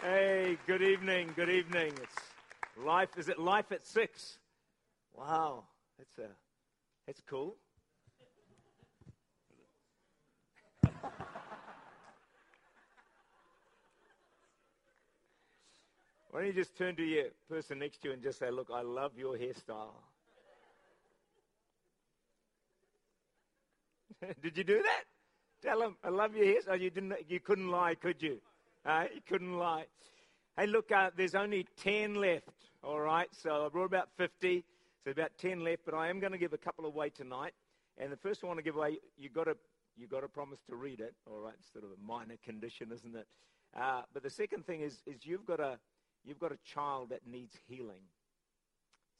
Hey, 0.00 0.56
good 0.68 0.80
evening. 0.80 1.32
Good 1.34 1.50
evening. 1.50 1.92
It's 2.00 2.86
life. 2.86 3.08
Is 3.18 3.28
it 3.28 3.36
life 3.36 3.72
at 3.72 3.84
six? 3.84 4.38
Wow, 5.12 5.64
that's 5.98 6.16
a 6.18 6.28
that's 7.06 7.20
cool. 7.28 7.56
Why 16.30 16.40
don't 16.40 16.46
you 16.46 16.52
just 16.52 16.76
turn 16.76 16.94
to 16.94 17.02
your 17.02 17.24
person 17.48 17.80
next 17.80 18.02
to 18.02 18.08
you 18.08 18.14
and 18.14 18.22
just 18.22 18.38
say, 18.38 18.50
"Look, 18.52 18.68
I 18.72 18.82
love 18.82 19.18
your 19.18 19.36
hairstyle." 19.36 19.96
Did 24.42 24.56
you 24.56 24.62
do 24.62 24.80
that? 24.80 25.04
Tell 25.60 25.80
them, 25.80 25.96
"I 26.04 26.10
love 26.10 26.36
your 26.36 26.46
hairstyle." 26.46 26.80
You 26.80 26.90
didn't. 26.90 27.14
You 27.28 27.40
couldn't 27.40 27.68
lie, 27.68 27.96
could 27.96 28.22
you? 28.22 28.40
Uh, 28.88 29.04
you 29.14 29.20
couldn't 29.28 29.58
lie. 29.58 29.84
Hey, 30.56 30.66
look, 30.66 30.90
uh, 30.90 31.10
there's 31.14 31.34
only 31.34 31.66
10 31.76 32.14
left, 32.14 32.48
all 32.82 32.98
right? 32.98 33.28
So 33.32 33.66
I 33.66 33.68
brought 33.68 33.84
about 33.84 34.08
50, 34.16 34.64
so 35.04 35.10
about 35.10 35.32
10 35.36 35.62
left, 35.62 35.82
but 35.84 35.92
I 35.92 36.08
am 36.08 36.20
going 36.20 36.32
to 36.32 36.38
give 36.38 36.54
a 36.54 36.58
couple 36.58 36.86
away 36.86 37.10
tonight. 37.10 37.52
And 37.98 38.10
the 38.10 38.16
first 38.16 38.42
one 38.42 38.48
I 38.48 38.50
want 38.52 38.58
to 38.60 38.62
give 38.64 38.76
away, 38.76 38.96
you 39.18 39.28
got 39.28 39.44
to 39.44 39.58
you 39.98 40.06
got 40.06 40.20
to 40.20 40.28
promise 40.28 40.60
to 40.70 40.76
read 40.76 41.00
it, 41.00 41.12
all 41.26 41.40
right? 41.40 41.52
It's 41.58 41.70
sort 41.70 41.84
of 41.84 41.90
a 41.90 42.02
minor 42.02 42.36
condition, 42.42 42.90
isn't 42.90 43.14
it? 43.14 43.26
Uh, 43.78 44.02
but 44.14 44.22
the 44.22 44.30
second 44.30 44.64
thing 44.64 44.80
is, 44.80 45.02
is 45.04 45.26
you've 45.26 45.44
got 45.44 45.60
a 45.60 45.78
you've 46.24 46.38
got 46.38 46.52
a 46.52 46.58
child 46.64 47.10
that 47.10 47.26
needs 47.26 47.54
healing. 47.68 48.00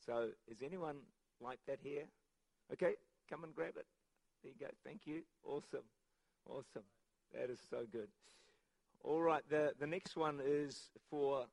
So 0.06 0.28
is 0.50 0.62
anyone 0.64 0.96
like 1.42 1.58
that 1.66 1.80
here? 1.82 2.04
Okay, 2.72 2.94
come 3.28 3.44
and 3.44 3.54
grab 3.54 3.74
it. 3.76 3.84
There 4.42 4.52
you 4.52 4.66
go. 4.66 4.72
Thank 4.82 5.00
you. 5.04 5.24
Awesome, 5.44 5.84
awesome. 6.48 6.84
That 7.34 7.50
is 7.50 7.58
so 7.68 7.84
good. 7.92 8.08
All 9.04 9.22
right, 9.22 9.42
the, 9.48 9.72
the 9.78 9.86
next 9.86 10.16
one 10.16 10.40
is 10.44 10.90
for, 11.10 11.46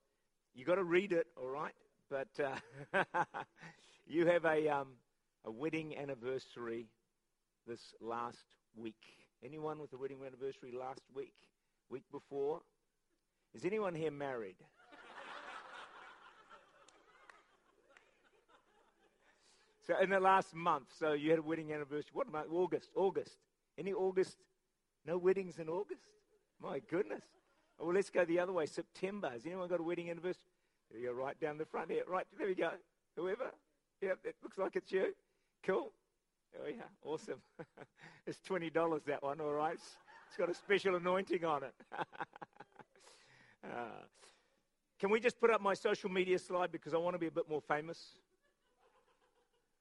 you 0.54 0.66
got 0.66 0.76
to 0.76 0.84
read 0.84 1.12
it, 1.12 1.28
all 1.38 1.48
right? 1.48 1.74
But 2.10 2.28
uh, 2.44 3.04
you 4.08 4.26
have 4.26 4.46
a, 4.46 4.68
um, 4.70 4.88
a 5.46 5.52
wedding 5.52 5.98
anniversary 5.98 6.88
this 7.68 7.94
last 8.02 8.46
week. 8.76 8.96
Anyone 9.44 9.80
with 9.80 9.94
a 9.94 9.98
wedding 9.98 10.20
anniversary 10.26 10.72
last 10.72 11.02
week? 11.14 11.34
Week 11.90 12.04
before? 12.12 12.62
Is 13.54 13.64
anyone 13.64 13.94
here 13.94 14.12
married? 14.12 14.58
so 19.88 19.98
in 20.02 20.10
the 20.10 20.20
last 20.20 20.54
month, 20.54 20.88
so 20.98 21.14
you 21.14 21.30
had 21.30 21.40
a 21.40 21.44
wedding 21.44 21.72
anniversary. 21.72 22.12
What 22.14 22.32
month? 22.32 22.48
August. 22.52 22.90
August. 22.96 23.38
Any 23.78 23.94
August? 23.94 24.38
No 25.06 25.18
weddings 25.18 25.60
in 25.60 25.70
August? 25.70 26.02
My 26.62 26.80
goodness. 26.80 27.24
Well, 27.80 27.94
let's 27.94 28.10
go 28.10 28.26
the 28.26 28.40
other 28.40 28.54
way. 28.54 28.66
September. 28.66 29.30
Has 29.30 29.46
anyone 29.46 29.68
got 29.68 29.80
a 29.80 29.84
wedding 29.84 30.10
anniversary? 30.10 30.42
There 30.92 31.00
you 31.00 31.08
go, 31.08 31.14
right 31.14 31.40
down 31.40 31.58
the 31.58 31.66
front 31.66 31.92
here. 31.92 32.04
Right, 32.08 32.26
there 32.38 32.48
we 32.48 32.56
go. 32.56 32.72
Whoever. 33.16 33.52
Yep, 34.02 34.20
it 34.24 34.36
looks 34.44 34.58
like 34.58 34.76
it's 34.76 34.92
you. 34.92 35.14
Cool. 35.64 35.92
Oh, 36.58 36.68
yeah, 36.68 36.84
awesome. 37.04 37.42
it's 38.28 38.40
$20, 38.48 39.04
that 39.06 39.24
one, 39.24 39.42
all 39.42 39.52
right? 39.52 39.74
It's, 39.74 39.98
it's 40.28 40.38
got 40.38 40.50
a 40.50 40.54
special 40.54 40.96
anointing 40.96 41.44
on 41.44 41.64
it. 41.64 41.74
uh, 43.64 44.04
can 45.00 45.10
we 45.10 45.20
just 45.20 45.40
put 45.40 45.50
up 45.52 45.62
my 45.62 45.74
social 45.74 46.10
media 46.10 46.40
slide 46.40 46.72
because 46.72 46.94
I 46.94 46.98
want 46.98 47.16
to 47.16 47.20
be 47.20 47.28
a 47.28 47.32
bit 47.32 47.50
more 47.50 47.62
famous? 47.62 48.00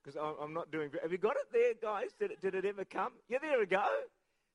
Because 0.02 0.20
I'm 0.40 0.52
not 0.52 0.70
doing. 0.70 0.90
Have 1.00 1.12
you 1.12 1.18
got 1.18 1.36
it 1.36 1.46
there, 1.52 1.72
guys? 1.80 2.10
Did 2.18 2.32
it, 2.32 2.42
did 2.42 2.54
it 2.54 2.64
ever 2.64 2.84
come? 2.84 3.12
Yeah, 3.28 3.38
there 3.40 3.58
we 3.58 3.66
go. 3.66 3.86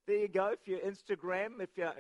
There 0.06 0.17
you 0.17 0.28
go. 0.28 0.48
If 0.50 0.67
you're 0.67 0.80
Instagram, 0.80 1.60
if 1.60 1.70
you're 1.76 1.94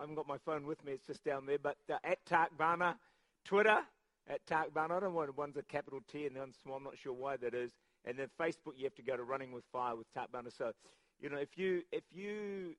I 0.00 0.04
haven't 0.04 0.16
got 0.16 0.26
my 0.26 0.38
phone 0.38 0.66
with 0.66 0.82
me, 0.82 0.92
it's 0.92 1.06
just 1.06 1.22
down 1.24 1.44
there. 1.44 1.58
But 1.58 1.76
uh, 1.90 1.98
at 2.04 2.24
Tak 2.24 2.56
Bhana, 2.56 2.96
Twitter, 3.44 3.80
at 4.26 4.46
Tak 4.46 4.72
Bhana. 4.72 4.96
I 4.96 5.00
don't 5.00 5.12
want 5.12 5.36
one's 5.36 5.58
a 5.58 5.62
capital 5.62 6.00
T 6.10 6.24
and 6.24 6.34
the 6.34 6.40
one's 6.40 6.56
small. 6.62 6.76
I'm 6.76 6.84
not 6.84 6.96
sure 6.96 7.12
why 7.12 7.36
that 7.36 7.52
is. 7.52 7.72
And 8.06 8.18
then 8.18 8.28
Facebook, 8.40 8.78
you 8.78 8.84
have 8.84 8.94
to 8.94 9.02
go 9.02 9.14
to 9.14 9.24
Running 9.24 9.52
with 9.52 9.64
Fire 9.70 9.94
with 9.94 10.10
Tak 10.14 10.32
Bhana. 10.32 10.50
So, 10.50 10.72
you 11.20 11.28
know, 11.28 11.36
if 11.36 11.58
you 11.58 11.82
if 11.92 12.04
you 12.10 12.76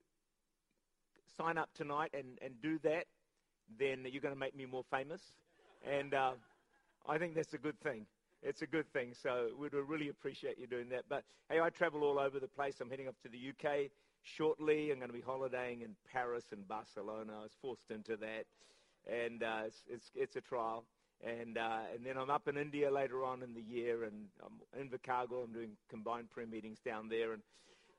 sign 1.37 1.59
up 1.59 1.69
tonight 1.75 2.09
and, 2.15 2.39
and 2.41 2.59
do 2.59 2.79
that, 2.79 3.05
then 3.77 4.07
you're 4.11 4.21
going 4.21 4.33
to 4.33 4.39
make 4.39 4.55
me 4.55 4.65
more 4.65 4.83
famous. 4.89 5.21
And 5.87 6.15
uh, 6.15 6.31
I 7.07 7.19
think 7.19 7.35
that's 7.35 7.53
a 7.53 7.59
good 7.59 7.79
thing. 7.81 8.07
It's 8.41 8.63
a 8.63 8.67
good 8.67 8.91
thing. 8.91 9.13
So 9.21 9.49
we'd 9.59 9.73
really 9.73 10.09
appreciate 10.09 10.57
you 10.57 10.65
doing 10.65 10.89
that. 10.89 11.03
But 11.07 11.23
hey, 11.49 11.59
I 11.59 11.69
travel 11.69 12.03
all 12.03 12.17
over 12.17 12.39
the 12.39 12.47
place. 12.47 12.81
I'm 12.81 12.89
heading 12.89 13.07
up 13.07 13.15
to 13.21 13.29
the 13.29 13.37
UK 13.49 13.91
shortly. 14.23 14.91
I'm 14.91 14.97
going 14.97 15.09
to 15.09 15.13
be 15.13 15.21
holidaying 15.21 15.81
in 15.81 15.95
Paris 16.11 16.45
and 16.51 16.67
Barcelona. 16.67 17.33
I 17.39 17.43
was 17.43 17.51
forced 17.61 17.91
into 17.91 18.17
that, 18.17 18.45
and 19.07 19.43
uh, 19.43 19.61
it's, 19.67 19.83
it's, 19.89 20.11
it's 20.15 20.35
a 20.35 20.41
trial. 20.41 20.83
And 21.23 21.59
uh, 21.59 21.81
and 21.93 22.03
then 22.03 22.17
I'm 22.17 22.31
up 22.31 22.47
in 22.47 22.57
India 22.57 22.89
later 22.89 23.23
on 23.23 23.43
in 23.43 23.53
the 23.53 23.61
year, 23.61 24.05
and 24.05 24.25
I'm 24.43 24.81
in 24.81 24.89
Vicargo. 24.89 25.43
I'm 25.43 25.53
doing 25.53 25.69
combined 25.87 26.31
prayer 26.31 26.47
meetings 26.47 26.79
down 26.83 27.09
there, 27.09 27.33
and 27.33 27.43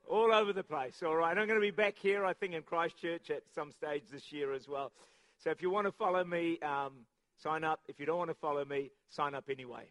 all 0.09 0.33
over 0.33 0.51
the 0.51 0.63
place. 0.63 1.01
All 1.05 1.15
right, 1.15 1.37
I'm 1.37 1.47
going 1.47 1.59
to 1.59 1.61
be 1.61 1.71
back 1.71 1.95
here, 1.97 2.25
I 2.25 2.33
think, 2.33 2.53
in 2.53 2.63
Christchurch 2.63 3.29
at 3.29 3.43
some 3.55 3.71
stage 3.71 4.03
this 4.11 4.33
year 4.33 4.51
as 4.51 4.67
well. 4.67 4.91
So 5.41 5.51
if 5.51 5.61
you 5.61 5.69
want 5.69 5.87
to 5.87 5.93
follow 5.93 6.23
me, 6.25 6.59
um, 6.59 6.91
sign 7.41 7.63
up. 7.63 7.79
If 7.87 7.97
you 7.99 8.05
don't 8.05 8.17
want 8.17 8.29
to 8.29 8.35
follow 8.35 8.65
me, 8.65 8.91
sign 9.09 9.35
up 9.35 9.45
anyway. 9.49 9.85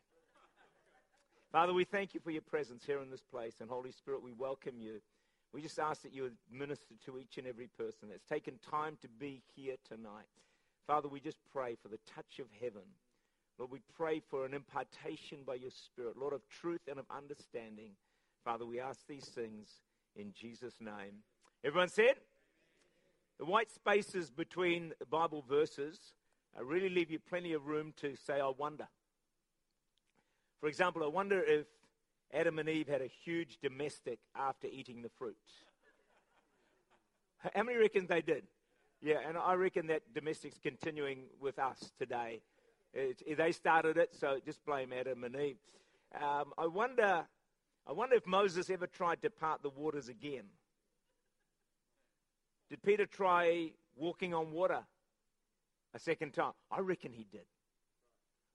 Father, 1.53 1.73
we 1.73 1.85
thank 1.85 2.15
you 2.15 2.21
for 2.21 2.31
your 2.31 2.43
presence 2.43 2.83
here 2.87 3.01
in 3.01 3.11
this 3.11 3.23
place, 3.31 3.55
and 3.61 3.69
Holy 3.69 3.93
Spirit, 3.93 4.23
we 4.23 4.33
welcome 4.33 4.75
you. 4.79 5.01
We 5.53 5.61
just 5.61 5.79
ask 5.79 6.03
that 6.03 6.15
you 6.15 6.23
would 6.23 6.37
minister 6.51 6.95
to 7.05 7.19
each 7.19 7.37
and 7.37 7.47
every 7.47 7.67
person 7.67 8.09
that's 8.09 8.25
taken 8.25 8.59
time 8.71 8.97
to 9.03 9.09
be 9.09 9.43
here 9.55 9.77
tonight. 9.87 10.27
Father, 10.87 11.09
we 11.09 11.21
just 11.21 11.39
pray 11.53 11.77
for 11.81 11.89
the 11.89 11.99
touch 12.15 12.39
of 12.39 12.47
heaven. 12.61 12.83
Lord, 13.59 13.71
we 13.71 13.81
pray 13.97 14.21
for 14.31 14.47
an 14.47 14.55
impartation 14.55 15.39
by 15.47 15.55
your 15.55 15.71
Spirit, 15.71 16.17
Lord, 16.17 16.33
of 16.33 16.41
truth 16.49 16.81
and 16.89 16.99
of 16.99 17.05
understanding. 17.15 17.91
Father, 18.45 18.65
we 18.65 18.81
ask 18.81 19.07
these 19.07 19.27
things 19.27 19.69
in 20.17 20.33
Jesus' 20.33 20.81
name. 20.81 21.23
Everyone 21.63 21.89
said? 21.89 22.15
The 23.39 23.45
white 23.45 23.71
spaces 23.71 24.31
between 24.31 24.93
Bible 25.11 25.45
verses 25.47 25.99
uh, 26.59 26.65
really 26.65 26.89
leave 26.89 27.11
you 27.11 27.19
plenty 27.19 27.53
of 27.53 27.67
room 27.67 27.93
to 27.99 28.17
say, 28.17 28.41
I 28.41 28.51
wonder. 28.57 28.89
For 30.61 30.69
example, 30.69 31.03
I 31.05 31.09
wonder 31.09 31.43
if 31.43 31.67
Adam 32.33 32.59
and 32.59 32.69
Eve 32.69 32.89
had 32.89 33.03
a 33.03 33.11
huge 33.25 33.59
domestic 33.63 34.19
after 34.35 34.67
eating 34.67 35.03
the 35.03 35.11
fruit. 35.19 35.37
How 37.55 37.63
many 37.63 37.79
reckon 37.79 38.07
they 38.07 38.23
did? 38.23 38.45
Yeah, 39.03 39.19
and 39.27 39.37
I 39.37 39.55
reckon 39.55 39.89
that 39.89 40.03
domestic's 40.15 40.59
continuing 40.63 41.25
with 41.41 41.59
us 41.59 41.91
today. 41.99 42.41
It's, 42.95 43.23
they 43.37 43.53
started 43.53 43.97
it, 43.97 44.15
so 44.15 44.39
just 44.45 44.65
blame 44.65 44.93
Adam 44.93 45.25
and 45.25 45.35
Eve. 45.35 45.57
Um, 46.15 46.53
I 46.57 46.67
wonder, 46.67 47.25
I 47.87 47.93
wonder 47.93 48.15
if 48.15 48.27
Moses 48.27 48.71
ever 48.71 48.87
tried 48.87 49.23
to 49.23 49.31
part 49.31 49.63
the 49.63 49.71
waters 49.71 50.09
again. 50.09 50.45
Did 52.71 52.83
Peter 52.83 53.07
try 53.07 53.73
walking 53.97 54.33
on 54.33 54.53
water 54.53 54.81
a 55.93 55.99
second 55.99 56.33
time? 56.33 56.53
I 56.71 56.81
reckon 56.81 57.13
he 57.13 57.27
did. 57.31 57.45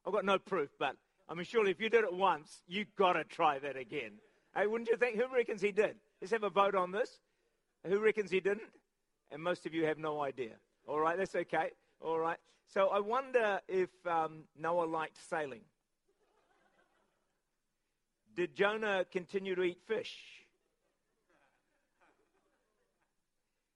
I've 0.06 0.14
got 0.14 0.24
no 0.24 0.40
proof, 0.40 0.70
but 0.80 0.96
I 1.30 1.34
mean, 1.34 1.46
surely 1.46 1.72
if 1.72 1.82
you 1.82 1.90
did 1.90 2.04
it 2.04 2.14
once, 2.14 2.62
you've 2.68 2.96
got 2.96 3.14
to 3.14 3.24
try 3.24 3.60
that 3.60 3.76
again. 3.76 4.12
Hey, 4.56 4.68
wouldn't 4.68 4.90
you 4.90 4.98
think? 4.98 5.18
Who 5.18 5.26
reckons 5.34 5.62
he 5.62 5.72
did? 5.72 5.96
Let's 6.22 6.32
have 6.32 6.44
a 6.44 6.50
vote 6.50 6.76
on 6.76 6.92
this. 6.92 7.20
Who 7.86 8.00
reckons 8.00 8.32
he 8.32 8.40
didn't? 8.40 8.70
And 9.32 9.44
most 9.44 9.66
of 9.66 9.74
you 9.74 9.86
have 9.86 9.98
no 9.98 10.22
idea. 10.24 10.54
All 10.88 11.00
right, 11.00 11.18
that's 11.18 11.36
okay. 11.36 11.72
All 12.02 12.18
right. 12.18 12.38
So 12.74 12.88
I 12.88 13.00
wonder 13.00 13.60
if 13.68 13.90
um, 14.06 14.44
Noah 14.58 14.86
liked 14.86 15.18
sailing. 15.30 15.62
Did 18.36 18.56
Jonah 18.56 19.06
continue 19.12 19.56
to 19.56 19.64
eat 19.64 19.80
fish? 19.88 20.16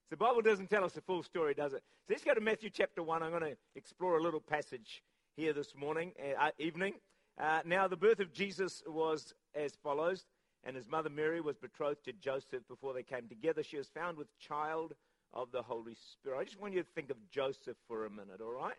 The 0.10 0.18
Bible 0.18 0.42
doesn't 0.42 0.70
tell 0.70 0.84
us 0.84 0.92
the 0.92 1.02
full 1.02 1.24
story, 1.24 1.54
does 1.54 1.74
it? 1.74 1.84
So 2.06 2.14
let's 2.14 2.24
go 2.24 2.34
to 2.34 2.42
Matthew 2.42 2.70
chapter 2.70 3.02
1. 3.02 3.24
I'm 3.24 3.30
going 3.30 3.44
to 3.44 3.58
explore 3.76 4.18
a 4.18 4.22
little 4.22 4.42
passage 4.42 5.02
here 5.36 5.54
this 5.54 5.74
morning, 5.74 6.12
uh, 6.40 6.50
evening. 6.60 6.96
Uh, 7.40 7.62
now, 7.66 7.88
the 7.88 7.98
birth 7.98 8.20
of 8.20 8.34
Jesus 8.34 8.84
was 8.86 9.34
as 9.56 9.74
follows, 9.84 10.26
and 10.64 10.76
his 10.76 10.88
mother 10.88 11.10
Mary 11.10 11.42
was 11.42 11.58
betrothed 11.58 12.04
to 12.06 12.14
Joseph 12.14 12.68
before 12.68 12.94
they 12.94 13.04
came 13.04 13.28
together. 13.28 13.64
She 13.64 13.78
was 13.78 13.88
found 13.88 14.18
with 14.18 14.28
child 14.40 14.94
of 15.34 15.52
the 15.52 15.62
Holy 15.62 15.96
Spirit. 15.96 16.40
I 16.40 16.44
just 16.44 16.60
want 16.60 16.74
you 16.74 16.82
to 16.82 16.90
think 16.94 17.10
of 17.10 17.18
Joseph 17.32 17.78
for 17.88 18.06
a 18.06 18.10
minute, 18.10 18.42
all 18.42 18.54
right? 18.54 18.76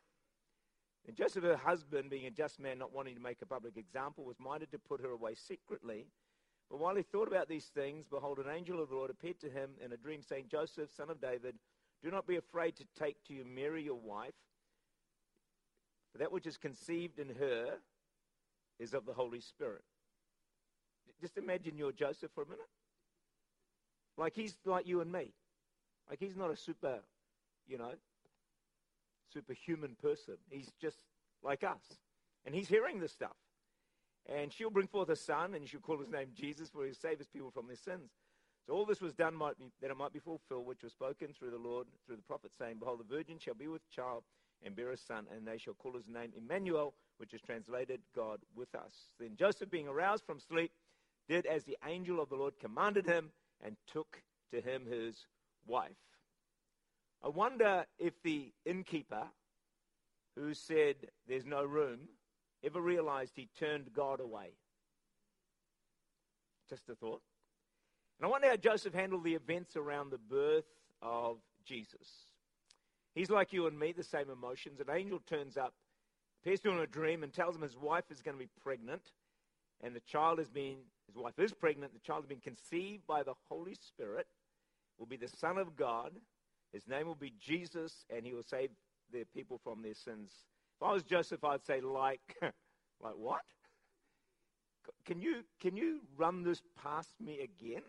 And 1.06 1.16
Joseph, 1.16 1.42
her 1.42 1.56
husband, 1.56 2.10
being 2.10 2.26
a 2.26 2.30
just 2.30 2.60
man, 2.60 2.78
not 2.78 2.94
wanting 2.94 3.16
to 3.16 3.20
make 3.20 3.38
a 3.42 3.46
public 3.46 3.76
example, 3.76 4.24
was 4.24 4.38
minded 4.38 4.70
to 4.72 4.78
put 4.78 5.00
her 5.00 5.10
away 5.10 5.34
secretly. 5.34 6.06
But 6.70 6.78
while 6.78 6.94
he 6.94 7.02
thought 7.02 7.28
about 7.28 7.48
these 7.48 7.66
things, 7.66 8.06
behold, 8.08 8.38
an 8.38 8.54
angel 8.54 8.80
of 8.80 8.90
the 8.90 8.94
Lord 8.94 9.10
appeared 9.10 9.40
to 9.40 9.50
him 9.50 9.70
in 9.84 9.92
a 9.92 9.96
dream, 9.96 10.22
saying, 10.22 10.46
Joseph, 10.50 10.90
son 10.96 11.10
of 11.10 11.20
David, 11.20 11.56
do 12.02 12.10
not 12.10 12.26
be 12.26 12.36
afraid 12.36 12.76
to 12.76 12.84
take 12.98 13.16
to 13.24 13.34
you 13.34 13.44
Mary, 13.44 13.82
your 13.82 13.98
wife, 13.98 14.34
for 16.12 16.18
that 16.18 16.30
which 16.30 16.46
is 16.46 16.56
conceived 16.56 17.18
in 17.18 17.34
her 17.36 17.78
is 18.82 18.94
of 18.94 19.06
the 19.06 19.12
Holy 19.12 19.40
Spirit. 19.40 19.82
Just 21.20 21.38
imagine 21.38 21.78
you're 21.78 21.92
Joseph 21.92 22.32
for 22.34 22.42
a 22.42 22.46
minute. 22.46 22.66
Like 24.18 24.34
he's 24.34 24.56
like 24.66 24.86
you 24.86 25.00
and 25.00 25.10
me. 25.10 25.32
Like 26.10 26.18
he's 26.18 26.36
not 26.36 26.50
a 26.50 26.56
super, 26.56 26.98
you 27.68 27.78
know, 27.78 27.92
superhuman 29.32 29.96
person. 30.02 30.34
He's 30.50 30.70
just 30.80 30.98
like 31.42 31.62
us. 31.62 31.98
And 32.44 32.54
he's 32.54 32.68
hearing 32.68 32.98
this 32.98 33.12
stuff. 33.12 33.36
And 34.28 34.52
she'll 34.52 34.70
bring 34.70 34.88
forth 34.88 35.08
a 35.08 35.16
son, 35.16 35.54
and 35.54 35.68
she'll 35.68 35.80
call 35.80 35.98
his 35.98 36.10
name 36.10 36.28
Jesus, 36.34 36.68
for 36.68 36.84
he'll 36.84 36.94
save 36.94 37.18
his 37.18 37.28
people 37.28 37.50
from 37.50 37.66
their 37.66 37.76
sins. 37.76 38.10
So 38.66 38.74
all 38.74 38.84
this 38.84 39.00
was 39.00 39.12
done 39.12 39.34
might 39.34 39.58
be, 39.58 39.64
that 39.80 39.90
it 39.90 39.96
might 39.96 40.12
be 40.12 40.20
fulfilled, 40.20 40.66
which 40.66 40.82
was 40.82 40.92
spoken 40.92 41.28
through 41.36 41.50
the 41.50 41.58
Lord, 41.58 41.86
through 42.06 42.16
the 42.16 42.22
prophet, 42.22 42.52
saying, 42.56 42.76
Behold, 42.78 43.00
the 43.00 43.16
virgin 43.16 43.38
shall 43.38 43.54
be 43.54 43.66
with 43.66 43.88
child 43.90 44.22
and 44.64 44.76
bear 44.76 44.90
a 44.90 44.96
son, 44.96 45.26
and 45.34 45.46
they 45.46 45.58
shall 45.58 45.74
call 45.74 45.92
his 45.94 46.08
name 46.08 46.32
Emmanuel, 46.36 46.94
which 47.18 47.34
is 47.34 47.40
translated 47.40 48.00
God 48.14 48.40
with 48.54 48.74
us. 48.74 49.10
Then 49.18 49.36
Joseph, 49.36 49.70
being 49.70 49.88
aroused 49.88 50.24
from 50.24 50.40
sleep, 50.40 50.72
did 51.28 51.46
as 51.46 51.64
the 51.64 51.78
angel 51.86 52.20
of 52.20 52.28
the 52.28 52.36
Lord 52.36 52.54
commanded 52.60 53.06
him, 53.06 53.30
and 53.64 53.76
took 53.92 54.22
to 54.52 54.60
him 54.60 54.86
his 54.86 55.26
wife. 55.66 55.92
I 57.24 57.28
wonder 57.28 57.86
if 57.98 58.20
the 58.22 58.52
innkeeper 58.64 59.24
who 60.36 60.54
said 60.54 60.96
there's 61.28 61.46
no 61.46 61.64
room 61.64 62.00
ever 62.64 62.80
realized 62.80 63.34
he 63.36 63.48
turned 63.58 63.92
God 63.94 64.20
away. 64.20 64.50
Just 66.68 66.88
a 66.88 66.94
thought. 66.94 67.22
And 68.18 68.26
I 68.26 68.30
wonder 68.30 68.48
how 68.48 68.56
Joseph 68.56 68.94
handled 68.94 69.24
the 69.24 69.34
events 69.34 69.76
around 69.76 70.10
the 70.10 70.18
birth 70.18 70.64
of 71.00 71.38
Jesus. 71.64 72.31
He's 73.14 73.30
like 73.30 73.52
you 73.52 73.66
and 73.66 73.78
me, 73.78 73.92
the 73.92 74.02
same 74.02 74.30
emotions. 74.30 74.80
An 74.80 74.94
angel 74.94 75.20
turns 75.28 75.56
up, 75.56 75.74
appears 76.42 76.60
to 76.60 76.70
him 76.70 76.78
in 76.78 76.84
a 76.84 76.86
dream, 76.86 77.22
and 77.22 77.32
tells 77.32 77.56
him 77.56 77.62
his 77.62 77.76
wife 77.76 78.04
is 78.10 78.22
going 78.22 78.36
to 78.36 78.42
be 78.42 78.50
pregnant. 78.62 79.02
And 79.82 79.94
the 79.94 80.00
child 80.00 80.38
has 80.38 80.48
been, 80.48 80.76
his 81.06 81.16
wife 81.16 81.38
is 81.38 81.52
pregnant, 81.52 81.92
the 81.92 82.00
child 82.00 82.22
has 82.22 82.28
been 82.28 82.40
conceived 82.40 83.06
by 83.06 83.22
the 83.22 83.34
Holy 83.48 83.74
Spirit, 83.74 84.26
will 84.98 85.06
be 85.06 85.16
the 85.16 85.28
Son 85.28 85.58
of 85.58 85.76
God. 85.76 86.12
His 86.72 86.88
name 86.88 87.06
will 87.06 87.14
be 87.14 87.34
Jesus, 87.38 88.04
and 88.08 88.24
he 88.24 88.32
will 88.32 88.44
save 88.44 88.70
their 89.12 89.26
people 89.26 89.60
from 89.62 89.82
their 89.82 89.94
sins. 89.94 90.30
If 90.80 90.86
I 90.86 90.92
was 90.92 91.02
Joseph, 91.02 91.44
I'd 91.44 91.66
say, 91.66 91.80
like, 91.80 92.20
like 92.42 93.16
what? 93.16 93.42
Can 95.04 95.20
you, 95.20 95.42
can 95.60 95.76
you 95.76 96.00
run 96.16 96.42
this 96.42 96.62
past 96.82 97.10
me 97.20 97.40
again? 97.40 97.82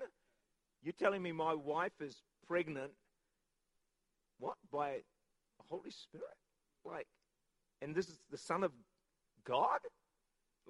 You're 0.84 0.94
telling 0.94 1.22
me 1.24 1.32
my 1.32 1.54
wife 1.54 2.02
is 2.02 2.22
pregnant, 2.48 2.92
what? 4.40 4.58
By 4.72 5.04
Holy 5.74 5.90
Spirit? 5.90 6.38
Like, 6.86 7.08
and 7.82 7.96
this 7.96 8.08
is 8.08 8.20
the 8.30 8.38
Son 8.38 8.64
of 8.64 8.72
God? 9.44 9.80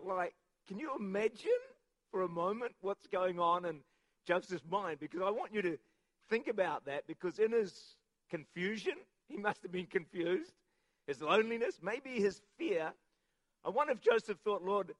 Like, 0.01 0.33
can 0.65 0.79
you 0.79 0.91
imagine 0.97 1.51
for 2.09 2.21
a 2.21 2.27
moment 2.29 2.71
what's 2.79 3.05
going 3.07 3.37
on 3.37 3.65
in 3.65 3.81
Joseph's 4.25 4.63
mind? 4.69 4.99
Because 5.01 5.21
I 5.21 5.29
want 5.29 5.53
you 5.53 5.61
to 5.61 5.77
think 6.29 6.47
about 6.47 6.85
that 6.85 7.05
because 7.05 7.37
in 7.37 7.51
his 7.51 7.97
confusion, 8.29 8.93
he 9.27 9.35
must 9.37 9.61
have 9.63 9.73
been 9.73 9.87
confused. 9.87 10.53
His 11.05 11.21
loneliness, 11.21 11.79
maybe 11.81 12.21
his 12.21 12.39
fear. 12.57 12.93
I 13.65 13.69
wonder 13.69 13.91
if 13.91 13.99
Joseph 13.99 14.37
thought, 14.45 14.63
Lord, 14.63 14.93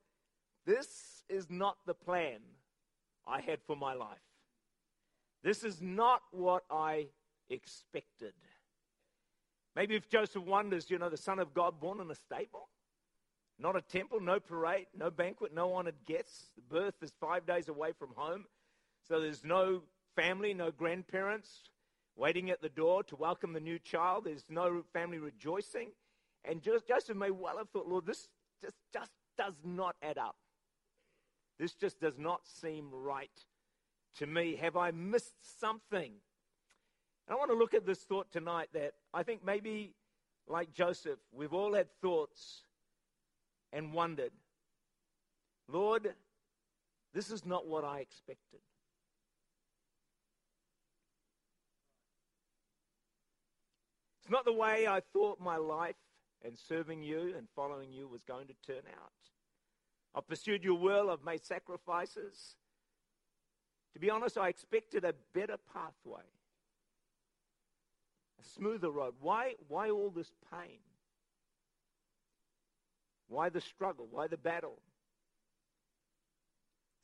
this 0.66 1.24
is 1.30 1.50
not 1.50 1.78
the 1.86 1.94
plan 1.94 2.40
I 3.26 3.40
had 3.40 3.60
for 3.66 3.78
my 3.78 3.94
life. 3.94 4.18
This 5.44 5.64
is 5.64 5.82
not 5.82 6.22
what 6.32 6.64
I 6.70 7.08
expected. 7.50 8.34
Maybe 9.76 9.96
if 9.96 10.10
Joseph 10.10 10.44
wonders, 10.44 10.90
you 10.90 10.98
know, 11.00 11.10
the 11.10 11.18
Son 11.18 11.40
of 11.40 11.54
God 11.54 11.80
born 11.80 12.00
in 12.00 12.12
a 12.12 12.16
stable, 12.16 12.70
not 13.60 13.76
a 13.76 13.82
temple, 13.82 14.20
no 14.20 14.40
parade, 14.40 14.88
no 14.98 15.10
banquet, 15.10 15.54
no 15.54 15.74
honored 15.74 15.96
guests. 16.06 16.52
The 16.56 16.62
birth 16.62 16.96
is 17.02 17.12
five 17.20 17.46
days 17.46 17.70
away 17.70 17.92
from 17.98 18.10
home, 18.16 18.46
so 19.08 19.20
there's 19.20 19.44
no 19.44 19.82
family, 20.16 20.54
no 20.54 20.72
grandparents 20.72 21.70
waiting 22.16 22.52
at 22.52 22.62
the 22.62 22.70
door 22.70 23.04
to 23.04 23.16
welcome 23.16 23.54
the 23.54 23.60
new 23.60 23.80
child. 23.80 24.26
There's 24.26 24.46
no 24.50 24.84
family 24.94 25.18
rejoicing. 25.18 25.90
And 26.46 26.62
Joseph 26.62 27.16
may 27.16 27.32
well 27.32 27.58
have 27.58 27.70
thought, 27.70 27.88
Lord, 27.88 28.06
this 28.06 28.28
just, 28.62 28.76
just 28.94 29.12
does 29.38 29.56
not 29.64 29.96
add 30.02 30.18
up. 30.18 30.36
This 31.60 31.74
just 31.74 32.00
does 32.00 32.18
not 32.18 32.42
seem 32.46 32.90
right 32.92 33.32
to 34.18 34.28
me. 34.28 34.56
Have 34.58 34.76
I 34.76 34.92
missed 34.92 35.60
something? 35.60 36.14
And 37.28 37.36
I 37.36 37.38
want 37.38 37.52
to 37.52 37.58
look 37.58 37.74
at 37.74 37.86
this 37.86 38.00
thought 38.00 38.32
tonight 38.32 38.70
that 38.74 38.94
I 39.14 39.24
think 39.24 39.46
maybe, 39.46 39.94
like 40.48 40.74
Joseph, 40.74 41.20
we've 41.32 41.54
all 41.54 41.74
had 41.74 41.88
thoughts 42.02 42.64
and 43.72 43.94
wondered, 43.94 44.32
Lord, 45.70 46.14
this 47.14 47.32
is 47.32 47.46
not 47.46 47.66
what 47.68 47.86
I 47.86 48.00
expected. 48.00 48.60
It's 54.22 54.32
not 54.32 54.46
the 54.46 54.54
way 54.54 54.88
I 54.88 55.02
thought 55.14 55.40
my 55.40 55.58
life 55.58 55.96
and 56.46 56.58
serving 56.58 57.04
you 57.04 57.34
and 57.38 57.48
following 57.56 57.92
you 57.92 58.08
was 58.08 58.22
going 58.24 58.48
to 58.48 58.54
turn 58.66 58.84
out. 58.96 59.12
I've 60.16 60.28
pursued 60.28 60.64
your 60.64 60.78
will, 60.78 61.10
I've 61.10 61.24
made 61.26 61.44
sacrifices. 61.44 62.56
To 63.94 64.00
be 64.00 64.10
honest, 64.10 64.38
I 64.38 64.50
expected 64.50 65.06
a 65.06 65.14
better 65.34 65.58
pathway 65.74 66.24
smoother 68.44 68.90
road. 68.90 69.16
Why, 69.20 69.54
why 69.68 69.90
all 69.90 70.10
this 70.10 70.32
pain? 70.52 70.80
Why 73.28 73.50
the 73.50 73.62
struggle? 73.62 74.08
Why 74.10 74.28
the 74.28 74.38
battle? 74.38 74.80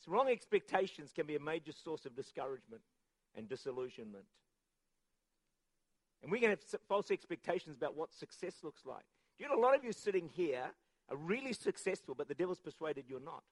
So 0.05 0.11
wrong 0.11 0.29
expectations 0.29 1.11
can 1.13 1.25
be 1.25 1.35
a 1.35 1.39
major 1.39 1.71
source 1.71 2.05
of 2.05 2.15
discouragement 2.15 2.81
and 3.35 3.49
disillusionment. 3.49 4.25
And 6.21 6.31
we 6.31 6.39
can 6.39 6.49
have 6.49 6.59
false 6.87 7.11
expectations 7.11 7.77
about 7.77 7.95
what 7.95 8.13
success 8.13 8.55
looks 8.63 8.85
like. 8.85 9.03
You 9.37 9.47
know 9.47 9.55
a 9.55 9.61
lot 9.61 9.75
of 9.75 9.83
you 9.83 9.93
sitting 9.93 10.29
here 10.33 10.65
are 11.09 11.17
really 11.17 11.53
successful, 11.53 12.13
but 12.15 12.27
the 12.27 12.33
devil's 12.33 12.59
persuaded 12.59 13.05
you're 13.07 13.19
not? 13.19 13.43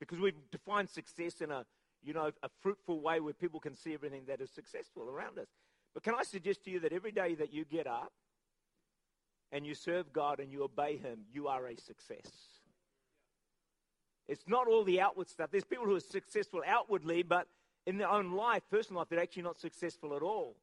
Because 0.00 0.18
we've 0.18 0.34
defined 0.50 0.88
success 0.88 1.40
in 1.40 1.50
a, 1.50 1.64
you 2.02 2.12
know, 2.12 2.30
a 2.42 2.48
fruitful 2.60 3.00
way 3.00 3.20
where 3.20 3.34
people 3.34 3.60
can 3.60 3.76
see 3.76 3.94
everything 3.94 4.22
that 4.26 4.40
is 4.40 4.50
successful 4.50 5.08
around 5.08 5.38
us. 5.38 5.48
But 5.94 6.02
can 6.02 6.14
I 6.14 6.22
suggest 6.22 6.64
to 6.64 6.70
you 6.70 6.80
that 6.80 6.92
every 6.92 7.12
day 7.12 7.34
that 7.34 7.52
you 7.52 7.64
get 7.64 7.86
up 7.86 8.12
and 9.50 9.66
you 9.66 9.74
serve 9.74 10.12
God 10.12 10.40
and 10.40 10.50
you 10.50 10.64
obey 10.64 10.96
Him, 10.96 11.20
you 11.32 11.48
are 11.48 11.66
a 11.66 11.76
success. 11.76 12.30
It's 14.28 14.44
not 14.46 14.68
all 14.68 14.84
the 14.84 15.00
outward 15.00 15.28
stuff. 15.28 15.50
There's 15.50 15.64
people 15.64 15.84
who 15.84 15.96
are 15.96 16.00
successful 16.00 16.62
outwardly, 16.66 17.22
but 17.22 17.48
in 17.86 17.98
their 17.98 18.08
own 18.08 18.32
life, 18.32 18.62
personal 18.70 19.00
life, 19.00 19.08
they're 19.10 19.20
actually 19.20 19.42
not 19.42 19.58
successful 19.58 20.14
at 20.16 20.22
all. 20.22 20.56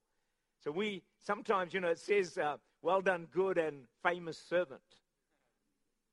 So 0.64 0.72
we 0.72 1.04
sometimes, 1.22 1.74
you 1.74 1.80
know, 1.80 1.90
it 1.90 2.00
says, 2.00 2.38
uh, 2.38 2.58
well 2.82 3.02
done, 3.02 3.28
good 3.32 3.58
and 3.58 3.84
famous 4.04 4.38
servant. 4.38 4.82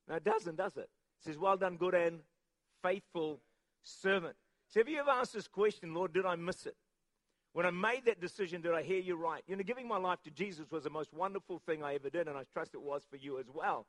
No, 0.09 0.17
it 0.17 0.25
doesn't, 0.25 0.57
does 0.57 0.77
it? 0.77 0.91
It 1.21 1.25
says, 1.25 1.39
well 1.39 1.57
done, 1.57 1.77
good 1.77 1.95
and 1.95 2.21
faithful 2.83 3.41
servant. 3.83 4.37
So 4.69 4.81
have 4.81 4.89
you 4.89 4.99
ever 4.99 5.11
asked 5.11 5.33
this 5.33 5.49
question, 5.49 5.95
Lord, 5.95 6.13
did 6.13 6.27
I 6.27 6.37
miss 6.37 6.67
it? 6.67 6.77
When 7.57 7.65
I 7.65 7.71
made 7.71 8.05
that 8.05 8.21
decision, 8.21 8.61
did 8.61 8.75
I 8.75 8.83
hear 8.83 8.99
you 8.99 9.17
right? 9.17 9.43
You 9.47 9.57
know, 9.57 9.63
giving 9.63 9.89
my 9.89 9.97
life 9.97 10.23
to 10.25 10.31
Jesus 10.31 10.71
was 10.71 10.85
the 10.85 10.91
most 10.91 11.15
wonderful 11.15 11.59
thing 11.65 11.83
I 11.83 11.95
ever 11.95 12.11
did, 12.11 12.29
and 12.29 12.37
I 12.37 12.43
trust 12.53 12.75
it 12.75 12.83
was 12.83 13.07
for 13.09 13.17
you 13.17 13.39
as 13.39 13.47
well. 13.51 13.87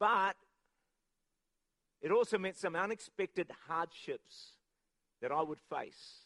But 0.00 0.36
it 2.00 2.10
also 2.10 2.38
meant 2.38 2.56
some 2.56 2.74
unexpected 2.74 3.50
hardships 3.68 4.52
that 5.20 5.30
I 5.30 5.42
would 5.42 5.58
face. 5.68 6.20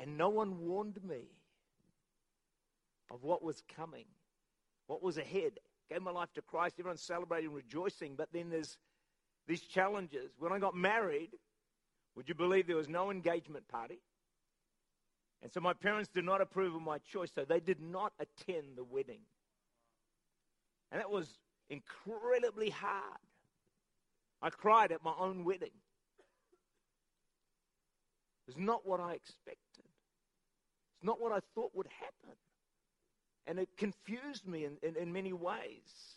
And 0.00 0.18
no 0.18 0.30
one 0.30 0.66
warned 0.66 0.98
me 1.08 1.28
of 3.08 3.22
what 3.22 3.40
was 3.40 3.62
coming, 3.76 4.06
what 4.88 5.00
was 5.00 5.16
ahead. 5.16 5.60
Gave 5.92 6.02
my 6.02 6.10
life 6.10 6.32
to 6.34 6.42
Christ, 6.42 6.74
everyone's 6.80 7.02
celebrating, 7.02 7.52
rejoicing, 7.52 8.16
but 8.16 8.32
then 8.32 8.50
there's 8.50 8.78
these 9.46 9.60
challenges. 9.60 10.32
When 10.40 10.50
I 10.50 10.58
got 10.58 10.74
married, 10.74 11.30
would 12.16 12.28
you 12.28 12.34
believe 12.34 12.66
there 12.66 12.74
was 12.74 12.88
no 12.88 13.12
engagement 13.12 13.68
party? 13.68 14.00
And 15.42 15.52
so 15.52 15.60
my 15.60 15.72
parents 15.72 16.08
did 16.08 16.24
not 16.24 16.40
approve 16.40 16.74
of 16.74 16.82
my 16.82 16.98
choice, 16.98 17.30
so 17.34 17.44
they 17.44 17.60
did 17.60 17.80
not 17.80 18.12
attend 18.20 18.76
the 18.76 18.84
wedding. 18.84 19.20
And 20.92 21.00
that 21.00 21.10
was 21.10 21.38
incredibly 21.68 22.70
hard. 22.70 23.18
I 24.40 24.50
cried 24.50 24.92
at 24.92 25.04
my 25.04 25.14
own 25.18 25.44
wedding. 25.44 25.70
It's 28.46 28.58
not 28.58 28.86
what 28.86 29.00
I 29.00 29.12
expected. 29.14 29.56
It's 30.96 31.04
not 31.04 31.20
what 31.20 31.32
I 31.32 31.38
thought 31.54 31.72
would 31.74 31.88
happen. 31.98 32.36
And 33.46 33.58
it 33.58 33.68
confused 33.76 34.46
me 34.46 34.64
in, 34.64 34.76
in, 34.82 34.96
in 34.96 35.12
many 35.12 35.32
ways. 35.32 36.16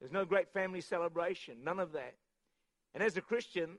There's 0.00 0.12
no 0.12 0.24
great 0.24 0.52
family 0.52 0.80
celebration, 0.80 1.56
none 1.64 1.78
of 1.78 1.92
that. 1.92 2.14
And 2.94 3.02
as 3.02 3.16
a 3.16 3.22
Christian, 3.22 3.78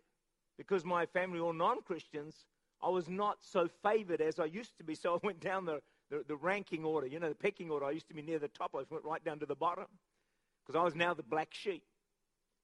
because 0.57 0.83
my 0.83 1.05
family 1.05 1.39
are 1.39 1.53
non 1.53 1.81
Christians, 1.81 2.35
I 2.81 2.89
was 2.89 3.09
not 3.09 3.37
so 3.41 3.67
favored 3.83 4.21
as 4.21 4.39
I 4.39 4.45
used 4.45 4.77
to 4.77 4.83
be. 4.83 4.95
So 4.95 5.15
I 5.15 5.19
went 5.23 5.39
down 5.39 5.65
the, 5.65 5.81
the, 6.09 6.23
the, 6.27 6.35
ranking 6.35 6.85
order, 6.85 7.07
you 7.07 7.19
know, 7.19 7.29
the 7.29 7.35
pecking 7.35 7.71
order. 7.71 7.85
I 7.85 7.91
used 7.91 8.07
to 8.09 8.13
be 8.13 8.21
near 8.21 8.39
the 8.39 8.47
top. 8.47 8.75
I 8.75 8.83
went 8.89 9.03
right 9.03 9.23
down 9.23 9.39
to 9.39 9.45
the 9.45 9.55
bottom 9.55 9.87
because 10.65 10.79
I 10.79 10.83
was 10.83 10.95
now 10.95 11.13
the 11.13 11.23
black 11.23 11.49
sheep. 11.51 11.83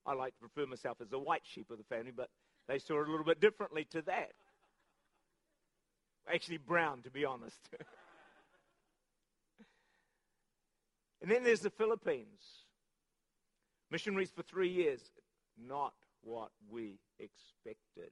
I 0.05 0.13
like 0.13 0.37
to 0.37 0.43
refer 0.43 0.69
myself 0.69 0.97
as 1.01 1.09
the 1.09 1.19
white 1.19 1.43
sheep 1.45 1.71
of 1.71 1.77
the 1.77 1.83
family, 1.83 2.11
but 2.15 2.29
they 2.67 2.77
saw 2.77 3.01
it 3.01 3.07
a 3.07 3.11
little 3.11 3.25
bit 3.25 3.39
differently 3.39 3.85
to 3.91 4.01
that. 4.03 4.33
Actually, 6.31 6.57
brown, 6.57 7.01
to 7.01 7.09
be 7.09 7.25
honest. 7.25 7.59
And 11.23 11.31
then 11.31 11.43
there's 11.43 11.61
the 11.61 11.69
Philippines. 11.69 12.41
Missionaries 13.89 14.29
for 14.29 14.43
three 14.43 14.67
years. 14.67 14.99
Not 15.57 15.93
what 16.21 16.51
we 16.69 16.99
expected. 17.17 18.11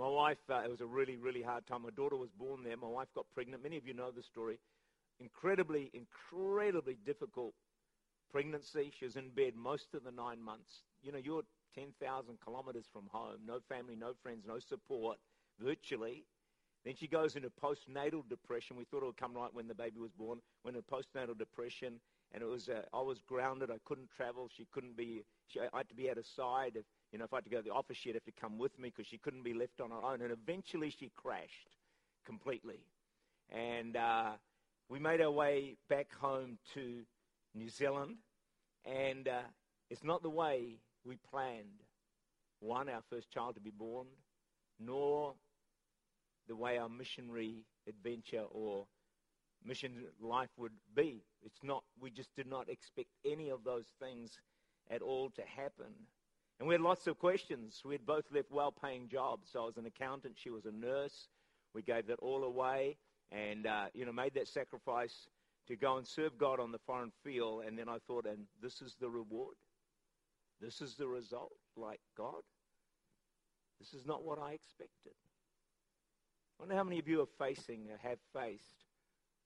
My 0.00 0.08
wife, 0.08 0.38
uh, 0.48 0.62
it 0.64 0.70
was 0.70 0.80
a 0.80 0.86
really, 0.86 1.18
really 1.18 1.42
hard 1.42 1.66
time. 1.66 1.82
My 1.82 1.90
daughter 1.90 2.16
was 2.16 2.30
born 2.30 2.64
there. 2.64 2.74
My 2.74 2.88
wife 2.88 3.08
got 3.14 3.26
pregnant. 3.34 3.62
Many 3.62 3.76
of 3.76 3.86
you 3.86 3.92
know 3.92 4.10
the 4.10 4.22
story. 4.22 4.58
Incredibly, 5.18 5.90
incredibly 5.92 6.96
difficult 7.04 7.52
pregnancy. 8.32 8.90
She 8.98 9.04
was 9.04 9.16
in 9.16 9.28
bed 9.28 9.52
most 9.54 9.92
of 9.92 10.02
the 10.02 10.10
nine 10.10 10.40
months. 10.40 10.84
You 11.02 11.12
know, 11.12 11.18
you're 11.18 11.42
10,000 11.74 12.38
kilometers 12.42 12.86
from 12.90 13.08
home, 13.12 13.40
no 13.46 13.58
family, 13.68 13.94
no 13.94 14.14
friends, 14.22 14.44
no 14.48 14.58
support, 14.58 15.18
virtually. 15.62 16.24
Then 16.84 16.94
she 16.96 17.06
goes 17.06 17.36
into 17.36 17.50
postnatal 17.50 18.26
depression. 18.28 18.76
We 18.76 18.84
thought 18.84 19.02
it 19.02 19.06
would 19.06 19.16
come 19.16 19.34
right 19.34 19.52
when 19.52 19.68
the 19.68 19.74
baby 19.74 19.98
was 20.00 20.12
born. 20.12 20.38
Went 20.64 20.76
into 20.76 20.88
postnatal 20.88 21.36
depression, 21.36 22.00
and 22.32 22.42
it 22.42 22.46
was 22.46 22.68
uh, 22.68 22.82
I 22.94 23.02
was 23.02 23.20
grounded. 23.20 23.70
I 23.70 23.78
couldn't 23.84 24.08
travel. 24.16 24.48
She 24.56 24.66
couldn't 24.72 24.96
be. 24.96 25.24
She, 25.48 25.60
I 25.60 25.76
had 25.76 25.88
to 25.90 25.94
be 25.94 26.08
at 26.08 26.16
her 26.16 26.22
side. 26.22 26.72
If 26.76 26.84
you 27.12 27.18
know, 27.18 27.26
if 27.26 27.32
I 27.32 27.36
had 27.36 27.44
to 27.44 27.50
go 27.50 27.58
to 27.58 27.62
the 27.62 27.74
office, 27.74 27.98
she'd 27.98 28.14
have 28.14 28.24
to 28.24 28.32
come 28.32 28.58
with 28.58 28.78
me 28.78 28.88
because 28.88 29.06
she 29.06 29.18
couldn't 29.18 29.42
be 29.42 29.52
left 29.52 29.80
on 29.80 29.90
her 29.90 30.02
own. 30.02 30.22
And 30.22 30.32
eventually, 30.32 30.90
she 30.90 31.10
crashed 31.14 31.76
completely. 32.24 32.80
And 33.50 33.96
uh, 33.96 34.32
we 34.88 34.98
made 34.98 35.20
our 35.20 35.30
way 35.30 35.76
back 35.88 36.08
home 36.18 36.58
to 36.74 37.02
New 37.54 37.68
Zealand, 37.68 38.16
and 38.86 39.28
uh, 39.28 39.42
it's 39.90 40.04
not 40.04 40.22
the 40.22 40.30
way 40.30 40.78
we 41.04 41.16
planned. 41.30 41.82
One, 42.60 42.88
our 42.88 43.02
first 43.10 43.30
child 43.30 43.56
to 43.56 43.60
be 43.60 43.70
born, 43.70 44.06
nor 44.78 45.34
the 46.50 46.56
way 46.56 46.78
our 46.78 46.88
missionary 46.88 47.64
adventure 47.88 48.44
or 48.50 48.84
mission 49.64 49.92
life 50.20 50.50
would 50.56 50.72
be. 50.96 51.22
It's 51.44 51.62
not, 51.62 51.84
we 52.00 52.10
just 52.10 52.34
did 52.34 52.48
not 52.48 52.68
expect 52.68 53.08
any 53.24 53.50
of 53.50 53.62
those 53.62 53.86
things 54.02 54.32
at 54.90 55.00
all 55.00 55.30
to 55.30 55.42
happen. 55.42 55.94
And 56.58 56.68
we 56.68 56.74
had 56.74 56.80
lots 56.80 57.06
of 57.06 57.20
questions. 57.20 57.82
We 57.84 57.94
had 57.94 58.04
both 58.04 58.24
left 58.32 58.50
well 58.50 58.72
paying 58.72 59.08
jobs. 59.08 59.50
So 59.52 59.62
I 59.62 59.66
was 59.66 59.76
an 59.76 59.86
accountant, 59.86 60.34
she 60.36 60.50
was 60.50 60.66
a 60.66 60.72
nurse. 60.72 61.28
We 61.72 61.82
gave 61.82 62.08
that 62.08 62.18
all 62.18 62.42
away 62.42 62.96
and, 63.30 63.64
uh, 63.64 63.86
you 63.94 64.04
know, 64.04 64.12
made 64.12 64.34
that 64.34 64.48
sacrifice 64.48 65.28
to 65.68 65.76
go 65.76 65.98
and 65.98 66.06
serve 66.06 66.36
God 66.36 66.58
on 66.58 66.72
the 66.72 66.80
foreign 66.84 67.12
field. 67.22 67.62
And 67.64 67.78
then 67.78 67.88
I 67.88 67.98
thought, 68.08 68.26
and 68.26 68.46
this 68.60 68.82
is 68.82 68.96
the 69.00 69.08
reward. 69.08 69.54
This 70.60 70.80
is 70.80 70.96
the 70.96 71.06
result. 71.06 71.52
Like, 71.76 72.00
God, 72.16 72.42
this 73.78 73.94
is 73.94 74.04
not 74.04 74.24
what 74.24 74.40
I 74.40 74.52
expected. 74.54 75.14
I 76.60 76.62
wonder 76.62 76.76
how 76.76 76.84
many 76.84 76.98
of 76.98 77.08
you 77.08 77.22
are 77.22 77.46
facing 77.46 77.88
or 77.90 77.96
have 78.06 78.18
faced 78.34 78.84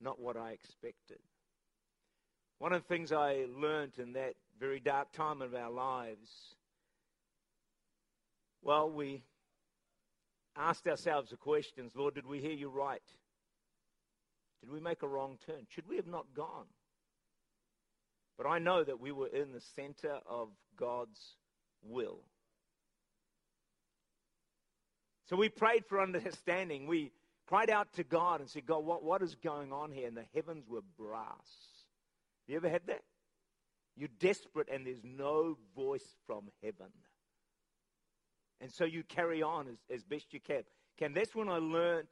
not 0.01 0.19
what 0.19 0.35
I 0.35 0.51
expected. 0.51 1.19
One 2.59 2.73
of 2.73 2.81
the 2.81 2.87
things 2.89 3.13
I 3.13 3.45
learned 3.57 3.99
in 3.99 4.11
that 4.13 4.33
very 4.59 4.81
dark 4.81 5.13
time 5.13 5.41
of 5.41 5.55
our 5.55 5.71
lives, 5.71 6.29
well, 8.61 8.91
we 8.91 9.23
asked 10.57 10.87
ourselves 10.87 11.29
the 11.29 11.37
questions 11.37 11.93
Lord, 11.95 12.15
did 12.15 12.25
we 12.25 12.41
hear 12.41 12.51
you 12.51 12.67
right? 12.67 13.01
Did 14.59 14.69
we 14.69 14.81
make 14.81 15.01
a 15.01 15.07
wrong 15.07 15.37
turn? 15.45 15.67
Should 15.69 15.87
we 15.87 15.95
have 15.95 16.07
not 16.07 16.25
gone? 16.35 16.65
But 18.37 18.45
I 18.45 18.59
know 18.59 18.83
that 18.83 18.99
we 18.99 19.13
were 19.13 19.27
in 19.27 19.53
the 19.53 19.61
center 19.61 20.19
of 20.29 20.49
God's 20.77 21.37
will. 21.81 22.19
So 25.27 25.35
we 25.35 25.49
prayed 25.49 25.85
for 25.85 26.01
understanding. 26.01 26.87
We 26.87 27.11
cried 27.47 27.69
out 27.69 27.93
to 27.93 28.03
God 28.03 28.41
and 28.41 28.49
said, 28.49 28.65
God, 28.65 28.85
what, 28.85 29.03
what 29.03 29.21
is 29.21 29.35
going 29.35 29.71
on 29.71 29.91
here? 29.91 30.07
And 30.07 30.17
the 30.17 30.25
heavens 30.33 30.67
were 30.67 30.81
brass. 30.97 31.49
You 32.47 32.57
ever 32.57 32.69
had 32.69 32.87
that? 32.87 33.01
You're 33.95 34.09
desperate 34.19 34.67
and 34.71 34.85
there's 34.85 35.03
no 35.03 35.57
voice 35.75 36.15
from 36.27 36.49
heaven. 36.61 36.91
And 38.61 38.71
so 38.71 38.85
you 38.85 39.03
carry 39.03 39.41
on 39.41 39.67
as, 39.67 39.77
as 39.93 40.03
best 40.03 40.33
you 40.33 40.39
can. 40.39 40.63
Can 40.97 41.13
that's 41.13 41.35
when 41.35 41.49
I 41.49 41.57
learned 41.57 42.07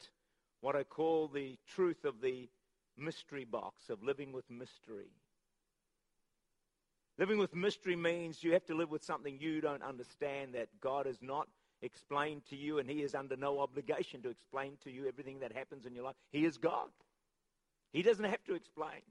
what 0.62 0.76
I 0.76 0.84
call 0.84 1.28
the 1.28 1.58
truth 1.68 2.06
of 2.06 2.22
the 2.22 2.50
mystery 2.98 3.46
box, 3.46 3.90
of 3.90 4.04
living 4.04 4.32
with 4.32 4.50
mystery. 4.50 5.12
Living 7.18 7.38
with 7.38 7.56
mystery 7.56 7.96
means 7.96 8.44
you 8.44 8.54
have 8.54 8.66
to 8.66 8.76
live 8.76 8.90
with 8.90 9.04
something 9.04 9.38
you 9.40 9.62
don't 9.62 9.84
understand 9.84 10.54
that 10.56 10.70
God 10.82 11.06
is 11.06 11.18
not 11.22 11.48
explain 11.84 12.42
to 12.50 12.56
you, 12.56 12.80
and 12.80 12.90
He 12.90 13.04
is 13.04 13.14
under 13.14 13.36
no 13.36 13.60
obligation 13.60 14.22
to 14.24 14.30
explain 14.30 14.78
to 14.84 14.92
you 14.92 15.08
everything 15.08 15.40
that 15.42 15.52
happens 15.52 15.86
in 15.86 15.94
your 15.94 16.06
life. 16.06 16.16
He 16.32 16.46
is 16.46 16.58
God. 16.58 16.90
He 17.92 18.02
doesn't 18.02 18.26
have 18.26 18.44
to 18.46 18.56
explain. 18.56 19.02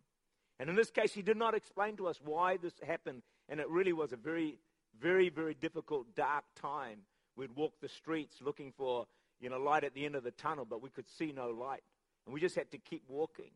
And 0.59 0.69
in 0.69 0.75
this 0.75 0.91
case, 0.91 1.13
He 1.13 1.23
did 1.23 1.37
not 1.37 1.55
explain 1.55 1.97
to 1.99 2.09
us 2.09 2.21
why 2.25 2.57
this 2.57 2.75
happened, 2.85 3.23
and 3.49 3.61
it 3.61 3.69
really 3.69 3.93
was 3.93 4.13
a 4.13 4.17
very, 4.17 4.59
very, 5.01 5.29
very 5.29 5.55
difficult, 5.55 6.15
dark 6.17 6.45
time. 6.61 6.99
We'd 7.37 7.55
walk 7.55 7.75
the 7.81 7.89
streets 7.89 8.37
looking 8.43 8.73
for, 8.77 9.07
you 9.41 9.51
know, 9.51 9.59
light 9.59 9.85
at 9.85 9.95
the 9.95 10.05
end 10.05 10.17
of 10.17 10.25
the 10.25 10.31
tunnel, 10.33 10.67
but 10.69 10.83
we 10.83 10.91
could 10.91 11.09
see 11.09 11.33
no 11.33 11.51
light. 11.51 11.83
And 12.27 12.35
we 12.35 12.41
just 12.41 12.55
had 12.55 12.71
to 12.71 12.79
keep 12.79 13.03
walking. 13.09 13.51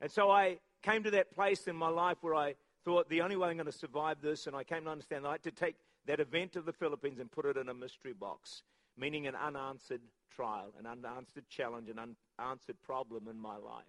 And 0.00 0.10
so 0.10 0.30
I 0.30 0.58
came 0.82 1.02
to 1.04 1.10
that 1.12 1.34
place 1.34 1.68
in 1.68 1.76
my 1.76 1.88
life 1.88 2.18
where 2.22 2.34
I 2.34 2.54
thought 2.84 3.08
the 3.08 3.20
only 3.20 3.36
way 3.36 3.48
I'm 3.48 3.56
going 3.56 3.66
to 3.66 3.72
survive 3.72 4.20
this, 4.20 4.46
and 4.46 4.56
I 4.56 4.64
came 4.64 4.84
to 4.84 4.90
understand 4.90 5.24
that 5.24 5.28
I 5.28 5.32
had 5.32 5.42
to 5.44 5.50
take 5.52 5.76
that 6.06 6.20
event 6.20 6.56
of 6.56 6.64
the 6.64 6.72
Philippines 6.72 7.18
and 7.18 7.30
put 7.30 7.46
it 7.46 7.56
in 7.56 7.68
a 7.68 7.74
mystery 7.74 8.12
box, 8.12 8.62
meaning 8.96 9.26
an 9.26 9.34
unanswered 9.34 10.00
trial, 10.34 10.72
an 10.78 10.86
unanswered 10.86 11.48
challenge, 11.48 11.88
an 11.88 12.16
unanswered 12.38 12.80
problem 12.82 13.28
in 13.28 13.38
my 13.38 13.56
life. 13.56 13.84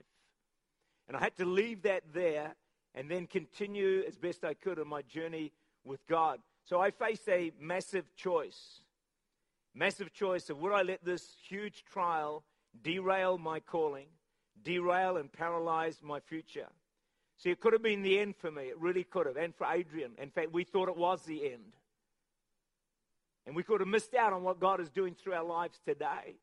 And 1.08 1.17
I 1.17 1.20
had 1.20 1.36
to 1.38 1.46
leave 1.46 1.84
that 1.84 2.03
there 2.13 2.55
and 2.96 3.10
then 3.10 3.27
continue 3.27 4.03
as 4.08 4.17
best 4.17 4.43
I 4.43 4.53
could 4.53 4.79
on 4.79 4.88
my 4.88 5.01
journey 5.01 5.51
with 5.84 6.05
God. 6.08 6.39
So 6.65 6.79
I 6.79 6.91
faced 6.91 7.27
a 7.27 7.51
massive 7.60 8.05
choice. 8.15 8.82
Massive 9.75 10.13
choice 10.13 10.50
of 10.50 10.60
would 10.60 10.72
I 10.72 10.84
let 10.84 11.03
this 11.03 11.36
huge 11.48 11.84
trial 11.91 12.43
derail 12.84 13.38
my 13.38 13.60
calling, 13.60 14.08
derail 14.63 15.17
and 15.17 15.32
paralyze 15.32 15.98
my 16.03 16.20
future? 16.20 16.67
See, 17.38 17.50
it 17.50 17.60
could 17.60 17.74
have 17.74 17.82
been 17.82 18.03
the 18.03 18.20
end 18.20 18.36
for 18.38 18.51
me. 18.51 18.63
It 18.63 18.79
really 18.79 19.03
could 19.03 19.25
have. 19.25 19.36
And 19.36 19.53
for 19.55 19.67
Adrian. 19.67 20.12
In 20.17 20.29
fact, 20.29 20.53
we 20.53 20.63
thought 20.63 20.88
it 20.88 20.96
was 20.96 21.24
the 21.24 21.51
end. 21.51 21.74
And 23.46 23.56
we 23.56 23.64
could 23.64 23.82
have 23.82 23.88
missed 23.88 24.14
out 24.14 24.34
on 24.34 24.44
what 24.44 24.60
God 24.60 24.80
is 24.80 24.90
doing 24.90 25.16
through 25.16 25.34
our 25.34 25.44
lives 25.44 25.80
today. 25.86 26.36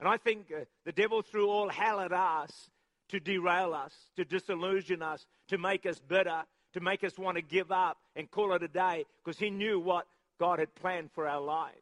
And 0.00 0.08
I 0.08 0.16
think 0.16 0.46
uh, 0.50 0.64
the 0.84 0.92
devil 0.92 1.22
threw 1.22 1.48
all 1.48 1.68
hell 1.68 2.00
at 2.00 2.12
us 2.12 2.70
to 3.08 3.20
derail 3.20 3.74
us, 3.74 3.94
to 4.16 4.24
disillusion 4.24 5.02
us, 5.02 5.26
to 5.48 5.58
make 5.58 5.86
us 5.86 6.00
bitter, 6.00 6.42
to 6.72 6.80
make 6.80 7.04
us 7.04 7.18
want 7.18 7.36
to 7.36 7.42
give 7.42 7.70
up 7.70 7.98
and 8.16 8.30
call 8.30 8.52
it 8.54 8.62
a 8.62 8.68
day 8.68 9.04
because 9.22 9.38
he 9.38 9.50
knew 9.50 9.78
what 9.78 10.06
God 10.40 10.58
had 10.58 10.74
planned 10.74 11.10
for 11.12 11.28
our 11.28 11.40
lives. 11.40 11.74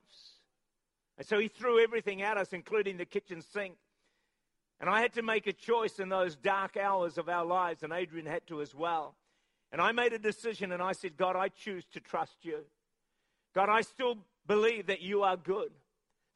And 1.17 1.27
so 1.27 1.39
he 1.39 1.49
threw 1.49 1.83
everything 1.83 2.23
at 2.23 2.37
us, 2.37 2.53
including 2.53 2.97
the 2.97 3.05
kitchen 3.05 3.43
sink. 3.53 3.77
And 4.81 4.91
I 4.91 5.01
had 5.01 5.15
to 5.15 5.23
make 5.23 5.47
a 5.47 5.53
choice 5.53 6.01
in 6.01 6.09
those 6.09 6.35
dark 6.37 6.77
hours 6.77 7.17
of 7.17 7.29
our 7.29 7.45
lives, 7.45 7.83
and 7.83 7.93
Adrian 7.93 8.27
had 8.27 8.47
to 8.49 8.61
as 8.61 8.75
well. 8.75 9.15
And 9.71 9.81
I 9.81 9.93
made 9.93 10.13
a 10.13 10.19
decision 10.19 10.73
and 10.73 10.83
I 10.83 10.93
said, 10.93 11.17
God, 11.17 11.37
I 11.37 11.49
choose 11.49 11.85
to 11.93 12.01
trust 12.01 12.37
you. 12.43 12.59
God, 13.55 13.69
I 13.71 13.81
still 13.83 14.19
believe 14.47 14.87
that 14.87 15.01
you 15.01 15.23
are 15.23 15.37
good, 15.37 15.73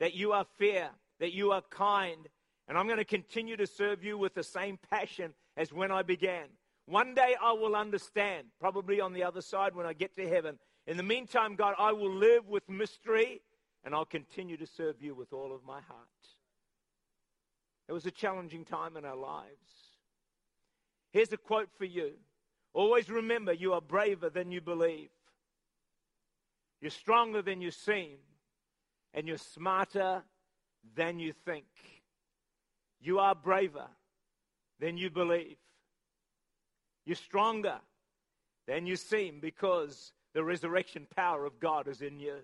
that 0.01 0.15
you 0.15 0.33
are 0.33 0.47
fair, 0.59 0.91
that 1.21 1.33
you 1.33 1.53
are 1.53 1.63
kind, 1.71 2.29
and 2.69 2.77
I'm 2.77 2.87
going 2.87 2.99
to 2.99 3.05
continue 3.05 3.57
to 3.57 3.67
serve 3.67 4.03
you 4.03 4.19
with 4.19 4.35
the 4.35 4.43
same 4.43 4.79
passion 4.91 5.33
as 5.57 5.73
when 5.73 5.91
I 5.91 6.03
began. 6.03 6.47
One 6.87 7.15
day 7.15 7.35
I 7.41 7.53
will 7.53 7.75
understand, 7.75 8.47
probably 8.61 9.01
on 9.01 9.13
the 9.13 9.25
other 9.25 9.41
side 9.41 9.75
when 9.75 9.87
I 9.87 9.93
get 9.93 10.17
to 10.17 10.29
heaven. 10.29 10.59
In 10.87 10.97
the 10.97 11.03
meantime, 11.03 11.57
God, 11.57 11.75
I 11.79 11.93
will 11.93 12.13
live 12.13 12.47
with 12.49 12.69
mystery 12.69 13.43
and 13.85 13.95
I'll 13.95 14.05
continue 14.05 14.57
to 14.57 14.67
serve 14.67 15.01
you 15.01 15.15
with 15.15 15.33
all 15.33 15.55
of 15.55 15.65
my 15.65 15.81
heart. 15.81 16.09
It 17.89 17.93
was 17.93 18.07
a 18.07 18.11
challenging 18.11 18.65
time 18.65 18.97
in 18.97 19.05
our 19.05 19.17
lives. 19.17 19.97
Here's 21.13 21.33
a 21.33 21.37
quote 21.37 21.69
for 21.79 21.85
you 21.85 22.13
Always 22.73 23.09
remember 23.09 23.55
you 23.55 23.73
are 23.73 23.81
braver 23.81 24.29
than 24.29 24.53
you 24.53 24.61
believe. 24.61 25.09
You're 26.81 26.91
stronger 26.91 27.43
than 27.43 27.61
you 27.61 27.71
seem, 27.71 28.19
and 29.15 29.27
you're 29.27 29.39
smarter 29.39 30.23
than 30.95 31.19
you 31.19 31.33
think. 31.33 31.67
You 33.01 33.19
are 33.19 33.35
braver 33.35 33.89
than 34.79 34.97
you 34.97 35.11
believe. 35.11 35.57
You're 37.05 37.17
stronger 37.17 37.79
than 38.67 38.87
you 38.87 38.97
seem 38.97 39.41
because 39.41 40.13
the 40.35 40.45
resurrection 40.45 41.07
power 41.17 41.45
of 41.47 41.61
God 41.61 41.89
is 41.89 42.03
in 42.03 42.21
you. 42.21 42.37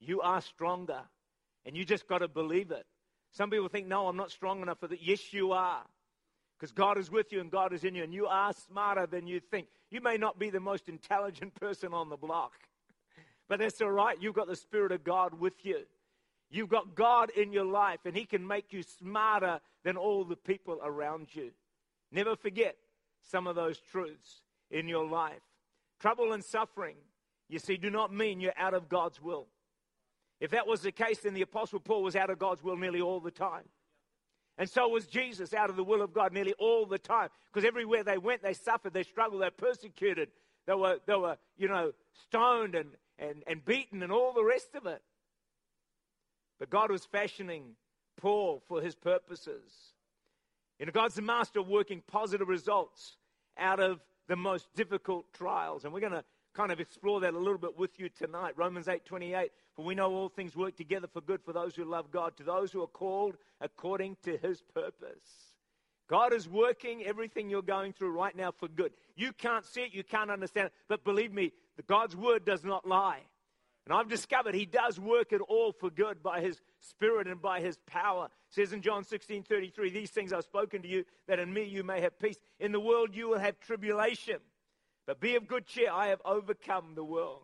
You 0.00 0.20
are 0.22 0.40
stronger, 0.40 1.02
and 1.64 1.76
you 1.76 1.84
just 1.84 2.08
got 2.08 2.18
to 2.18 2.28
believe 2.28 2.70
it. 2.70 2.86
Some 3.32 3.50
people 3.50 3.68
think, 3.68 3.86
no, 3.86 4.08
I'm 4.08 4.16
not 4.16 4.30
strong 4.30 4.62
enough 4.62 4.80
for 4.80 4.88
that. 4.88 5.02
Yes, 5.02 5.32
you 5.32 5.52
are. 5.52 5.82
Because 6.58 6.72
God 6.72 6.98
is 6.98 7.10
with 7.10 7.32
you 7.32 7.40
and 7.40 7.50
God 7.50 7.72
is 7.72 7.84
in 7.84 7.94
you, 7.94 8.02
and 8.02 8.12
you 8.12 8.26
are 8.26 8.52
smarter 8.52 9.06
than 9.06 9.26
you 9.26 9.40
think. 9.40 9.68
You 9.90 10.00
may 10.00 10.16
not 10.16 10.38
be 10.38 10.50
the 10.50 10.60
most 10.60 10.88
intelligent 10.88 11.54
person 11.54 11.94
on 11.94 12.08
the 12.08 12.16
block, 12.16 12.52
but 13.50 13.58
that's 13.58 13.80
all 13.82 13.90
right. 13.90 14.16
You've 14.20 14.36
got 14.36 14.46
the 14.46 14.54
Spirit 14.54 14.92
of 14.92 15.02
God 15.02 15.34
with 15.34 15.66
you. 15.66 15.80
You've 16.50 16.68
got 16.68 16.94
God 16.94 17.30
in 17.30 17.52
your 17.52 17.64
life, 17.64 17.98
and 18.04 18.16
He 18.16 18.24
can 18.24 18.46
make 18.46 18.72
you 18.72 18.84
smarter 18.84 19.58
than 19.82 19.96
all 19.96 20.22
the 20.22 20.36
people 20.36 20.78
around 20.80 21.34
you. 21.34 21.50
Never 22.12 22.36
forget, 22.36 22.76
some 23.28 23.48
of 23.48 23.56
those 23.56 23.80
truths 23.80 24.42
in 24.70 24.86
your 24.86 25.04
life. 25.04 25.42
Trouble 25.98 26.32
and 26.32 26.44
suffering, 26.44 26.94
you 27.48 27.58
see, 27.58 27.76
do 27.76 27.90
not 27.90 28.14
mean 28.14 28.40
you're 28.40 28.52
out 28.56 28.72
of 28.72 28.88
God's 28.88 29.20
will. 29.20 29.48
If 30.38 30.52
that 30.52 30.68
was 30.68 30.82
the 30.82 30.92
case, 30.92 31.18
then 31.18 31.34
the 31.34 31.42
Apostle 31.42 31.80
Paul 31.80 32.04
was 32.04 32.14
out 32.14 32.30
of 32.30 32.38
God's 32.38 32.62
will 32.62 32.76
nearly 32.76 33.00
all 33.00 33.18
the 33.18 33.32
time. 33.32 33.64
And 34.58 34.70
so 34.70 34.86
was 34.86 35.06
Jesus 35.06 35.52
out 35.54 35.70
of 35.70 35.76
the 35.76 35.84
will 35.84 36.02
of 36.02 36.12
God 36.12 36.32
nearly 36.32 36.54
all 36.60 36.86
the 36.86 36.98
time. 36.98 37.30
Because 37.52 37.66
everywhere 37.66 38.04
they 38.04 38.16
went, 38.16 38.42
they 38.44 38.54
suffered, 38.54 38.92
they 38.92 39.02
struggled, 39.02 39.42
they 39.42 39.46
were 39.46 39.50
persecuted, 39.50 40.28
they 40.66 40.74
were, 40.74 40.98
they 41.06 41.16
were 41.16 41.36
you 41.58 41.66
know, 41.66 41.92
stoned 42.12 42.76
and, 42.76 42.90
and, 43.20 43.44
and 43.46 43.64
beaten 43.64 44.02
and 44.02 44.10
all 44.10 44.32
the 44.32 44.44
rest 44.44 44.74
of 44.74 44.86
it. 44.86 45.02
But 46.58 46.70
God 46.70 46.90
was 46.90 47.04
fashioning 47.04 47.76
Paul 48.16 48.62
for 48.66 48.82
his 48.82 48.94
purposes. 48.94 49.70
You 50.78 50.86
know, 50.86 50.92
God's 50.92 51.14
the 51.14 51.22
master 51.22 51.60
of 51.60 51.68
working 51.68 52.02
positive 52.06 52.48
results 52.48 53.16
out 53.58 53.80
of 53.80 54.00
the 54.28 54.36
most 54.36 54.66
difficult 54.74 55.32
trials. 55.32 55.84
And 55.84 55.92
we're 55.92 56.00
going 56.00 56.12
to 56.12 56.24
kind 56.54 56.72
of 56.72 56.80
explore 56.80 57.20
that 57.20 57.34
a 57.34 57.38
little 57.38 57.58
bit 57.58 57.78
with 57.78 58.00
you 58.00 58.08
tonight. 58.08 58.54
Romans 58.56 58.88
8 58.88 59.04
28. 59.04 59.52
For 59.76 59.84
we 59.84 59.94
know 59.94 60.12
all 60.12 60.28
things 60.28 60.56
work 60.56 60.76
together 60.76 61.06
for 61.06 61.20
good 61.20 61.42
for 61.42 61.52
those 61.52 61.76
who 61.76 61.84
love 61.84 62.10
God, 62.10 62.36
to 62.38 62.42
those 62.42 62.72
who 62.72 62.82
are 62.82 62.88
called 62.88 63.36
according 63.60 64.16
to 64.24 64.36
his 64.36 64.62
purpose. 64.74 65.50
God 66.08 66.32
is 66.32 66.48
working 66.48 67.04
everything 67.04 67.48
you're 67.48 67.62
going 67.62 67.92
through 67.92 68.10
right 68.10 68.34
now 68.34 68.50
for 68.50 68.66
good. 68.66 68.92
You 69.14 69.32
can't 69.32 69.64
see 69.64 69.82
it, 69.82 69.94
you 69.94 70.02
can't 70.02 70.28
understand 70.28 70.66
it, 70.66 70.72
but 70.88 71.04
believe 71.04 71.32
me, 71.32 71.52
God's 71.86 72.16
word 72.16 72.44
does 72.44 72.64
not 72.64 72.86
lie. 72.86 73.20
And 73.86 73.94
I've 73.94 74.08
discovered 74.08 74.54
he 74.54 74.66
does 74.66 75.00
work 75.00 75.32
it 75.32 75.40
all 75.40 75.72
for 75.72 75.90
good 75.90 76.22
by 76.22 76.40
his 76.40 76.60
spirit 76.80 77.26
and 77.26 77.40
by 77.40 77.60
his 77.60 77.78
power. 77.86 78.26
It 78.26 78.54
says 78.54 78.72
in 78.72 78.82
John 78.82 79.04
16 79.04 79.42
33, 79.42 79.90
These 79.90 80.10
things 80.10 80.32
I've 80.32 80.44
spoken 80.44 80.82
to 80.82 80.88
you, 80.88 81.04
that 81.26 81.38
in 81.38 81.52
me 81.52 81.64
you 81.64 81.82
may 81.82 82.00
have 82.00 82.18
peace. 82.18 82.36
In 82.58 82.72
the 82.72 82.80
world 82.80 83.14
you 83.14 83.28
will 83.28 83.38
have 83.38 83.58
tribulation. 83.60 84.36
But 85.06 85.20
be 85.20 85.34
of 85.36 85.48
good 85.48 85.66
cheer, 85.66 85.90
I 85.90 86.08
have 86.08 86.20
overcome 86.24 86.94
the 86.94 87.02
world. 87.02 87.42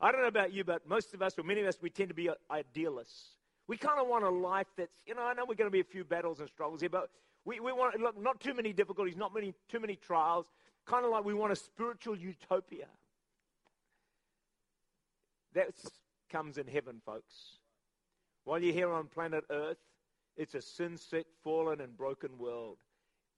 I 0.00 0.12
don't 0.12 0.22
know 0.22 0.28
about 0.28 0.52
you, 0.52 0.64
but 0.64 0.88
most 0.88 1.12
of 1.12 1.22
us, 1.22 1.38
or 1.38 1.42
many 1.42 1.60
of 1.60 1.66
us, 1.66 1.78
we 1.82 1.90
tend 1.90 2.08
to 2.08 2.14
be 2.14 2.30
idealists. 2.50 3.30
We 3.66 3.76
kind 3.76 4.00
of 4.00 4.06
want 4.06 4.24
a 4.24 4.30
life 4.30 4.68
that's, 4.76 4.94
you 5.06 5.14
know, 5.14 5.22
I 5.22 5.34
know 5.34 5.44
we're 5.46 5.56
going 5.56 5.70
to 5.70 5.72
be 5.72 5.80
a 5.80 5.84
few 5.84 6.04
battles 6.04 6.40
and 6.40 6.48
struggles 6.48 6.80
here, 6.80 6.88
but 6.88 7.10
we, 7.44 7.60
we 7.60 7.72
want, 7.72 8.00
look, 8.00 8.18
not 8.18 8.40
too 8.40 8.54
many 8.54 8.72
difficulties, 8.72 9.16
not 9.16 9.34
many, 9.34 9.54
too 9.68 9.80
many 9.80 9.96
trials, 9.96 10.46
kind 10.86 11.04
of 11.04 11.10
like 11.10 11.24
we 11.24 11.34
want 11.34 11.52
a 11.52 11.56
spiritual 11.56 12.16
utopia. 12.16 12.86
That 15.54 15.68
comes 16.30 16.58
in 16.58 16.66
heaven, 16.66 17.00
folks. 17.04 17.58
While 18.44 18.62
you're 18.62 18.74
here 18.74 18.92
on 18.92 19.06
planet 19.06 19.44
Earth, 19.50 19.78
it's 20.36 20.54
a 20.54 20.62
sin 20.62 20.96
sick, 20.96 21.26
fallen, 21.42 21.80
and 21.80 21.96
broken 21.96 22.38
world. 22.38 22.78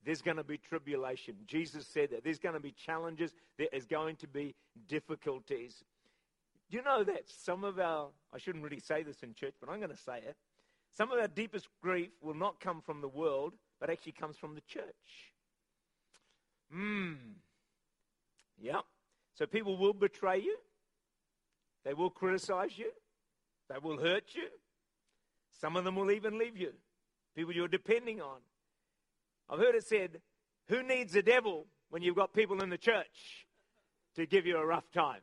There's 0.03 0.21
going 0.21 0.37
to 0.37 0.43
be 0.43 0.57
tribulation. 0.57 1.35
Jesus 1.45 1.85
said 1.85 2.11
that. 2.11 2.23
There's 2.23 2.39
going 2.39 2.55
to 2.55 2.61
be 2.61 2.71
challenges. 2.71 3.33
There 3.57 3.67
is 3.71 3.85
going 3.85 4.15
to 4.17 4.27
be 4.27 4.55
difficulties. 4.87 5.83
Do 6.69 6.77
you 6.77 6.83
know 6.83 7.03
that 7.03 7.29
some 7.29 7.63
of 7.63 7.79
our, 7.79 8.07
I 8.33 8.37
shouldn't 8.37 8.63
really 8.63 8.79
say 8.79 9.03
this 9.03 9.21
in 9.23 9.33
church, 9.33 9.53
but 9.59 9.69
I'm 9.69 9.79
going 9.79 9.91
to 9.91 9.97
say 9.97 10.17
it. 10.17 10.37
Some 10.95 11.11
of 11.11 11.19
our 11.19 11.27
deepest 11.27 11.67
grief 11.81 12.09
will 12.21 12.33
not 12.33 12.59
come 12.59 12.81
from 12.81 13.01
the 13.01 13.07
world, 13.07 13.53
but 13.79 13.89
actually 13.89 14.13
comes 14.13 14.37
from 14.37 14.55
the 14.55 14.61
church. 14.61 14.83
Hmm. 16.71 17.13
Yep. 18.61 18.85
So 19.35 19.45
people 19.45 19.77
will 19.77 19.93
betray 19.93 20.39
you. 20.39 20.57
They 21.83 21.93
will 21.93 22.09
criticize 22.09 22.77
you. 22.77 22.91
They 23.69 23.77
will 23.81 23.97
hurt 23.97 24.35
you. 24.35 24.47
Some 25.59 25.75
of 25.75 25.83
them 25.83 25.95
will 25.95 26.11
even 26.11 26.37
leave 26.37 26.57
you. 26.57 26.73
People 27.35 27.53
you're 27.53 27.67
depending 27.67 28.21
on. 28.21 28.39
I've 29.49 29.59
heard 29.59 29.75
it 29.75 29.85
said, 29.85 30.21
who 30.67 30.83
needs 30.83 31.15
a 31.15 31.21
devil 31.21 31.67
when 31.89 32.01
you've 32.01 32.15
got 32.15 32.33
people 32.33 32.61
in 32.61 32.69
the 32.69 32.77
church 32.77 33.47
to 34.15 34.25
give 34.25 34.45
you 34.45 34.57
a 34.57 34.65
rough 34.65 34.89
time? 34.91 35.21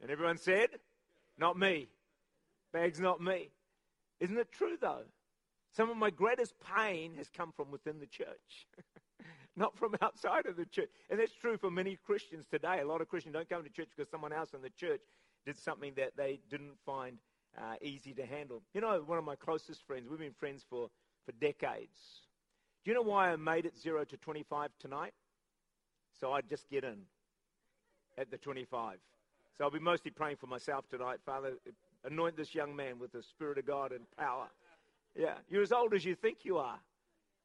And 0.00 0.10
everyone 0.10 0.38
said, 0.38 0.68
not 1.38 1.58
me. 1.58 1.88
Bag's 2.72 3.00
not 3.00 3.20
me. 3.20 3.50
Isn't 4.20 4.38
it 4.38 4.52
true, 4.52 4.76
though? 4.80 5.04
Some 5.74 5.90
of 5.90 5.96
my 5.96 6.10
greatest 6.10 6.54
pain 6.76 7.14
has 7.16 7.28
come 7.34 7.52
from 7.56 7.70
within 7.70 7.98
the 7.98 8.06
church, 8.06 8.66
not 9.56 9.76
from 9.76 9.96
outside 10.02 10.46
of 10.46 10.56
the 10.56 10.66
church. 10.66 10.90
And 11.10 11.18
that's 11.18 11.34
true 11.34 11.56
for 11.56 11.70
many 11.70 11.96
Christians 11.96 12.46
today. 12.50 12.80
A 12.80 12.86
lot 12.86 13.00
of 13.00 13.08
Christians 13.08 13.34
don't 13.34 13.48
come 13.48 13.64
to 13.64 13.70
church 13.70 13.88
because 13.96 14.10
someone 14.10 14.32
else 14.32 14.52
in 14.54 14.62
the 14.62 14.70
church 14.70 15.00
did 15.44 15.58
something 15.58 15.92
that 15.96 16.12
they 16.16 16.40
didn't 16.50 16.78
find 16.84 17.18
uh, 17.58 17.74
easy 17.82 18.12
to 18.14 18.24
handle. 18.24 18.62
You 18.74 18.80
know, 18.80 19.02
one 19.04 19.18
of 19.18 19.24
my 19.24 19.36
closest 19.36 19.86
friends, 19.86 20.08
we've 20.08 20.18
been 20.18 20.32
friends 20.38 20.64
for, 20.68 20.88
for 21.26 21.32
decades. 21.32 21.98
Do 22.84 22.90
you 22.90 22.94
know 22.94 23.02
why 23.02 23.30
I 23.30 23.36
made 23.36 23.66
it 23.66 23.76
0 23.78 24.04
to 24.04 24.16
25 24.16 24.70
tonight? 24.78 25.12
So 26.20 26.32
I'd 26.32 26.48
just 26.48 26.68
get 26.70 26.84
in 26.84 26.98
at 28.18 28.30
the 28.30 28.38
25. 28.38 28.98
So 29.56 29.64
I'll 29.64 29.70
be 29.70 29.78
mostly 29.78 30.10
praying 30.10 30.36
for 30.36 30.46
myself 30.46 30.88
tonight. 30.88 31.18
Father, 31.24 31.52
anoint 32.04 32.36
this 32.36 32.54
young 32.54 32.74
man 32.74 32.98
with 32.98 33.12
the 33.12 33.22
Spirit 33.22 33.58
of 33.58 33.66
God 33.66 33.92
and 33.92 34.00
power. 34.16 34.48
Yeah, 35.14 35.34
you're 35.48 35.62
as 35.62 35.72
old 35.72 35.94
as 35.94 36.04
you 36.04 36.14
think 36.14 36.38
you 36.42 36.58
are. 36.58 36.78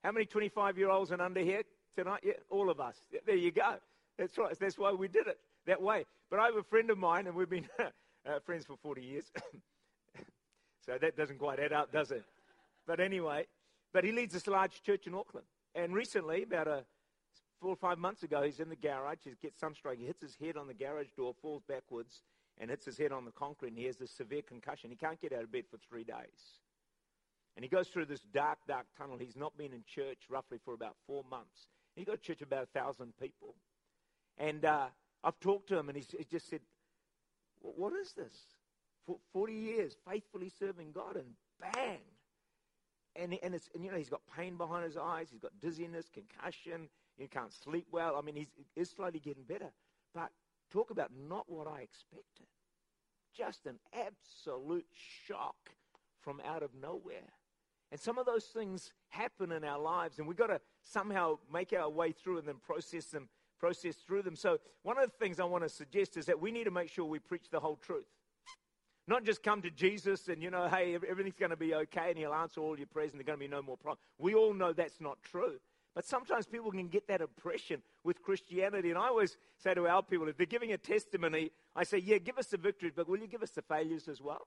How 0.03 0.11
many 0.11 0.25
25 0.25 0.77
year 0.77 0.89
olds 0.89 1.11
and 1.11 1.21
under 1.21 1.41
here 1.41 1.63
tonight? 1.95 2.21
Yeah, 2.23 2.33
all 2.49 2.69
of 2.69 2.79
us. 2.79 2.95
There 3.25 3.35
you 3.35 3.51
go. 3.51 3.75
That's 4.17 4.37
right. 4.37 4.57
That's 4.59 4.77
why 4.77 4.91
we 4.93 5.07
did 5.07 5.27
it 5.27 5.37
that 5.67 5.81
way. 5.81 6.05
But 6.29 6.39
I 6.39 6.45
have 6.45 6.55
a 6.55 6.63
friend 6.63 6.89
of 6.89 6.97
mine, 6.97 7.27
and 7.27 7.35
we've 7.35 7.49
been 7.49 7.67
uh, 7.79 8.39
friends 8.45 8.65
for 8.65 8.77
40 8.77 9.01
years. 9.01 9.31
so 10.85 10.97
that 10.99 11.15
doesn't 11.15 11.37
quite 11.37 11.59
add 11.59 11.73
up, 11.73 11.91
does 11.91 12.11
it? 12.11 12.23
But 12.85 12.99
anyway, 12.99 13.45
but 13.93 14.03
he 14.03 14.11
leads 14.11 14.33
this 14.33 14.47
large 14.47 14.81
church 14.81 15.07
in 15.07 15.13
Auckland. 15.13 15.45
And 15.75 15.93
recently, 15.93 16.43
about 16.43 16.67
a 16.67 16.83
four 17.61 17.71
or 17.71 17.75
five 17.75 17.97
months 17.97 18.23
ago, 18.23 18.43
he's 18.43 18.59
in 18.59 18.69
the 18.69 18.75
garage. 18.75 19.19
He 19.23 19.31
gets 19.41 19.59
sunstroke. 19.59 19.97
He 19.97 20.05
hits 20.05 20.21
his 20.21 20.35
head 20.35 20.57
on 20.57 20.67
the 20.67 20.73
garage 20.73 21.09
door, 21.15 21.33
falls 21.41 21.63
backwards, 21.67 22.21
and 22.57 22.69
hits 22.69 22.85
his 22.85 22.97
head 22.97 23.11
on 23.11 23.25
the 23.25 23.31
concrete. 23.31 23.69
And 23.69 23.77
he 23.77 23.85
has 23.85 23.97
this 23.97 24.11
severe 24.11 24.41
concussion. 24.41 24.89
He 24.89 24.95
can't 24.95 25.19
get 25.19 25.33
out 25.33 25.43
of 25.43 25.51
bed 25.51 25.65
for 25.69 25.77
three 25.77 26.03
days. 26.03 26.59
And 27.55 27.63
he 27.63 27.69
goes 27.69 27.87
through 27.87 28.05
this 28.05 28.21
dark, 28.33 28.59
dark 28.67 28.85
tunnel. 28.97 29.17
He's 29.17 29.35
not 29.35 29.57
been 29.57 29.73
in 29.73 29.83
church 29.87 30.19
roughly 30.29 30.59
for 30.63 30.73
about 30.73 30.95
four 31.07 31.23
months. 31.29 31.67
He 31.95 32.05
got 32.05 32.15
a 32.15 32.19
church 32.19 32.41
about 32.41 32.63
a 32.63 32.79
thousand 32.79 33.13
people. 33.19 33.55
And 34.37 34.63
uh, 34.63 34.87
I've 35.23 35.39
talked 35.39 35.67
to 35.69 35.77
him, 35.77 35.89
and 35.89 35.97
he's, 35.97 36.07
he 36.17 36.23
just 36.23 36.49
said, 36.49 36.61
What 37.61 37.93
is 37.93 38.13
this? 38.13 38.35
For 39.05 39.17
40 39.33 39.53
years, 39.53 39.95
faithfully 40.09 40.51
serving 40.59 40.91
God, 40.91 41.15
and 41.15 41.33
bang. 41.59 41.99
And, 43.15 43.37
and, 43.41 43.55
it's, 43.55 43.69
and, 43.73 43.83
you 43.83 43.91
know, 43.91 43.97
he's 43.97 44.09
got 44.09 44.21
pain 44.35 44.57
behind 44.57 44.85
his 44.85 44.97
eyes, 44.97 45.29
he's 45.31 45.39
got 45.39 45.51
dizziness, 45.59 46.07
concussion, 46.13 46.89
he 47.17 47.27
can't 47.27 47.51
sleep 47.51 47.87
well. 47.91 48.15
I 48.15 48.21
mean, 48.21 48.35
he's, 48.35 48.51
he's 48.75 48.89
slowly 48.89 49.19
getting 49.19 49.43
better. 49.43 49.71
But 50.13 50.29
talk 50.71 50.91
about 50.91 51.11
not 51.27 51.45
what 51.47 51.67
I 51.67 51.81
expected. 51.81 52.45
Just 53.35 53.65
an 53.65 53.79
absolute 53.93 54.85
shock 55.25 55.71
from 56.21 56.41
out 56.45 56.61
of 56.61 56.71
nowhere. 56.79 57.33
And 57.91 57.99
some 57.99 58.17
of 58.17 58.25
those 58.25 58.45
things 58.45 58.91
happen 59.09 59.51
in 59.51 59.63
our 59.63 59.79
lives, 59.79 60.19
and 60.19 60.27
we've 60.27 60.37
got 60.37 60.47
to 60.47 60.59
somehow 60.83 61.39
make 61.51 61.73
our 61.73 61.89
way 61.89 62.11
through 62.11 62.39
and 62.39 62.47
then 62.47 62.57
process 62.61 63.05
them 63.05 63.29
process 63.59 63.95
through 63.95 64.23
them. 64.23 64.35
So, 64.35 64.59
one 64.83 64.97
of 64.97 65.09
the 65.09 65.17
things 65.17 65.39
I 65.39 65.45
want 65.45 65.63
to 65.63 65.69
suggest 65.69 66.17
is 66.17 66.25
that 66.25 66.41
we 66.41 66.51
need 66.51 66.65
to 66.65 66.71
make 66.71 66.89
sure 66.89 67.05
we 67.05 67.19
preach 67.19 67.49
the 67.49 67.59
whole 67.59 67.75
truth. 67.77 68.07
Not 69.07 69.23
just 69.23 69.41
come 69.41 69.61
to 69.61 69.69
Jesus 69.69 70.27
and, 70.27 70.43
you 70.43 70.51
know, 70.51 70.67
hey, 70.67 70.95
everything's 70.95 71.37
going 71.39 71.51
to 71.51 71.57
be 71.57 71.73
okay 71.73 72.09
and 72.09 72.17
he'll 72.17 72.33
answer 72.33 72.59
all 72.59 72.77
your 72.77 72.87
prayers 72.87 73.11
and 73.11 73.19
there's 73.19 73.25
going 73.25 73.39
to 73.39 73.45
be 73.45 73.49
no 73.49 73.61
more 73.61 73.77
problems. 73.77 74.01
We 74.17 74.35
all 74.35 74.53
know 74.53 74.73
that's 74.73 74.99
not 74.99 75.17
true. 75.23 75.59
But 75.95 76.05
sometimes 76.05 76.45
people 76.45 76.69
can 76.71 76.89
get 76.89 77.07
that 77.07 77.21
impression 77.21 77.81
with 78.03 78.21
Christianity. 78.21 78.89
And 78.89 78.99
I 78.99 79.07
always 79.07 79.37
say 79.57 79.73
to 79.73 79.87
our 79.87 80.03
people, 80.03 80.27
if 80.27 80.37
they're 80.37 80.45
giving 80.45 80.71
a 80.73 80.77
testimony, 80.77 81.51
I 81.75 81.85
say, 81.85 81.97
yeah, 81.97 82.17
give 82.17 82.37
us 82.37 82.47
the 82.47 82.57
victories, 82.57 82.93
but 82.95 83.07
will 83.07 83.17
you 83.17 83.27
give 83.27 83.41
us 83.41 83.49
the 83.51 83.63
failures 83.63 84.07
as 84.07 84.21
well? 84.21 84.45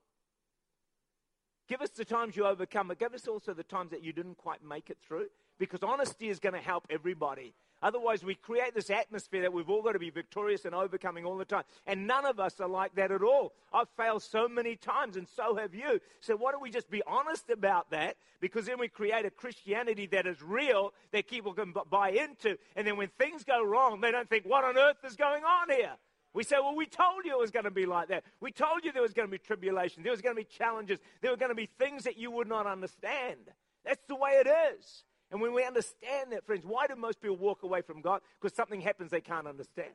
Give 1.66 1.80
us 1.80 1.90
the 1.90 2.04
times 2.04 2.36
you 2.36 2.46
overcome, 2.46 2.88
but 2.88 2.98
give 2.98 3.14
us 3.14 3.26
also 3.26 3.54
the 3.54 3.64
times 3.64 3.90
that 3.90 4.04
you 4.04 4.12
didn't 4.12 4.36
quite 4.36 4.62
make 4.62 4.90
it 4.90 4.98
through. 5.04 5.26
Because 5.58 5.82
honesty 5.82 6.28
is 6.28 6.38
going 6.38 6.54
to 6.54 6.60
help 6.60 6.86
everybody. 6.90 7.54
Otherwise, 7.82 8.22
we 8.22 8.34
create 8.34 8.74
this 8.74 8.90
atmosphere 8.90 9.42
that 9.42 9.52
we've 9.52 9.70
all 9.70 9.82
got 9.82 9.92
to 9.92 9.98
be 9.98 10.10
victorious 10.10 10.64
and 10.64 10.74
overcoming 10.74 11.24
all 11.24 11.36
the 11.36 11.44
time. 11.44 11.64
And 11.86 12.06
none 12.06 12.26
of 12.26 12.38
us 12.38 12.60
are 12.60 12.68
like 12.68 12.94
that 12.96 13.10
at 13.10 13.22
all. 13.22 13.52
I've 13.72 13.88
failed 13.96 14.22
so 14.22 14.48
many 14.48 14.76
times, 14.76 15.16
and 15.16 15.26
so 15.28 15.56
have 15.56 15.74
you. 15.74 16.00
So, 16.20 16.36
why 16.36 16.52
don't 16.52 16.62
we 16.62 16.70
just 16.70 16.90
be 16.90 17.02
honest 17.06 17.48
about 17.50 17.90
that? 17.90 18.16
Because 18.40 18.66
then 18.66 18.78
we 18.78 18.88
create 18.88 19.24
a 19.24 19.30
Christianity 19.30 20.06
that 20.08 20.26
is 20.26 20.42
real, 20.42 20.92
that 21.12 21.28
people 21.28 21.54
can 21.54 21.72
buy 21.90 22.10
into. 22.10 22.58
And 22.76 22.86
then 22.86 22.96
when 22.96 23.08
things 23.18 23.44
go 23.44 23.64
wrong, 23.64 24.00
they 24.00 24.10
don't 24.10 24.28
think, 24.28 24.44
what 24.44 24.64
on 24.64 24.76
earth 24.76 24.98
is 25.04 25.16
going 25.16 25.44
on 25.44 25.70
here? 25.70 25.92
We 26.32 26.44
say, 26.44 26.56
well, 26.60 26.76
we 26.76 26.86
told 26.86 27.24
you 27.24 27.32
it 27.32 27.40
was 27.40 27.50
going 27.50 27.64
to 27.64 27.70
be 27.72 27.86
like 27.86 28.08
that. 28.08 28.24
We 28.40 28.52
told 28.52 28.84
you 28.84 28.92
there 28.92 29.02
was 29.02 29.12
going 29.12 29.26
to 29.26 29.32
be 29.32 29.38
tribulation. 29.38 30.02
There 30.02 30.12
was 30.12 30.20
going 30.20 30.36
to 30.36 30.40
be 30.40 30.46
challenges. 30.46 31.00
There 31.22 31.30
were 31.30 31.36
going 31.36 31.50
to 31.50 31.56
be 31.56 31.68
things 31.78 32.04
that 32.04 32.16
you 32.16 32.30
would 32.30 32.46
not 32.46 32.66
understand. 32.66 33.38
That's 33.84 34.04
the 34.06 34.14
way 34.14 34.42
it 34.44 34.48
is. 34.76 35.04
And 35.30 35.40
when 35.40 35.54
we 35.54 35.64
understand 35.64 36.32
that, 36.32 36.44
friends, 36.44 36.64
why 36.66 36.86
do 36.86 36.96
most 36.96 37.20
people 37.20 37.36
walk 37.36 37.62
away 37.62 37.82
from 37.82 38.00
God? 38.00 38.20
Because 38.40 38.54
something 38.54 38.80
happens 38.80 39.10
they 39.10 39.20
can't 39.20 39.46
understand. 39.46 39.92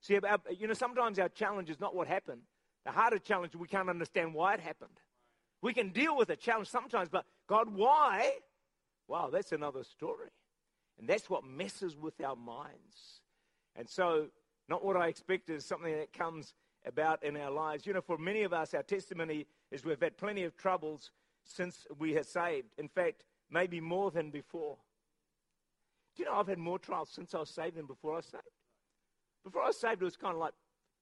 See, 0.00 0.18
you 0.58 0.66
know, 0.66 0.74
sometimes 0.74 1.18
our 1.18 1.28
challenge 1.28 1.70
is 1.70 1.80
not 1.80 1.94
what 1.94 2.06
happened. 2.06 2.42
The 2.84 2.92
harder 2.92 3.18
challenge, 3.18 3.54
we 3.54 3.68
can't 3.68 3.88
understand 3.88 4.34
why 4.34 4.54
it 4.54 4.60
happened. 4.60 4.98
We 5.62 5.74
can 5.74 5.90
deal 5.90 6.16
with 6.16 6.30
a 6.30 6.36
challenge 6.36 6.68
sometimes, 6.68 7.08
but 7.10 7.26
God, 7.46 7.74
why? 7.74 8.32
Wow, 9.08 9.28
that's 9.30 9.52
another 9.52 9.84
story. 9.84 10.30
And 10.98 11.08
that's 11.08 11.28
what 11.28 11.44
messes 11.44 11.96
with 11.96 12.20
our 12.22 12.36
minds. 12.36 13.22
And 13.76 13.88
so, 13.88 14.28
not 14.68 14.84
what 14.84 14.96
I 14.96 15.08
expect 15.08 15.50
is 15.50 15.64
something 15.64 15.92
that 15.92 16.12
comes 16.12 16.54
about 16.86 17.22
in 17.24 17.36
our 17.36 17.50
lives. 17.50 17.86
You 17.86 17.92
know, 17.92 18.00
for 18.00 18.18
many 18.18 18.42
of 18.42 18.52
us, 18.52 18.72
our 18.74 18.82
testimony 18.82 19.46
is 19.70 19.84
we've 19.84 20.00
had 20.00 20.16
plenty 20.16 20.44
of 20.44 20.56
troubles 20.56 21.10
since 21.44 21.86
we 21.98 22.14
have 22.14 22.26
saved. 22.26 22.68
In 22.78 22.88
fact, 22.88 23.24
maybe 23.50 23.80
more 23.80 24.10
than 24.10 24.30
before. 24.30 24.76
Do 26.16 26.22
you 26.22 26.28
know 26.28 26.36
I've 26.36 26.48
had 26.48 26.58
more 26.58 26.78
trials 26.78 27.10
since 27.10 27.34
I 27.34 27.38
was 27.38 27.50
saved 27.50 27.76
than 27.76 27.86
before 27.86 28.14
I 28.14 28.16
was 28.16 28.26
saved? 28.26 28.44
Before 29.44 29.62
I 29.62 29.68
was 29.68 29.80
saved, 29.80 30.02
it 30.02 30.04
was 30.04 30.16
kind 30.16 30.34
of 30.34 30.40
like 30.40 30.54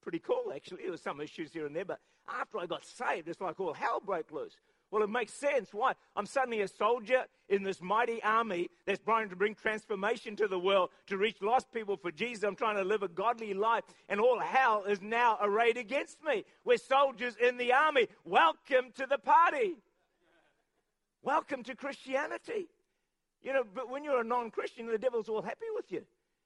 pretty 0.02 0.18
cool, 0.18 0.52
actually. 0.54 0.82
There 0.82 0.90
was 0.90 1.02
some 1.02 1.20
issues 1.20 1.52
here 1.52 1.66
and 1.66 1.74
there, 1.74 1.84
but 1.84 2.00
after 2.28 2.58
I 2.58 2.66
got 2.66 2.84
saved, 2.84 3.28
it's 3.28 3.40
like 3.40 3.58
all 3.58 3.72
hell 3.72 4.00
broke 4.04 4.30
loose. 4.30 4.56
Well, 4.90 5.02
it 5.02 5.10
makes 5.10 5.34
sense. 5.34 5.68
Why? 5.72 5.92
I'm 6.16 6.24
suddenly 6.24 6.62
a 6.62 6.68
soldier 6.68 7.26
in 7.48 7.62
this 7.62 7.82
mighty 7.82 8.22
army 8.22 8.70
that's 8.86 9.02
trying 9.02 9.28
to 9.28 9.36
bring 9.36 9.54
transformation 9.54 10.34
to 10.36 10.48
the 10.48 10.58
world, 10.58 10.90
to 11.08 11.18
reach 11.18 11.42
lost 11.42 11.70
people 11.72 11.98
for 11.98 12.10
Jesus. 12.10 12.42
I'm 12.42 12.56
trying 12.56 12.76
to 12.76 12.84
live 12.84 13.02
a 13.02 13.08
godly 13.08 13.52
life, 13.52 13.84
and 14.08 14.18
all 14.18 14.40
hell 14.40 14.84
is 14.84 15.02
now 15.02 15.36
arrayed 15.42 15.76
against 15.76 16.24
me. 16.24 16.44
We're 16.64 16.78
soldiers 16.78 17.34
in 17.36 17.58
the 17.58 17.72
army. 17.72 18.08
Welcome 18.24 18.92
to 18.96 19.06
the 19.06 19.18
party. 19.18 19.76
Welcome 21.22 21.64
to 21.64 21.74
Christianity. 21.74 22.68
You 23.42 23.52
know, 23.52 23.64
but 23.74 23.90
when 23.90 24.04
you're 24.04 24.20
a 24.20 24.24
non 24.24 24.50
Christian, 24.50 24.86
the 24.86 24.98
devil's 24.98 25.28
all 25.28 25.42
happy 25.42 25.66
with 25.74 25.90
you. 25.90 26.02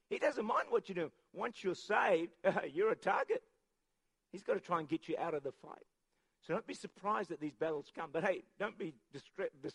He 0.08 0.18
doesn't 0.18 0.44
mind 0.44 0.66
what 0.68 0.88
you 0.88 0.94
do. 0.94 1.10
Once 1.32 1.62
you're 1.64 1.74
saved, 1.74 2.32
you're 2.72 2.90
a 2.90 2.96
target. 2.96 3.42
He's 4.30 4.42
got 4.42 4.54
to 4.54 4.60
try 4.60 4.80
and 4.80 4.88
get 4.88 5.08
you 5.08 5.16
out 5.18 5.34
of 5.34 5.42
the 5.42 5.52
fight. 5.52 5.84
So 6.46 6.54
don't 6.54 6.66
be 6.66 6.74
surprised 6.74 7.30
that 7.30 7.40
these 7.40 7.54
battles 7.54 7.92
come. 7.94 8.10
But 8.12 8.24
hey, 8.24 8.42
don't 8.58 8.78
be 8.78 8.94
distre- 9.14 9.50
dis- 9.62 9.74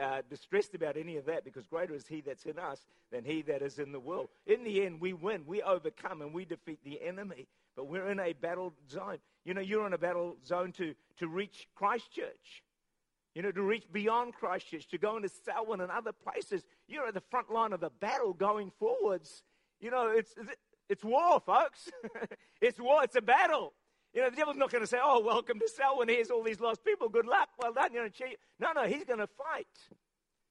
uh, 0.00 0.22
distressed 0.28 0.74
about 0.74 0.96
any 0.96 1.16
of 1.16 1.26
that 1.26 1.44
because 1.44 1.66
greater 1.66 1.94
is 1.94 2.06
He 2.06 2.20
that's 2.20 2.44
in 2.44 2.58
us 2.58 2.86
than 3.10 3.24
He 3.24 3.42
that 3.42 3.62
is 3.62 3.78
in 3.78 3.92
the 3.92 4.00
world. 4.00 4.28
In 4.46 4.64
the 4.64 4.84
end, 4.84 5.00
we 5.00 5.12
win, 5.12 5.44
we 5.46 5.62
overcome, 5.62 6.22
and 6.22 6.32
we 6.32 6.44
defeat 6.44 6.78
the 6.84 7.00
enemy. 7.02 7.48
But 7.76 7.88
we're 7.88 8.10
in 8.10 8.20
a 8.20 8.32
battle 8.34 8.72
zone. 8.90 9.18
You 9.44 9.54
know, 9.54 9.60
you're 9.60 9.86
in 9.86 9.92
a 9.92 9.98
battle 9.98 10.36
zone 10.46 10.72
to, 10.72 10.94
to 11.18 11.28
reach 11.28 11.68
Christchurch. 11.74 12.62
You 13.34 13.42
know, 13.42 13.50
to 13.50 13.62
reach 13.62 13.84
beyond 13.92 14.34
Christchurch, 14.34 14.86
to 14.88 14.98
go 14.98 15.16
into 15.16 15.28
Selwyn 15.28 15.80
and 15.80 15.90
other 15.90 16.12
places. 16.12 16.62
You're 16.86 17.08
at 17.08 17.14
the 17.14 17.22
front 17.30 17.50
line 17.50 17.72
of 17.72 17.80
the 17.80 17.90
battle 17.90 18.32
going 18.32 18.70
forwards. 18.78 19.42
You 19.80 19.90
know, 19.90 20.08
it's, 20.08 20.34
it's 20.88 21.02
war, 21.02 21.40
folks. 21.40 21.90
it's 22.60 22.78
war. 22.78 23.02
It's 23.02 23.16
a 23.16 23.22
battle. 23.22 23.72
You 24.12 24.22
know, 24.22 24.30
the 24.30 24.36
devil's 24.36 24.56
not 24.56 24.70
going 24.70 24.82
to 24.82 24.86
say, 24.86 24.98
oh, 25.02 25.20
welcome 25.20 25.58
to 25.58 25.68
Selwyn. 25.68 26.08
Here's 26.08 26.30
all 26.30 26.44
these 26.44 26.60
lost 26.60 26.84
people. 26.84 27.08
Good 27.08 27.26
luck. 27.26 27.48
Well 27.58 27.72
done. 27.72 27.92
You 27.92 28.02
know, 28.02 28.08
cheat. 28.08 28.38
no, 28.60 28.70
no, 28.72 28.84
he's 28.84 29.04
going 29.04 29.18
to 29.18 29.26
fight. 29.26 29.66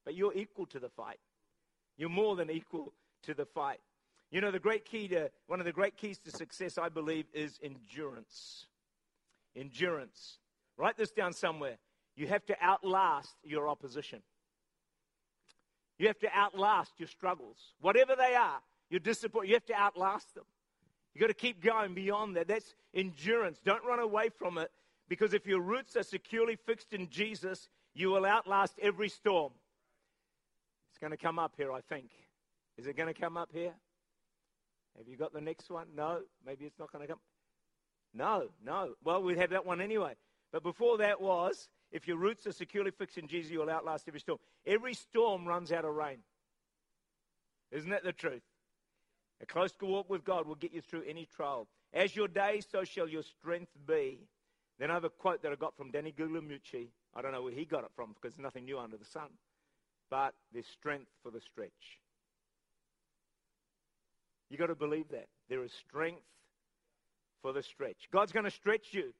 But 0.03 0.15
you're 0.15 0.33
equal 0.33 0.65
to 0.67 0.79
the 0.79 0.89
fight. 0.89 1.19
You're 1.97 2.09
more 2.09 2.35
than 2.35 2.49
equal 2.49 2.93
to 3.23 3.33
the 3.33 3.45
fight. 3.45 3.79
You 4.31 4.41
know, 4.41 4.51
the 4.51 4.59
great 4.59 4.83
key 4.83 5.07
to, 5.09 5.31
one 5.47 5.59
of 5.59 5.65
the 5.65 5.71
great 5.71 5.95
keys 5.95 6.17
to 6.25 6.31
success, 6.31 6.77
I 6.77 6.89
believe, 6.89 7.25
is 7.33 7.59
endurance. 7.63 8.65
Endurance. 9.55 10.39
Write 10.75 10.97
this 10.97 11.11
down 11.11 11.33
somewhere. 11.33 11.77
You 12.15 12.27
have 12.27 12.45
to 12.45 12.55
outlast 12.61 13.35
your 13.43 13.67
opposition. 13.67 14.21
You 15.97 16.07
have 16.07 16.19
to 16.19 16.29
outlast 16.35 16.91
your 16.97 17.07
struggles. 17.07 17.57
Whatever 17.79 18.15
they 18.15 18.35
are, 18.35 18.59
you're 18.89 18.99
disappointed. 18.99 19.49
You 19.49 19.55
have 19.55 19.65
to 19.67 19.75
outlast 19.75 20.33
them. 20.35 20.45
You've 21.13 21.21
got 21.21 21.27
to 21.27 21.33
keep 21.33 21.63
going 21.63 21.93
beyond 21.93 22.35
that. 22.35 22.47
That's 22.47 22.73
endurance. 22.93 23.59
Don't 23.63 23.83
run 23.85 23.99
away 23.99 24.29
from 24.29 24.57
it 24.57 24.71
because 25.07 25.33
if 25.33 25.45
your 25.45 25.61
roots 25.61 25.95
are 25.95 26.03
securely 26.03 26.55
fixed 26.55 26.93
in 26.93 27.09
Jesus, 27.09 27.69
you 27.93 28.09
will 28.09 28.25
outlast 28.25 28.73
every 28.81 29.09
storm. 29.09 29.53
It's 30.89 30.99
going 30.99 31.11
to 31.11 31.17
come 31.17 31.39
up 31.39 31.53
here, 31.57 31.71
I 31.71 31.81
think. 31.81 32.09
Is 32.77 32.87
it 32.87 32.97
going 32.97 33.13
to 33.13 33.19
come 33.19 33.37
up 33.37 33.49
here? 33.53 33.73
Have 34.97 35.07
you 35.07 35.17
got 35.17 35.33
the 35.33 35.41
next 35.41 35.69
one? 35.69 35.87
No. 35.95 36.21
Maybe 36.45 36.65
it's 36.65 36.79
not 36.79 36.91
going 36.91 37.05
to 37.05 37.13
come. 37.13 37.19
No, 38.13 38.49
no. 38.63 38.93
Well, 39.03 39.21
we'd 39.23 39.37
have 39.37 39.51
that 39.51 39.65
one 39.65 39.81
anyway. 39.81 40.13
But 40.51 40.63
before 40.63 40.99
that 40.99 41.19
was, 41.19 41.67
if 41.93 42.07
your 42.07 42.17
roots 42.17 42.47
are 42.47 42.51
securely 42.51 42.89
fixed 42.91 43.19
in 43.19 43.27
Jesus, 43.27 43.51
you 43.51 43.59
will 43.59 43.69
outlast 43.69 44.07
every 44.07 44.19
storm. 44.19 44.39
Every 44.65 44.95
storm 44.95 45.45
runs 45.45 45.71
out 45.71 45.85
of 45.85 45.93
rain. 45.93 46.17
Isn't 47.71 47.91
that 47.91 48.03
the 48.03 48.11
truth? 48.11 48.41
A 49.41 49.45
close 49.45 49.71
walk 49.79 50.09
with 50.09 50.25
God 50.25 50.47
will 50.47 50.55
get 50.55 50.73
you 50.73 50.81
through 50.81 51.03
any 51.07 51.25
trial. 51.25 51.67
As 51.93 52.15
your 52.15 52.27
day, 52.27 52.61
so 52.71 52.83
shall 52.83 53.07
your 53.07 53.21
strength 53.21 53.71
be. 53.87 54.27
Then 54.79 54.89
I 54.89 54.95
have 54.95 55.03
a 55.03 55.09
quote 55.09 55.43
that 55.43 55.51
I 55.51 55.55
got 55.55 55.77
from 55.77 55.91
Danny 55.91 56.11
Guglielmucci. 56.11 56.87
I 57.15 57.21
don't 57.21 57.31
know 57.31 57.43
where 57.43 57.53
he 57.53 57.63
got 57.63 57.83
it 57.83 57.91
from 57.95 58.13
because 58.13 58.35
there's 58.35 58.43
nothing 58.43 58.65
new 58.65 58.79
under 58.79 58.97
the 58.97 59.05
sun. 59.05 59.29
But 60.09 60.33
there's 60.51 60.65
strength 60.65 61.11
for 61.21 61.29
the 61.29 61.41
stretch. 61.41 61.99
You've 64.49 64.59
got 64.59 64.67
to 64.67 64.75
believe 64.75 65.09
that. 65.11 65.27
There 65.47 65.63
is 65.63 65.71
strength 65.87 66.23
for 67.43 67.53
the 67.53 67.61
stretch. 67.61 68.09
God's 68.11 68.31
going 68.31 68.45
to 68.45 68.51
stretch 68.51 68.87
you. 68.93 69.13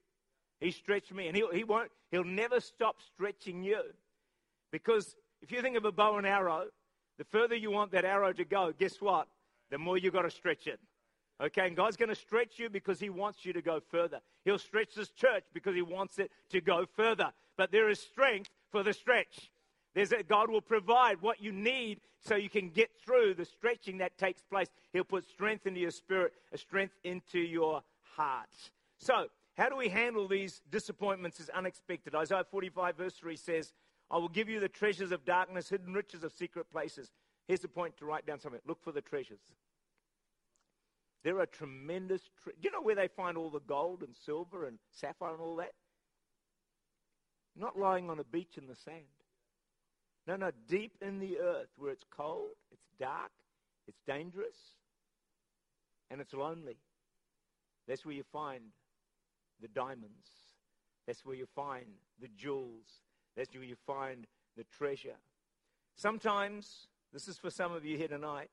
He 0.63 0.71
stretched 0.71 1.13
me, 1.13 1.27
and 1.27 1.35
he'll, 1.35 1.51
he 1.51 1.63
won't, 1.63 1.91
he'll 2.11 2.23
never 2.23 2.59
stop 2.59 2.97
stretching 3.13 3.63
you. 3.63 3.81
Because 4.71 5.15
if 5.41 5.51
you 5.51 5.61
think 5.61 5.77
of 5.77 5.85
a 5.85 5.91
bow 5.91 6.17
and 6.17 6.25
arrow, 6.25 6.65
the 7.17 7.25
further 7.25 7.55
you 7.55 7.69
want 7.69 7.91
that 7.91 8.05
arrow 8.05 8.33
to 8.33 8.45
go, 8.45 8.73
guess 8.77 8.99
what? 9.01 9.27
the 9.73 9.79
more 9.79 9.97
you've 9.97 10.13
got 10.13 10.21
to 10.21 10.29
stretch 10.29 10.67
it. 10.67 10.79
Okay, 11.41 11.65
and 11.65 11.75
God's 11.75 11.97
going 11.97 12.09
to 12.09 12.15
stretch 12.15 12.59
you 12.59 12.69
because 12.69 12.99
He 12.99 13.09
wants 13.09 13.43
you 13.43 13.53
to 13.53 13.61
go 13.61 13.79
further. 13.89 14.19
He'll 14.45 14.59
stretch 14.59 14.93
this 14.93 15.09
church 15.09 15.43
because 15.51 15.73
He 15.73 15.81
wants 15.81 16.19
it 16.19 16.31
to 16.51 16.61
go 16.61 16.85
further. 16.95 17.31
But 17.57 17.71
there 17.71 17.89
is 17.89 17.99
strength 17.99 18.51
for 18.71 18.83
the 18.83 18.93
stretch. 18.93 19.49
There's 19.95 20.11
a, 20.11 20.21
God 20.21 20.51
will 20.51 20.61
provide 20.61 21.21
what 21.21 21.41
you 21.41 21.51
need 21.51 22.01
so 22.21 22.35
you 22.35 22.51
can 22.51 22.69
get 22.69 22.91
through 23.03 23.33
the 23.33 23.45
stretching 23.45 23.97
that 23.97 24.15
takes 24.19 24.43
place. 24.43 24.67
He'll 24.93 25.03
put 25.03 25.27
strength 25.27 25.65
into 25.65 25.79
your 25.79 25.91
spirit, 25.91 26.33
a 26.51 26.57
strength 26.59 26.93
into 27.03 27.39
your 27.39 27.81
heart. 28.15 28.49
So, 28.99 29.25
how 29.57 29.69
do 29.69 29.75
we 29.75 29.89
handle 29.89 30.27
these 30.27 30.61
disappointments 30.69 31.39
as 31.39 31.49
unexpected? 31.49 32.15
Isaiah 32.15 32.43
45, 32.49 32.97
verse 32.97 33.13
3 33.13 33.35
says, 33.35 33.73
I 34.09 34.17
will 34.17 34.29
give 34.29 34.49
you 34.49 34.59
the 34.59 34.69
treasures 34.69 35.11
of 35.11 35.25
darkness, 35.25 35.69
hidden 35.69 35.93
riches 35.93 36.23
of 36.23 36.33
secret 36.33 36.71
places. 36.71 37.11
Here's 37.47 37.59
the 37.59 37.67
point 37.67 37.97
to 37.97 38.05
write 38.05 38.25
down 38.25 38.39
something 38.39 38.61
look 38.67 38.83
for 38.83 38.91
the 38.91 39.01
treasures. 39.01 39.39
There 41.23 41.39
are 41.39 41.45
tremendous. 41.45 42.21
Tre- 42.43 42.53
Do 42.53 42.67
you 42.67 42.71
know 42.71 42.81
where 42.81 42.95
they 42.95 43.07
find 43.07 43.37
all 43.37 43.49
the 43.49 43.61
gold 43.61 44.03
and 44.03 44.15
silver 44.15 44.65
and 44.65 44.77
sapphire 44.91 45.33
and 45.33 45.41
all 45.41 45.55
that? 45.57 45.73
Not 47.55 47.77
lying 47.77 48.09
on 48.09 48.19
a 48.19 48.23
beach 48.23 48.57
in 48.57 48.67
the 48.67 48.75
sand. 48.75 49.05
No, 50.27 50.35
no, 50.35 50.51
deep 50.67 50.93
in 51.01 51.19
the 51.19 51.37
earth 51.39 51.69
where 51.77 51.91
it's 51.91 52.05
cold, 52.09 52.51
it's 52.71 52.87
dark, 52.99 53.31
it's 53.87 53.99
dangerous, 54.07 54.55
and 56.09 56.21
it's 56.21 56.33
lonely. 56.33 56.77
That's 57.87 58.05
where 58.05 58.15
you 58.15 58.23
find 58.31 58.63
the 59.61 59.67
diamonds. 59.67 60.27
That's 61.07 61.25
where 61.25 61.35
you 61.35 61.45
find 61.45 61.85
the 62.21 62.29
jewels. 62.37 63.01
That's 63.35 63.53
where 63.53 63.63
you 63.63 63.75
find 63.87 64.27
the 64.55 64.63
treasure. 64.65 65.17
Sometimes 65.95 66.87
this 67.11 67.27
is 67.27 67.37
for 67.37 67.49
some 67.49 67.71
of 67.73 67.85
you 67.85 67.97
here 67.97 68.07
tonight. 68.07 68.49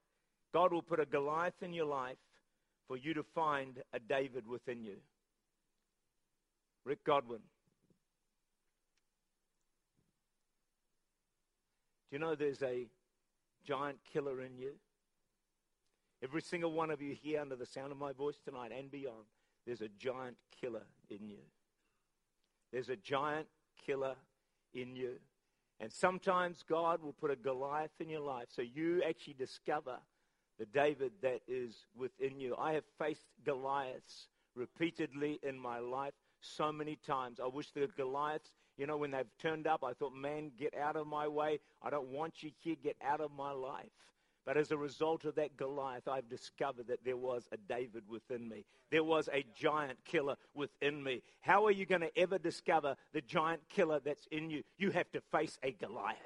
God 0.53 0.73
will 0.73 0.83
put 0.83 1.01
a 1.01 1.07
Goliath 1.07 1.63
in 1.63 1.73
your 1.73 1.87
life 1.87 2.19
for 2.89 2.97
you 2.97 3.15
to 3.15 3.23
find 3.23 3.83
a 3.93 4.01
David 4.01 4.47
within 4.47 4.83
you. 4.83 4.97
Rick 6.85 7.05
Godwin. 7.05 7.41
Do 12.11 12.17
you 12.17 12.19
know 12.19 12.35
there's 12.35 12.63
a 12.63 12.87
giant 13.65 13.99
killer 14.13 14.41
in 14.43 14.57
you? 14.57 14.73
Every 16.23 16.43
single 16.43 16.73
one 16.73 16.91
of 16.91 17.01
you 17.01 17.15
here 17.15 17.41
under 17.41 17.57
the 17.57 17.65
sound 17.65 17.93
of 17.93 17.99
my 17.99 18.13
voice 18.13 18.39
tonight 18.45 18.73
and 18.77 18.91
beyond, 18.91 19.25
there's 19.67 19.81
a 19.81 19.89
giant 19.99 20.37
killer 20.61 20.87
in 21.09 21.29
you. 21.29 21.43
There's 22.73 22.89
a 22.89 22.97
giant 22.97 23.47
killer 23.87 24.15
in 24.75 24.97
you. 24.97 25.13
And 25.81 25.93
sometimes 25.93 26.65
God 26.69 27.03
will 27.03 27.15
put 27.15 27.31
a 27.31 27.37
Goliath 27.37 27.91
in 28.01 28.09
your 28.09 28.21
life 28.21 28.49
so 28.55 28.63
you 28.63 29.03
actually 29.09 29.35
discover 29.35 29.97
the 30.59 30.67
David 30.67 31.13
that 31.23 31.41
is 31.49 31.75
within 31.97 32.39
you. 32.39 32.55
I 32.59 32.75
have 32.75 32.85
faced 32.99 33.25
Goliaths 33.45 34.29
repeatedly 34.55 35.41
in 35.43 35.59
my 35.59 35.79
life 35.79 36.13
so 36.41 36.71
many 36.71 36.97
times. 37.07 37.41
I 37.43 37.47
wish 37.47 37.71
the 37.71 37.89
Goliaths, 37.97 38.53
you 38.77 38.87
know, 38.87 38.99
when 38.99 39.11
they've 39.11 39.25
turned 39.39 39.67
up, 39.67 39.83
I 39.83 39.95
thought, 39.95 40.15
man, 40.15 40.53
get 40.59 40.75
out 40.77 40.97
of 40.97 41.07
my 41.07 41.27
way. 41.29 41.61
I 41.83 41.89
don't 41.89 42.09
want 42.09 42.43
you 42.43 42.51
here. 42.61 42.77
Get 42.83 42.97
out 43.03 43.21
of 43.21 43.31
my 43.31 43.53
life. 43.53 43.87
But 44.51 44.57
as 44.57 44.73
a 44.73 44.77
result 44.77 45.27
of 45.27 45.37
that 45.37 45.57
Goliath, 45.57 46.09
I've 46.09 46.29
discovered 46.29 46.89
that 46.89 47.05
there 47.05 47.17
was 47.17 47.47
a 47.53 47.57
David 47.57 48.03
within 48.09 48.49
me. 48.49 48.65
There 48.91 49.05
was 49.05 49.29
a 49.33 49.45
giant 49.55 50.05
killer 50.05 50.35
within 50.55 51.05
me. 51.05 51.23
How 51.41 51.67
are 51.67 51.71
you 51.71 51.87
going 51.87 52.01
to 52.01 52.19
ever 52.19 52.37
discover 52.37 52.97
the 53.13 53.21
giant 53.21 53.61
killer 53.69 54.01
that's 54.05 54.27
in 54.33 54.51
you? 54.51 54.65
You 54.77 54.91
have 54.91 55.09
to 55.13 55.21
face 55.31 55.57
a 55.63 55.71
Goliath. 55.71 56.17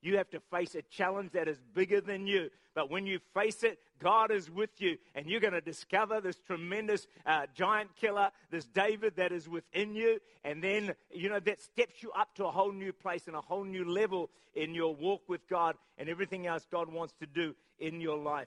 You 0.00 0.16
have 0.16 0.30
to 0.30 0.40
face 0.50 0.74
a 0.74 0.82
challenge 0.82 1.32
that 1.32 1.48
is 1.48 1.58
bigger 1.74 2.00
than 2.00 2.26
you. 2.26 2.50
But 2.74 2.90
when 2.90 3.06
you 3.06 3.18
face 3.34 3.64
it, 3.64 3.78
God 3.98 4.30
is 4.30 4.48
with 4.48 4.80
you, 4.80 4.96
and 5.16 5.26
you're 5.26 5.40
going 5.40 5.52
to 5.52 5.60
discover 5.60 6.20
this 6.20 6.38
tremendous 6.46 7.08
uh, 7.26 7.46
giant 7.52 7.90
killer, 7.96 8.30
this 8.52 8.66
David 8.66 9.16
that 9.16 9.32
is 9.32 9.48
within 9.48 9.96
you. 9.96 10.20
And 10.44 10.62
then, 10.62 10.94
you 11.10 11.28
know, 11.28 11.40
that 11.40 11.60
steps 11.60 12.00
you 12.02 12.12
up 12.12 12.34
to 12.36 12.46
a 12.46 12.50
whole 12.50 12.70
new 12.70 12.92
place 12.92 13.26
and 13.26 13.34
a 13.34 13.40
whole 13.40 13.64
new 13.64 13.84
level 13.84 14.30
in 14.54 14.74
your 14.74 14.94
walk 14.94 15.22
with 15.28 15.48
God 15.48 15.74
and 15.96 16.08
everything 16.08 16.46
else 16.46 16.64
God 16.70 16.92
wants 16.92 17.14
to 17.18 17.26
do 17.26 17.56
in 17.80 18.00
your 18.00 18.18
life. 18.18 18.46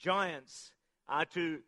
Giants 0.00 0.72
are 1.08 1.24
to 1.26 1.60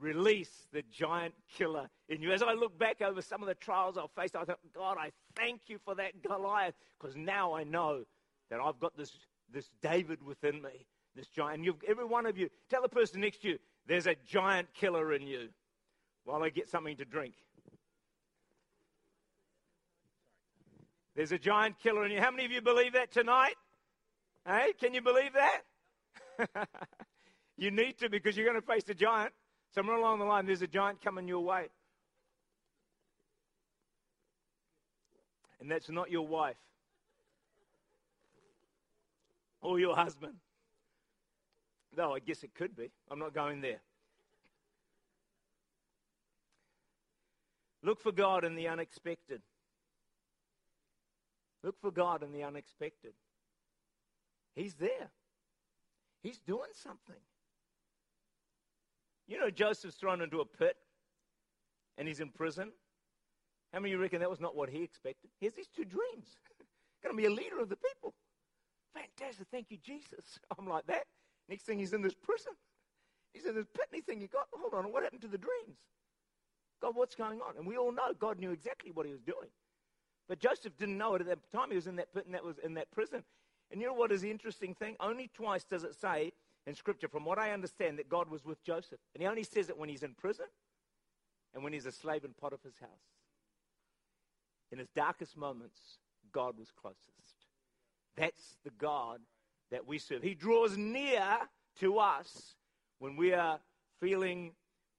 release 0.00 0.66
the 0.72 0.82
giant 0.90 1.34
killer 1.56 1.88
in 2.08 2.20
you. 2.20 2.32
As 2.32 2.42
I 2.42 2.52
look 2.54 2.76
back 2.76 3.00
over 3.00 3.22
some 3.22 3.42
of 3.42 3.48
the 3.48 3.54
trials 3.54 3.96
I've 3.96 4.10
faced, 4.20 4.34
I 4.34 4.44
thought, 4.44 4.58
God, 4.74 4.96
I 4.98 5.12
thank 5.36 5.62
you 5.68 5.78
for 5.84 5.94
that 5.94 6.20
Goliath, 6.22 6.74
because 6.98 7.14
now 7.14 7.54
I 7.54 7.62
know 7.62 8.04
that 8.50 8.60
I've 8.60 8.78
got 8.78 8.96
this, 8.96 9.12
this 9.52 9.70
David 9.82 10.22
within 10.22 10.62
me, 10.62 10.86
this 11.14 11.26
giant. 11.28 11.66
And 11.66 11.74
every 11.88 12.04
one 12.04 12.26
of 12.26 12.36
you, 12.36 12.48
tell 12.68 12.82
the 12.82 12.88
person 12.88 13.20
next 13.20 13.42
to 13.42 13.48
you, 13.48 13.58
there's 13.86 14.06
a 14.06 14.14
giant 14.26 14.68
killer 14.74 15.12
in 15.12 15.26
you 15.26 15.48
while 16.24 16.42
I 16.42 16.50
get 16.50 16.68
something 16.68 16.96
to 16.96 17.04
drink. 17.04 17.34
There's 21.14 21.32
a 21.32 21.38
giant 21.38 21.78
killer 21.78 22.04
in 22.04 22.12
you. 22.12 22.20
How 22.20 22.30
many 22.30 22.44
of 22.44 22.50
you 22.50 22.60
believe 22.60 22.94
that 22.94 23.12
tonight? 23.12 23.54
Hey, 24.46 24.72
can 24.78 24.94
you 24.94 25.00
believe 25.00 25.30
that? 25.34 26.68
you 27.56 27.70
need 27.70 27.98
to 27.98 28.08
because 28.08 28.36
you're 28.36 28.46
going 28.46 28.60
to 28.60 28.66
face 28.66 28.84
a 28.88 28.94
giant. 28.94 29.32
Somewhere 29.74 29.96
along 29.96 30.18
the 30.18 30.24
line, 30.24 30.46
there's 30.46 30.62
a 30.62 30.66
giant 30.66 31.02
coming 31.02 31.28
your 31.28 31.40
way. 31.40 31.68
And 35.60 35.70
that's 35.70 35.88
not 35.88 36.10
your 36.10 36.26
wife 36.26 36.56
or 39.64 39.80
your 39.80 39.96
husband. 39.96 40.34
Though 41.96 42.14
I 42.14 42.18
guess 42.20 42.44
it 42.44 42.54
could 42.54 42.76
be. 42.76 42.90
I'm 43.10 43.18
not 43.18 43.34
going 43.34 43.60
there. 43.60 43.80
Look 47.82 48.00
for 48.00 48.12
God 48.12 48.44
in 48.44 48.54
the 48.54 48.68
unexpected. 48.68 49.42
Look 51.62 51.80
for 51.80 51.90
God 51.90 52.22
in 52.22 52.32
the 52.32 52.44
unexpected. 52.44 53.14
He's 54.54 54.74
there. 54.74 55.10
He's 56.22 56.38
doing 56.40 56.70
something. 56.72 57.20
You 59.26 59.40
know, 59.40 59.50
Joseph's 59.50 59.96
thrown 59.96 60.20
into 60.20 60.40
a 60.40 60.44
pit 60.44 60.76
and 61.96 62.06
he's 62.06 62.20
in 62.20 62.28
prison. 62.28 62.70
How 63.72 63.80
many 63.80 63.92
of 63.92 63.98
you 63.98 64.02
reckon 64.02 64.20
that 64.20 64.30
was 64.30 64.40
not 64.40 64.54
what 64.54 64.68
he 64.68 64.82
expected? 64.82 65.30
He 65.40 65.46
has 65.46 65.54
these 65.54 65.68
two 65.74 65.84
dreams. 65.84 66.36
Going 67.02 67.16
to 67.16 67.20
be 67.20 67.26
a 67.26 67.30
leader 67.30 67.60
of 67.60 67.68
the 67.68 67.76
people. 67.76 68.14
Fantastic. 68.94 69.48
Thank 69.50 69.70
you, 69.70 69.78
Jesus. 69.82 70.38
I'm 70.58 70.68
like 70.68 70.86
that. 70.86 71.04
Next 71.48 71.64
thing 71.64 71.78
he's 71.78 71.92
in 71.92 72.02
this 72.02 72.14
prison. 72.14 72.52
He's 73.32 73.46
in 73.46 73.54
this 73.54 73.66
pit 73.74 73.88
he's 73.92 74.04
thinking, 74.04 74.28
God, 74.32 74.44
hold 74.52 74.74
on, 74.74 74.92
what 74.92 75.02
happened 75.02 75.22
to 75.22 75.28
the 75.28 75.38
dreams? 75.38 75.78
God, 76.80 76.94
what's 76.94 77.16
going 77.16 77.40
on? 77.40 77.56
And 77.58 77.66
we 77.66 77.76
all 77.76 77.92
know 77.92 78.12
God 78.18 78.38
knew 78.38 78.52
exactly 78.52 78.92
what 78.92 79.06
he 79.06 79.12
was 79.12 79.22
doing. 79.22 79.48
But 80.28 80.38
Joseph 80.38 80.76
didn't 80.78 80.96
know 80.96 81.14
it 81.16 81.22
at 81.22 81.26
that 81.26 81.52
time. 81.52 81.70
He 81.70 81.76
was 81.76 81.86
in 81.86 81.96
that 81.96 82.14
pit 82.14 82.24
and 82.26 82.34
that 82.34 82.44
was 82.44 82.58
in 82.58 82.74
that 82.74 82.90
prison. 82.92 83.24
And 83.70 83.80
you 83.80 83.86
know 83.86 83.94
what 83.94 84.12
is 84.12 84.20
the 84.20 84.30
interesting 84.30 84.74
thing? 84.74 84.96
Only 85.00 85.30
twice 85.34 85.64
does 85.64 85.84
it 85.84 85.94
say 85.94 86.32
in 86.66 86.74
Scripture, 86.74 87.08
from 87.08 87.24
what 87.24 87.38
I 87.38 87.50
understand, 87.50 87.98
that 87.98 88.08
God 88.08 88.30
was 88.30 88.44
with 88.44 88.62
Joseph. 88.64 89.00
And 89.14 89.22
he 89.22 89.28
only 89.28 89.42
says 89.42 89.68
it 89.68 89.76
when 89.76 89.88
he's 89.88 90.02
in 90.02 90.14
prison 90.14 90.46
and 91.52 91.62
when 91.62 91.72
he's 91.72 91.86
a 91.86 91.92
slave 91.92 92.24
in 92.24 92.32
Potiphar's 92.32 92.78
house. 92.80 92.90
In 94.72 94.78
his 94.78 94.88
darkest 94.94 95.36
moments, 95.36 95.98
God 96.32 96.58
was 96.58 96.70
closest. 96.70 97.43
That's 98.16 98.56
the 98.64 98.70
God 98.70 99.20
that 99.70 99.86
we 99.86 99.98
serve. 99.98 100.22
He 100.22 100.34
draws 100.34 100.76
near 100.76 101.38
to 101.80 101.98
us 101.98 102.54
when 102.98 103.16
we 103.16 103.32
are 103.32 103.58
feeling 104.00 104.52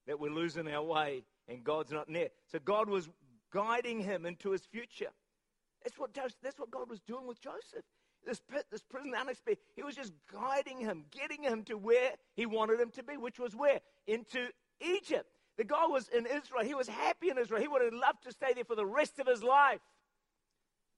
that 0.07 0.19
we're 0.19 0.31
losing 0.31 0.67
our 0.67 0.83
way 0.83 1.23
and 1.47 1.63
God's 1.63 1.91
not 1.91 2.09
near. 2.09 2.29
So 2.51 2.59
God 2.59 2.89
was 2.89 3.09
guiding 3.51 4.01
him 4.01 4.25
into 4.25 4.51
his 4.51 4.65
future. 4.65 5.11
That's 5.83 5.97
what, 5.97 6.13
Joseph, 6.13 6.37
that's 6.41 6.59
what 6.59 6.71
God 6.71 6.89
was 6.89 6.99
doing 7.01 7.27
with 7.27 7.39
Joseph 7.39 7.83
this 8.25 8.41
pit, 8.51 8.65
this 8.71 8.81
prison, 8.81 9.13
unexpected. 9.19 9.63
He 9.75 9.83
was 9.83 9.95
just 9.95 10.13
guiding 10.31 10.79
him, 10.79 11.05
getting 11.11 11.43
him 11.43 11.63
to 11.65 11.77
where 11.77 12.11
he 12.35 12.45
wanted 12.45 12.79
him 12.79 12.89
to 12.91 13.03
be, 13.03 13.17
which 13.17 13.39
was 13.39 13.55
where? 13.55 13.79
Into 14.07 14.47
Egypt. 14.81 15.29
The 15.57 15.63
guy 15.63 15.85
was 15.85 16.09
in 16.09 16.25
Israel. 16.25 16.63
He 16.63 16.73
was 16.73 16.87
happy 16.87 17.29
in 17.29 17.37
Israel. 17.37 17.61
He 17.61 17.67
would 17.67 17.81
have 17.81 17.93
loved 17.93 18.23
to 18.23 18.31
stay 18.31 18.53
there 18.53 18.65
for 18.65 18.75
the 18.75 18.85
rest 18.85 19.19
of 19.19 19.27
his 19.27 19.41
life. 19.41 19.79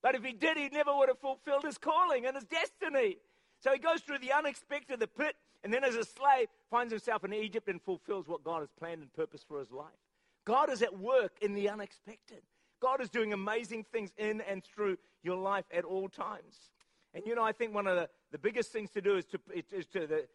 But 0.02 0.16
if 0.16 0.24
he 0.24 0.34
did, 0.34 0.58
he 0.58 0.70
never 0.70 0.96
would 0.96 1.10
have 1.10 1.20
fulfilled 1.20 1.64
his 1.64 1.78
calling 1.78 2.26
and 2.26 2.36
his 2.36 2.46
destiny. 2.46 3.18
So 3.60 3.74
he 3.74 3.80
goes 3.80 4.02
through 4.02 4.20
the 4.20 4.34
unexpected, 4.34 5.00
the 5.00 5.08
pit, 5.08 5.36
and 5.64 5.74
then 5.74 5.84
as 5.84 5.96
a 5.96 6.04
slave, 6.04 6.48
finds 6.70 6.92
himself 6.92 7.24
in 7.24 7.34
Egypt 7.34 7.68
and 7.68 7.82
fulfills 7.82 8.28
what 8.28 8.44
God 8.44 8.60
has 8.60 8.70
planned 8.78 9.02
and 9.02 9.12
purpose 9.14 9.44
for 9.48 9.60
his 9.60 9.72
life. 9.72 9.88
God 10.46 10.70
is 10.70 10.82
at 10.82 10.98
work 10.98 11.34
in 11.42 11.54
the 11.54 11.70
unexpected. 11.70 12.42
God 12.80 13.02
is 13.02 13.10
doing 13.10 13.34
amazing 13.34 13.84
things 13.92 14.12
in 14.18 14.42
and 14.42 14.64
through 14.64 14.98
your 15.24 15.38
life 15.38 15.66
at 15.74 15.84
all 15.84 16.08
times. 16.08 16.72
And 17.14 17.26
you 17.26 17.36
know, 17.36 17.44
I 17.44 17.52
think 17.52 17.74
one 17.74 17.88
of 17.88 17.96
the, 17.96 18.10
the 18.32 18.38
biggest 18.38 18.72
things 18.72 18.92
to 18.92 19.02
do 19.02 19.18
is 19.18 19.26
to, 19.26 19.40
is 19.74 19.88
to 19.88 20.06
the, 20.06 20.28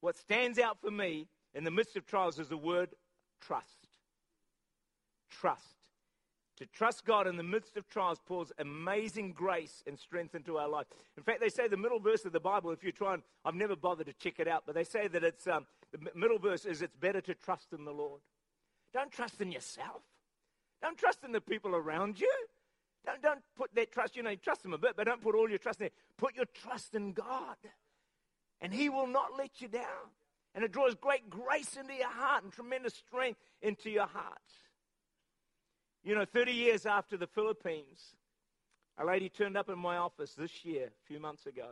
what 0.00 0.16
stands 0.16 0.58
out 0.58 0.78
for 0.80 0.90
me 0.90 1.26
in 1.54 1.64
the 1.64 1.70
midst 1.70 1.96
of 1.96 2.06
trials 2.06 2.38
is 2.38 2.48
the 2.48 2.56
word 2.56 2.90
trust. 3.40 3.88
Trust. 5.30 5.85
To 6.58 6.66
trust 6.66 7.04
God 7.04 7.26
in 7.26 7.36
the 7.36 7.42
midst 7.42 7.76
of 7.76 7.86
trials 7.86 8.18
pours 8.24 8.50
amazing 8.58 9.32
grace 9.32 9.82
and 9.86 9.98
strength 9.98 10.34
into 10.34 10.56
our 10.56 10.68
life. 10.68 10.86
In 11.18 11.22
fact, 11.22 11.40
they 11.40 11.50
say 11.50 11.68
the 11.68 11.76
middle 11.76 12.00
verse 12.00 12.24
of 12.24 12.32
the 12.32 12.40
Bible, 12.40 12.70
if 12.70 12.82
you 12.82 12.92
try 12.92 13.14
and, 13.14 13.22
I've 13.44 13.54
never 13.54 13.76
bothered 13.76 14.06
to 14.06 14.14
check 14.14 14.38
it 14.38 14.48
out, 14.48 14.62
but 14.64 14.74
they 14.74 14.84
say 14.84 15.06
that 15.08 15.22
it's, 15.22 15.46
um, 15.46 15.66
the 15.92 16.10
middle 16.14 16.38
verse 16.38 16.64
is 16.64 16.80
it's 16.80 16.94
better 16.96 17.20
to 17.20 17.34
trust 17.34 17.74
in 17.76 17.84
the 17.84 17.92
Lord. 17.92 18.22
Don't 18.94 19.12
trust 19.12 19.40
in 19.42 19.52
yourself. 19.52 20.02
Don't 20.80 20.96
trust 20.96 21.24
in 21.24 21.32
the 21.32 21.40
people 21.42 21.74
around 21.74 22.18
you. 22.18 22.32
Don't, 23.04 23.22
don't 23.22 23.42
put 23.56 23.74
that 23.74 23.92
trust, 23.92 24.16
you 24.16 24.22
know, 24.22 24.34
trust 24.34 24.62
them 24.62 24.72
a 24.72 24.78
bit, 24.78 24.94
but 24.96 25.04
don't 25.04 25.22
put 25.22 25.34
all 25.34 25.48
your 25.48 25.58
trust 25.58 25.80
in 25.80 25.84
there. 25.84 25.90
Put 26.16 26.34
your 26.34 26.46
trust 26.46 26.94
in 26.94 27.12
God, 27.12 27.56
and 28.60 28.72
He 28.72 28.88
will 28.88 29.06
not 29.06 29.36
let 29.36 29.60
you 29.60 29.68
down. 29.68 30.10
And 30.54 30.64
it 30.64 30.72
draws 30.72 30.94
great 30.94 31.28
grace 31.28 31.76
into 31.78 31.92
your 31.92 32.08
heart 32.08 32.42
and 32.42 32.50
tremendous 32.50 32.94
strength 32.94 33.38
into 33.60 33.90
your 33.90 34.06
heart. 34.06 34.40
You 36.06 36.14
know, 36.14 36.24
30 36.24 36.52
years 36.52 36.86
after 36.86 37.16
the 37.16 37.26
Philippines, 37.26 38.14
a 38.96 39.04
lady 39.04 39.28
turned 39.28 39.56
up 39.56 39.68
in 39.68 39.76
my 39.76 39.96
office 39.96 40.34
this 40.34 40.64
year, 40.64 40.86
a 40.86 41.06
few 41.08 41.18
months 41.18 41.46
ago. 41.46 41.70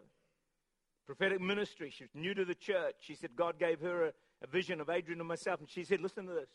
Prophetic 1.06 1.40
ministry. 1.40 1.88
She 1.88 2.02
was 2.02 2.10
new 2.16 2.34
to 2.34 2.44
the 2.44 2.56
church. 2.56 2.96
She 2.98 3.14
said 3.14 3.36
God 3.36 3.60
gave 3.60 3.78
her 3.82 4.06
a, 4.06 4.12
a 4.42 4.48
vision 4.48 4.80
of 4.80 4.90
Adrian 4.90 5.20
and 5.20 5.28
myself. 5.28 5.60
And 5.60 5.70
she 5.70 5.84
said, 5.84 6.00
Listen 6.00 6.26
to 6.26 6.32
this. 6.32 6.48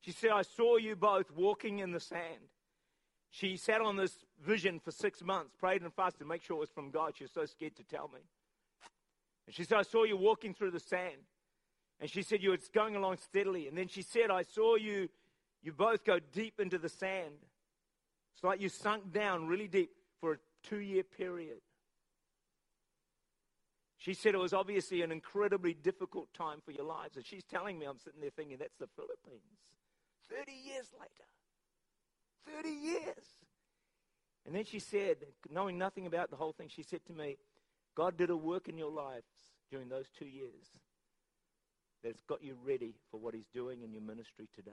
She 0.00 0.10
said, 0.10 0.30
I 0.30 0.40
saw 0.40 0.78
you 0.78 0.96
both 0.96 1.30
walking 1.30 1.80
in 1.80 1.92
the 1.92 2.00
sand. 2.00 2.48
She 3.28 3.58
sat 3.58 3.82
on 3.82 3.96
this 3.96 4.24
vision 4.42 4.80
for 4.82 4.90
six 4.90 5.22
months, 5.22 5.52
prayed 5.60 5.82
and 5.82 5.92
fasted 5.92 6.20
to 6.20 6.24
make 6.24 6.42
sure 6.42 6.56
it 6.56 6.60
was 6.60 6.70
from 6.70 6.90
God. 6.90 7.12
She 7.14 7.24
was 7.24 7.32
so 7.32 7.44
scared 7.44 7.76
to 7.76 7.84
tell 7.84 8.08
me. 8.08 8.20
And 9.46 9.54
she 9.54 9.64
said, 9.64 9.76
I 9.76 9.82
saw 9.82 10.04
you 10.04 10.16
walking 10.16 10.54
through 10.54 10.70
the 10.70 10.80
sand. 10.80 11.20
And 12.00 12.08
she 12.08 12.22
said, 12.22 12.42
You 12.42 12.50
were 12.50 12.58
going 12.72 12.96
along 12.96 13.18
steadily. 13.18 13.68
And 13.68 13.76
then 13.76 13.88
she 13.88 14.00
said, 14.00 14.30
I 14.30 14.44
saw 14.44 14.76
you, 14.76 15.10
you 15.62 15.72
both 15.72 16.04
go 16.04 16.18
deep 16.32 16.60
into 16.60 16.78
the 16.78 16.88
sand. 16.88 17.34
It's 18.34 18.44
like 18.44 18.60
you 18.60 18.68
sunk 18.68 19.12
down 19.12 19.48
really 19.48 19.68
deep 19.68 19.90
for 20.20 20.34
a 20.34 20.36
two 20.62 20.78
year 20.78 21.02
period. 21.02 21.58
She 23.98 24.14
said 24.14 24.34
it 24.34 24.38
was 24.38 24.52
obviously 24.52 25.02
an 25.02 25.10
incredibly 25.10 25.74
difficult 25.74 26.32
time 26.32 26.60
for 26.64 26.70
your 26.70 26.84
lives. 26.84 27.16
And 27.16 27.26
she's 27.26 27.42
telling 27.42 27.78
me, 27.78 27.86
I'm 27.86 27.98
sitting 27.98 28.20
there 28.20 28.30
thinking, 28.30 28.56
that's 28.58 28.76
the 28.78 28.86
Philippines. 28.94 29.42
30 30.30 30.52
years 30.52 30.86
later. 30.98 32.62
30 32.62 32.68
years. 32.68 33.24
And 34.46 34.54
then 34.54 34.64
she 34.64 34.78
said, 34.78 35.16
knowing 35.50 35.76
nothing 35.76 36.06
about 36.06 36.30
the 36.30 36.36
whole 36.36 36.52
thing, 36.52 36.68
she 36.68 36.84
said 36.84 37.04
to 37.06 37.12
me, 37.12 37.36
God 37.96 38.16
did 38.16 38.30
a 38.30 38.36
work 38.36 38.68
in 38.68 38.78
your 38.78 38.90
lives 38.90 39.26
during 39.70 39.88
those 39.88 40.06
two 40.16 40.26
years 40.26 40.78
that's 42.04 42.22
got 42.22 42.42
you 42.42 42.56
ready 42.64 42.94
for 43.10 43.18
what 43.18 43.34
He's 43.34 43.48
doing 43.52 43.82
in 43.82 43.92
your 43.92 44.02
ministry 44.02 44.48
today. 44.54 44.70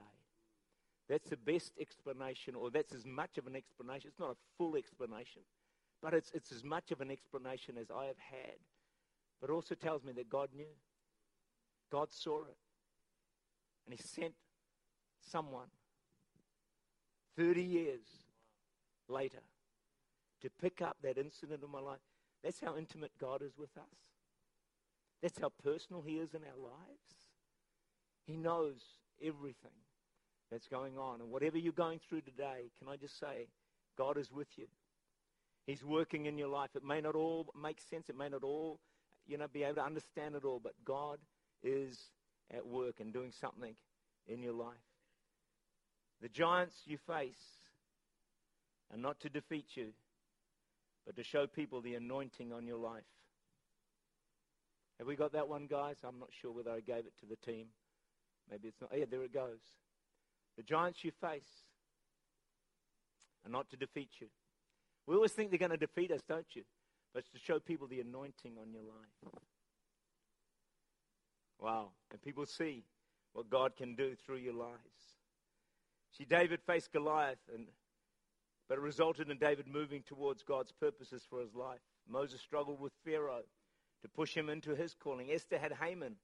That's 1.08 1.28
the 1.28 1.36
best 1.36 1.72
explanation, 1.80 2.54
or 2.54 2.70
that's 2.70 2.92
as 2.92 3.06
much 3.06 3.38
of 3.38 3.46
an 3.46 3.54
explanation. 3.54 4.08
It's 4.08 4.18
not 4.18 4.30
a 4.30 4.36
full 4.58 4.76
explanation, 4.76 5.42
but 6.02 6.14
it's, 6.14 6.32
it's 6.34 6.50
as 6.50 6.64
much 6.64 6.90
of 6.90 7.00
an 7.00 7.10
explanation 7.10 7.76
as 7.78 7.90
I 7.90 8.06
have 8.06 8.18
had. 8.18 8.56
But 9.40 9.50
also 9.50 9.74
tells 9.74 10.02
me 10.02 10.12
that 10.12 10.28
God 10.28 10.48
knew. 10.56 10.64
God 11.92 12.12
saw 12.12 12.40
it. 12.42 12.56
And 13.86 13.94
He 13.94 14.02
sent 14.02 14.34
someone 15.30 15.68
30 17.36 17.62
years 17.62 18.06
later 19.08 19.42
to 20.42 20.50
pick 20.60 20.82
up 20.82 20.96
that 21.02 21.18
incident 21.18 21.62
in 21.62 21.70
my 21.70 21.80
life. 21.80 22.00
That's 22.42 22.60
how 22.60 22.76
intimate 22.76 23.12
God 23.20 23.42
is 23.42 23.56
with 23.56 23.76
us. 23.76 23.84
That's 25.22 25.38
how 25.38 25.52
personal 25.62 26.02
He 26.02 26.14
is 26.18 26.34
in 26.34 26.42
our 26.42 26.60
lives. 26.60 27.14
He 28.26 28.36
knows 28.36 28.80
everything 29.22 29.85
that's 30.50 30.68
going 30.68 30.98
on. 30.98 31.20
And 31.20 31.30
whatever 31.30 31.58
you're 31.58 31.72
going 31.72 32.00
through 32.08 32.22
today, 32.22 32.70
can 32.78 32.88
I 32.88 32.96
just 32.96 33.18
say, 33.18 33.48
God 33.98 34.18
is 34.18 34.30
with 34.30 34.48
you. 34.56 34.66
He's 35.66 35.82
working 35.82 36.26
in 36.26 36.38
your 36.38 36.48
life. 36.48 36.70
It 36.76 36.84
may 36.84 37.00
not 37.00 37.14
all 37.14 37.46
make 37.60 37.78
sense. 37.90 38.08
It 38.08 38.16
may 38.16 38.28
not 38.28 38.44
all, 38.44 38.78
you 39.26 39.36
know, 39.36 39.48
be 39.52 39.64
able 39.64 39.76
to 39.76 39.84
understand 39.84 40.36
it 40.36 40.44
all, 40.44 40.60
but 40.62 40.74
God 40.84 41.18
is 41.62 41.98
at 42.54 42.66
work 42.66 43.00
and 43.00 43.12
doing 43.12 43.32
something 43.40 43.74
in 44.28 44.42
your 44.42 44.52
life. 44.52 44.74
The 46.22 46.28
giants 46.28 46.76
you 46.86 46.98
face 47.06 47.42
are 48.92 48.98
not 48.98 49.20
to 49.20 49.28
defeat 49.28 49.66
you, 49.74 49.88
but 51.04 51.16
to 51.16 51.24
show 51.24 51.46
people 51.46 51.80
the 51.80 51.94
anointing 51.94 52.52
on 52.52 52.66
your 52.66 52.78
life. 52.78 53.02
Have 54.98 55.08
we 55.08 55.16
got 55.16 55.32
that 55.32 55.48
one, 55.48 55.66
guys? 55.66 55.96
I'm 56.04 56.18
not 56.18 56.30
sure 56.40 56.52
whether 56.52 56.70
I 56.70 56.80
gave 56.80 57.06
it 57.06 57.12
to 57.20 57.26
the 57.26 57.36
team. 57.36 57.66
Maybe 58.50 58.68
it's 58.68 58.80
not. 58.80 58.90
Oh, 58.92 58.96
yeah, 58.96 59.04
there 59.10 59.22
it 59.22 59.34
goes. 59.34 59.60
The 60.56 60.62
giants 60.62 61.04
you 61.04 61.10
face 61.20 61.64
are 63.44 63.50
not 63.50 63.68
to 63.70 63.76
defeat 63.76 64.10
you. 64.20 64.28
We 65.06 65.14
always 65.14 65.32
think 65.32 65.50
they're 65.50 65.58
going 65.58 65.70
to 65.70 65.76
defeat 65.76 66.10
us, 66.10 66.22
don't 66.28 66.46
you? 66.54 66.62
But 67.12 67.20
it's 67.20 67.30
to 67.30 67.38
show 67.38 67.58
people 67.58 67.86
the 67.86 68.00
anointing 68.00 68.52
on 68.60 68.72
your 68.72 68.82
life. 68.82 69.32
Wow. 71.60 71.90
And 72.10 72.20
people 72.20 72.44
see 72.46 72.84
what 73.32 73.48
God 73.50 73.76
can 73.76 73.94
do 73.94 74.14
through 74.14 74.36
your 74.38 74.54
lives. 74.54 75.16
See, 76.16 76.24
David 76.24 76.60
faced 76.66 76.92
Goliath, 76.92 77.38
and, 77.54 77.66
but 78.68 78.78
it 78.78 78.80
resulted 78.80 79.30
in 79.30 79.38
David 79.38 79.66
moving 79.66 80.02
towards 80.02 80.42
God's 80.42 80.72
purposes 80.72 81.26
for 81.28 81.40
his 81.40 81.54
life. 81.54 81.80
Moses 82.08 82.40
struggled 82.40 82.80
with 82.80 82.92
Pharaoh 83.04 83.44
to 84.02 84.08
push 84.08 84.34
him 84.34 84.48
into 84.48 84.74
his 84.74 84.94
calling. 84.94 85.30
Esther 85.30 85.58
had 85.58 85.72
Haman, 85.72 86.16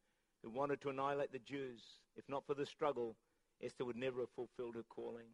who 0.42 0.51
wanted 0.51 0.81
to 0.83 0.90
annihilate 0.90 1.33
the 1.33 1.38
Jews. 1.38 1.83
If 2.16 2.29
not 2.29 2.47
for 2.47 2.55
the 2.55 2.66
struggle, 2.66 3.16
Esther 3.62 3.85
would 3.85 3.96
never 3.96 4.20
have 4.20 4.31
fulfilled 4.31 4.75
her 4.75 4.85
calling. 4.88 5.29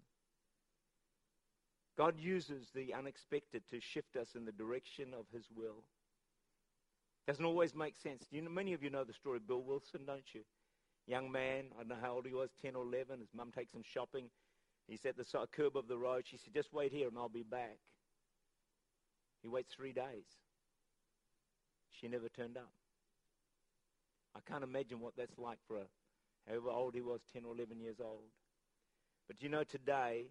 God 1.97 2.19
uses 2.19 2.69
the 2.75 2.95
unexpected 2.95 3.63
to 3.71 3.81
shift 3.81 4.17
us 4.17 4.35
in 4.37 4.45
the 4.45 4.53
direction 4.53 5.09
of 5.19 5.27
his 5.33 5.47
will. 5.55 5.83
Doesn't 7.27 7.45
always 7.45 7.75
make 7.75 7.97
sense. 7.97 8.25
You 8.31 8.43
know, 8.43 8.51
many 8.51 8.73
of 8.73 8.83
you 8.83 8.91
know 8.91 9.05
the 9.05 9.13
story 9.13 9.39
of 9.39 9.49
Bill 9.49 9.63
Wilson, 9.63 10.03
don't 10.07 10.33
you? 10.33 10.43
Young 11.07 11.33
man, 11.33 11.65
I 11.75 11.81
don't 11.81 11.89
know 11.89 11.97
how 12.01 12.15
old 12.15 12.27
he 12.27 12.33
was, 12.35 12.51
10 12.63 12.77
or 12.77 12.85
11. 12.85 13.21
His 13.21 13.29
mum 13.35 13.51
takes 13.55 13.75
him 13.75 13.83
shopping. 13.83 14.31
He's 14.87 15.05
at 15.05 15.17
the 15.17 15.25
curb 15.53 15.77
of 15.77 15.89
the 15.89 15.99
road. 15.99 16.25
She 16.27 16.37
said, 16.39 16.55
just 16.55 16.73
wait 16.73 16.93
here 16.93 17.09
and 17.09 17.19
I'll 17.19 17.29
be 17.29 17.43
back. 17.43 17.79
He 19.43 19.49
waits 19.49 19.75
three 19.75 19.93
days. 19.93 20.25
She 21.91 22.09
never 22.09 22.29
turned 22.29 22.57
up. 22.57 22.71
I 24.37 24.41
can't 24.49 24.63
imagine 24.63 25.01
what 25.01 25.15
that's 25.17 25.39
like 25.39 25.59
for 25.67 25.79
a, 25.79 25.85
however 26.49 26.71
old 26.71 26.95
he 26.95 27.01
was, 27.01 27.21
10 27.33 27.45
or 27.45 27.55
11 27.55 27.81
years 27.81 28.01
old. 28.01 28.31
But 29.27 29.43
you 29.43 29.49
know, 29.49 29.65
today, 29.65 30.27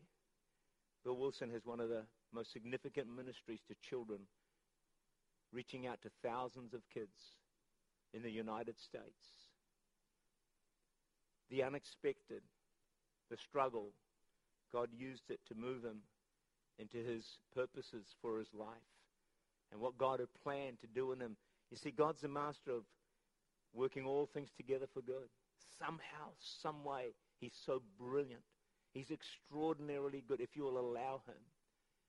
Bill 1.04 1.16
Wilson 1.16 1.52
has 1.52 1.66
one 1.66 1.80
of 1.80 1.90
the 1.90 2.04
most 2.34 2.52
significant 2.52 3.08
ministries 3.16 3.62
to 3.68 3.76
children, 3.88 4.22
reaching 5.54 5.88
out 5.88 6.02
to 6.02 6.10
thousands 6.24 6.74
of 6.74 6.82
kids 6.94 7.38
in 8.14 8.24
the 8.24 8.32
United 8.32 8.80
States. 8.80 9.52
The 11.50 11.64
unexpected, 11.64 12.42
the 13.30 13.38
struggle, 13.38 13.92
God 14.74 14.90
used 14.98 15.30
it 15.30 15.40
to 15.48 15.56
move 15.56 15.84
him 15.84 16.00
into 16.80 16.98
his 16.98 17.26
purposes 17.54 18.06
for 18.22 18.40
his 18.40 18.50
life 18.54 18.68
and 19.72 19.80
what 19.80 19.98
God 19.98 20.20
had 20.20 20.30
planned 20.44 20.80
to 20.82 20.88
do 20.88 21.12
in 21.12 21.20
him. 21.20 21.38
You 21.72 21.78
see, 21.78 21.92
God's 21.92 22.22
the 22.22 22.28
master 22.28 22.72
of 22.72 22.84
working 23.74 24.06
all 24.06 24.26
things 24.26 24.50
together 24.58 24.88
for 24.94 25.02
good. 25.02 25.30
Somehow, 25.80 26.32
some 26.40 26.84
way, 26.84 27.14
he's 27.40 27.56
so 27.66 27.82
brilliant. 28.00 28.42
He's 28.94 29.12
extraordinarily 29.12 30.24
good 30.28 30.42
if 30.42 30.56
you 30.56 30.64
will 30.64 30.80
allow 30.80 31.22
him. 31.28 31.36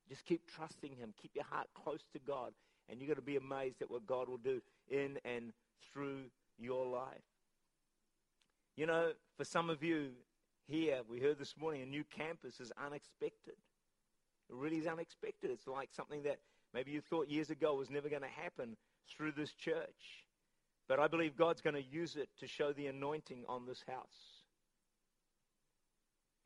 Just 0.08 0.24
keep 0.24 0.46
trusting 0.46 0.96
him. 0.96 1.12
Keep 1.20 1.32
your 1.34 1.44
heart 1.44 1.68
close 1.74 2.04
to 2.12 2.18
God. 2.18 2.52
And 2.88 2.98
you're 2.98 3.06
going 3.06 3.16
to 3.16 3.22
be 3.22 3.36
amazed 3.36 3.82
at 3.82 3.90
what 3.90 4.06
God 4.06 4.28
will 4.28 4.38
do 4.38 4.62
in 4.88 5.18
and 5.24 5.52
through 5.92 6.30
your 6.58 6.86
life. 6.86 7.20
You 8.76 8.86
know, 8.86 9.12
for 9.36 9.44
some 9.44 9.68
of 9.68 9.82
you, 9.82 10.10
here, 10.66 11.00
we 11.08 11.20
heard 11.20 11.38
this 11.38 11.54
morning, 11.58 11.82
a 11.82 11.86
new 11.86 12.04
campus 12.04 12.60
is 12.60 12.72
unexpected. 12.82 13.54
It 14.48 14.54
really 14.54 14.78
is 14.78 14.86
unexpected. 14.86 15.50
It's 15.50 15.66
like 15.66 15.90
something 15.92 16.22
that 16.22 16.38
maybe 16.72 16.90
you 16.90 17.00
thought 17.00 17.28
years 17.28 17.50
ago 17.50 17.74
was 17.74 17.90
never 17.90 18.08
going 18.08 18.22
to 18.22 18.28
happen 18.28 18.76
through 19.08 19.32
this 19.32 19.52
church. 19.52 20.26
But 20.88 20.98
I 20.98 21.06
believe 21.06 21.36
God's 21.36 21.60
going 21.60 21.74
to 21.74 21.82
use 21.82 22.16
it 22.16 22.28
to 22.40 22.46
show 22.46 22.72
the 22.72 22.86
anointing 22.86 23.44
on 23.48 23.66
this 23.66 23.84
house 23.86 24.42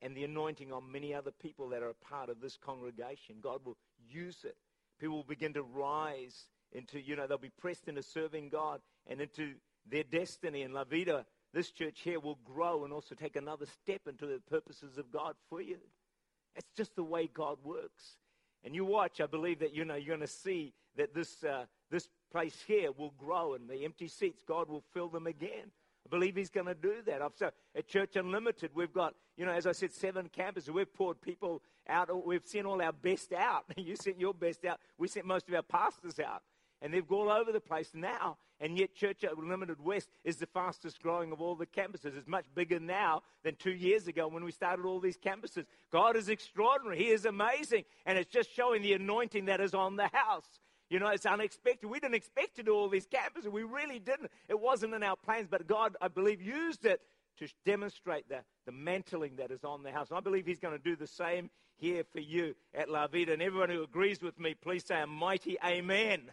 and 0.00 0.16
the 0.16 0.24
anointing 0.24 0.72
on 0.72 0.90
many 0.90 1.14
other 1.14 1.30
people 1.30 1.68
that 1.68 1.82
are 1.82 1.90
a 1.90 1.94
part 1.94 2.28
of 2.28 2.40
this 2.40 2.56
congregation. 2.56 3.36
God 3.40 3.60
will 3.64 3.76
use 4.10 4.38
it. 4.44 4.56
People 4.98 5.16
will 5.16 5.22
begin 5.24 5.54
to 5.54 5.62
rise 5.62 6.46
into, 6.72 7.00
you 7.00 7.14
know, 7.14 7.26
they'll 7.26 7.38
be 7.38 7.50
pressed 7.50 7.86
into 7.86 8.02
serving 8.02 8.48
God 8.48 8.80
and 9.06 9.20
into 9.20 9.54
their 9.88 10.02
destiny. 10.02 10.62
And 10.62 10.74
La 10.74 10.84
Vida 10.84 11.24
this 11.52 11.70
church 11.70 12.00
here 12.02 12.18
will 12.18 12.38
grow 12.44 12.84
and 12.84 12.92
also 12.92 13.14
take 13.14 13.36
another 13.36 13.66
step 13.66 14.02
into 14.08 14.26
the 14.26 14.40
purposes 14.48 14.96
of 14.96 15.10
God 15.12 15.34
for 15.50 15.60
you. 15.60 15.78
It's 16.56 16.70
just 16.76 16.96
the 16.96 17.04
way 17.04 17.28
God 17.32 17.58
works. 17.62 18.16
And 18.64 18.74
you 18.74 18.84
watch, 18.84 19.20
I 19.20 19.26
believe 19.26 19.58
that 19.58 19.74
you 19.74 19.84
know 19.84 19.94
you're 19.94 20.16
going 20.16 20.26
to 20.26 20.32
see 20.32 20.72
that 20.96 21.14
this 21.14 21.44
uh, 21.44 21.64
this 21.90 22.08
place 22.32 22.64
here 22.66 22.90
will 22.90 23.14
grow 23.18 23.54
and 23.54 23.68
the 23.68 23.84
empty 23.84 24.08
seats, 24.08 24.42
God 24.46 24.68
will 24.68 24.82
fill 24.92 25.08
them 25.08 25.26
again. 25.26 25.70
I 26.04 26.08
believe 26.08 26.34
He's 26.34 26.50
going 26.50 26.66
to 26.66 26.74
do 26.74 26.94
that. 27.06 27.22
I've, 27.22 27.32
so 27.36 27.50
at 27.76 27.86
Church 27.86 28.16
Unlimited, 28.16 28.70
we've 28.74 28.92
got, 28.92 29.14
you 29.36 29.46
know, 29.46 29.52
as 29.52 29.66
I 29.66 29.72
said, 29.72 29.92
seven 29.92 30.28
campuses. 30.36 30.70
We've 30.70 30.92
poured 30.92 31.20
people 31.20 31.62
out. 31.88 32.26
We've 32.26 32.44
sent 32.44 32.66
all 32.66 32.82
our 32.82 32.92
best 32.92 33.32
out. 33.32 33.64
You 33.76 33.94
sent 33.96 34.18
your 34.18 34.34
best 34.34 34.64
out. 34.64 34.80
We 34.98 35.08
sent 35.08 35.26
most 35.26 35.48
of 35.48 35.54
our 35.54 35.62
pastors 35.62 36.18
out 36.18 36.42
and 36.82 36.92
they've 36.92 37.06
gone 37.06 37.28
all 37.28 37.40
over 37.40 37.52
the 37.52 37.60
place 37.60 37.90
now. 37.94 38.36
And 38.60 38.78
yet, 38.78 38.94
Church 38.94 39.24
Unlimited 39.24 39.80
West 39.80 40.08
is 40.24 40.36
the 40.36 40.46
fastest 40.46 41.00
growing 41.00 41.32
of 41.32 41.40
all 41.40 41.56
the 41.56 41.66
campuses. 41.66 42.16
It's 42.16 42.28
much 42.28 42.44
bigger 42.54 42.78
now 42.78 43.22
than 43.42 43.56
two 43.56 43.72
years 43.72 44.06
ago 44.06 44.28
when 44.28 44.44
we 44.44 44.52
started 44.52 44.84
all 44.84 45.00
these 45.00 45.18
campuses. 45.18 45.64
God 45.90 46.16
is 46.16 46.28
extraordinary. 46.28 46.98
He 46.98 47.10
is 47.10 47.24
amazing. 47.24 47.84
And 48.06 48.18
it's 48.18 48.30
just 48.30 48.54
showing 48.54 48.82
the 48.82 48.92
anointing 48.92 49.46
that 49.46 49.60
is 49.60 49.74
on 49.74 49.96
the 49.96 50.08
house. 50.12 50.60
You 50.92 50.98
know, 50.98 51.08
it's 51.08 51.24
unexpected. 51.24 51.88
We 51.88 52.00
didn't 52.00 52.16
expect 52.16 52.56
to 52.56 52.62
do 52.62 52.74
all 52.74 52.86
these 52.90 53.06
campuses. 53.06 53.50
We 53.50 53.62
really 53.62 53.98
didn't. 53.98 54.30
It 54.50 54.60
wasn't 54.60 54.92
in 54.92 55.02
our 55.02 55.16
plans, 55.16 55.48
but 55.50 55.66
God, 55.66 55.96
I 56.02 56.08
believe, 56.08 56.42
used 56.42 56.84
it 56.84 57.00
to 57.38 57.48
demonstrate 57.64 58.28
the, 58.28 58.40
the 58.66 58.72
mantling 58.72 59.36
that 59.36 59.50
is 59.50 59.64
on 59.64 59.84
the 59.84 59.90
house. 59.90 60.10
And 60.10 60.18
I 60.18 60.20
believe 60.20 60.44
He's 60.44 60.60
going 60.60 60.76
to 60.76 60.82
do 60.82 60.94
the 60.94 61.06
same 61.06 61.48
here 61.78 62.04
for 62.12 62.20
you 62.20 62.54
at 62.74 62.90
La 62.90 63.06
Vida. 63.06 63.32
And 63.32 63.40
everyone 63.40 63.70
who 63.70 63.82
agrees 63.82 64.20
with 64.20 64.38
me, 64.38 64.52
please 64.52 64.84
say 64.84 65.00
a 65.00 65.06
mighty 65.06 65.56
amen. 65.64 66.30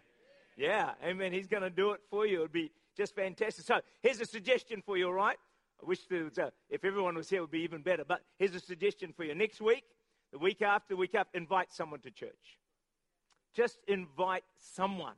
Yeah, 0.58 0.91
amen. 1.06 1.32
He's 1.32 1.48
going 1.48 1.63
to 1.63 1.69
do 1.69 1.91
it 1.91 2.02
for 2.10 2.28
you. 2.28 2.39
It 2.39 2.41
would 2.41 2.52
be 2.52 2.69
just 2.98 3.15
fantastic. 3.15 3.63
So 3.65 3.80
here's 4.02 4.19
a 4.19 4.26
suggestion 4.26 4.84
for 4.86 4.98
you, 4.98 5.08
all 5.08 5.13
right? 5.13 5.38
I 5.82 5.86
wish 5.86 6.00
there 6.10 6.26
was 6.26 6.38
a, 6.38 6.52
if 6.69 6.84
everyone 6.84 7.15
was 7.15 7.30
here, 7.30 7.38
it 7.38 7.43
would 7.43 7.52
be 7.52 7.62
even 7.62 7.82
better. 7.82 8.04
But 8.06 8.24
here's 8.38 8.56
a 8.56 8.60
suggestion 8.60 9.13
for 9.15 9.24
you. 9.24 9.34
Next 9.36 9.62
week, 9.62 9.86
the 10.34 10.38
week 10.38 10.62
after, 10.62 10.95
the 10.95 10.98
week 10.98 11.15
after, 11.15 11.38
invite 11.38 11.72
someone 11.72 12.02
to 12.02 12.12
church. 12.12 12.60
Just 13.54 13.78
invite 13.88 14.44
someone. 14.58 15.16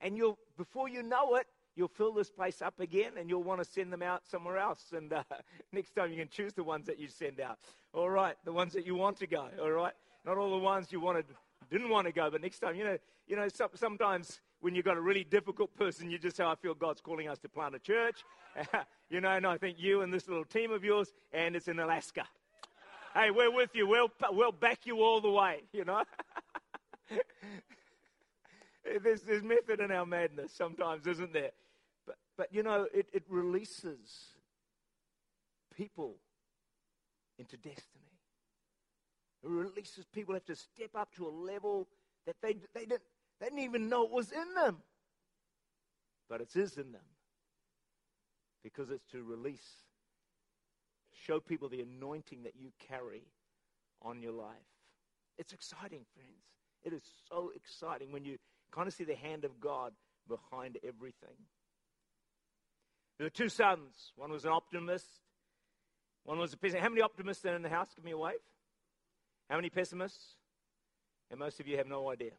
And 0.00 0.16
you'll, 0.16 0.38
before 0.56 0.88
you 0.88 1.02
know 1.02 1.36
it, 1.36 1.46
you'll 1.76 1.88
fill 1.88 2.12
this 2.12 2.30
place 2.30 2.62
up 2.62 2.78
again 2.80 3.12
and 3.18 3.28
you'll 3.28 3.42
want 3.42 3.62
to 3.62 3.64
send 3.64 3.92
them 3.92 4.02
out 4.02 4.26
somewhere 4.26 4.58
else. 4.58 4.92
And 4.94 5.12
uh, 5.12 5.22
next 5.72 5.94
time 5.94 6.10
you 6.10 6.18
can 6.18 6.28
choose 6.28 6.52
the 6.52 6.64
ones 6.64 6.86
that 6.86 6.98
you 6.98 7.08
send 7.08 7.40
out. 7.40 7.58
All 7.92 8.10
right, 8.10 8.36
the 8.44 8.52
ones 8.52 8.72
that 8.74 8.86
you 8.86 8.94
want 8.94 9.18
to 9.18 9.26
go. 9.26 9.48
All 9.60 9.70
right, 9.70 9.92
not 10.24 10.38
all 10.38 10.50
the 10.50 10.58
ones 10.58 10.92
you 10.92 11.00
wanted, 11.00 11.26
didn't 11.70 11.88
want 11.88 12.06
to 12.06 12.12
go, 12.12 12.30
but 12.30 12.42
next 12.42 12.60
time, 12.60 12.76
you 12.76 12.84
know, 12.84 12.98
you 13.26 13.36
know, 13.36 13.48
some, 13.48 13.70
sometimes 13.74 14.40
when 14.60 14.74
you've 14.74 14.84
got 14.84 14.96
a 14.96 15.00
really 15.00 15.24
difficult 15.24 15.74
person, 15.74 16.10
you 16.10 16.18
just 16.18 16.36
say, 16.36 16.44
I 16.44 16.54
feel 16.54 16.74
God's 16.74 17.00
calling 17.00 17.28
us 17.28 17.38
to 17.40 17.48
plant 17.48 17.74
a 17.74 17.78
church. 17.78 18.24
you 19.10 19.20
know, 19.20 19.30
and 19.30 19.46
I 19.46 19.58
think 19.58 19.76
you 19.78 20.02
and 20.02 20.12
this 20.12 20.28
little 20.28 20.44
team 20.44 20.70
of 20.72 20.84
yours, 20.84 21.12
and 21.32 21.56
it's 21.56 21.68
in 21.68 21.78
Alaska. 21.78 22.24
hey, 23.14 23.30
we're 23.30 23.52
with 23.52 23.70
you. 23.74 23.86
We'll, 23.86 24.10
we'll 24.30 24.52
back 24.52 24.80
you 24.84 25.02
all 25.02 25.20
the 25.20 25.30
way, 25.30 25.62
you 25.72 25.84
know. 25.84 26.02
there's, 29.02 29.22
there's 29.22 29.42
method 29.42 29.80
in 29.80 29.90
our 29.90 30.06
madness 30.06 30.52
sometimes, 30.52 31.06
isn't 31.06 31.32
there? 31.32 31.50
But, 32.06 32.16
but 32.36 32.48
you 32.52 32.62
know, 32.62 32.86
it, 32.92 33.06
it 33.12 33.24
releases 33.28 34.36
people 35.76 36.16
into 37.38 37.56
destiny. 37.56 38.04
It 39.42 39.50
releases 39.50 40.06
people 40.06 40.34
have 40.34 40.44
to 40.46 40.56
step 40.56 40.90
up 40.94 41.14
to 41.16 41.26
a 41.26 41.28
level 41.28 41.88
that 42.26 42.36
they, 42.42 42.56
they 42.74 42.86
didn't 42.86 43.02
they 43.40 43.46
didn't 43.46 43.60
even 43.60 43.88
know 43.88 44.04
it 44.04 44.10
was 44.10 44.32
in 44.32 44.54
them. 44.54 44.78
But 46.28 46.40
it 46.40 46.56
is 46.56 46.76
in 46.78 46.92
them 46.92 47.02
because 48.62 48.90
it's 48.90 49.04
to 49.12 49.22
release, 49.22 49.84
show 51.12 51.40
people 51.40 51.68
the 51.68 51.82
anointing 51.82 52.44
that 52.44 52.54
you 52.56 52.72
carry 52.88 53.24
on 54.00 54.22
your 54.22 54.32
life. 54.32 54.54
It's 55.36 55.52
exciting, 55.52 56.06
friends. 56.14 56.44
It 56.84 56.92
is 56.92 57.02
so 57.28 57.50
exciting 57.54 58.12
when 58.12 58.24
you 58.24 58.38
kind 58.72 58.86
of 58.86 58.94
see 58.94 59.04
the 59.04 59.14
hand 59.14 59.44
of 59.44 59.60
God 59.60 59.92
behind 60.28 60.78
everything. 60.86 61.36
There 63.18 63.26
were 63.26 63.30
two 63.30 63.48
sons. 63.48 64.12
One 64.16 64.30
was 64.30 64.44
an 64.44 64.50
optimist. 64.50 65.08
One 66.24 66.38
was 66.38 66.52
a 66.52 66.56
pessimist. 66.56 66.82
How 66.82 66.88
many 66.88 67.02
optimists 67.02 67.44
are 67.44 67.54
in 67.54 67.62
the 67.62 67.68
house? 67.68 67.88
Give 67.94 68.04
me 68.04 68.10
a 68.10 68.18
wave. 68.18 68.34
How 69.48 69.56
many 69.56 69.70
pessimists? 69.70 70.36
And 71.30 71.38
most 71.38 71.60
of 71.60 71.68
you 71.68 71.76
have 71.76 71.86
no 71.86 72.10
idea. 72.10 72.32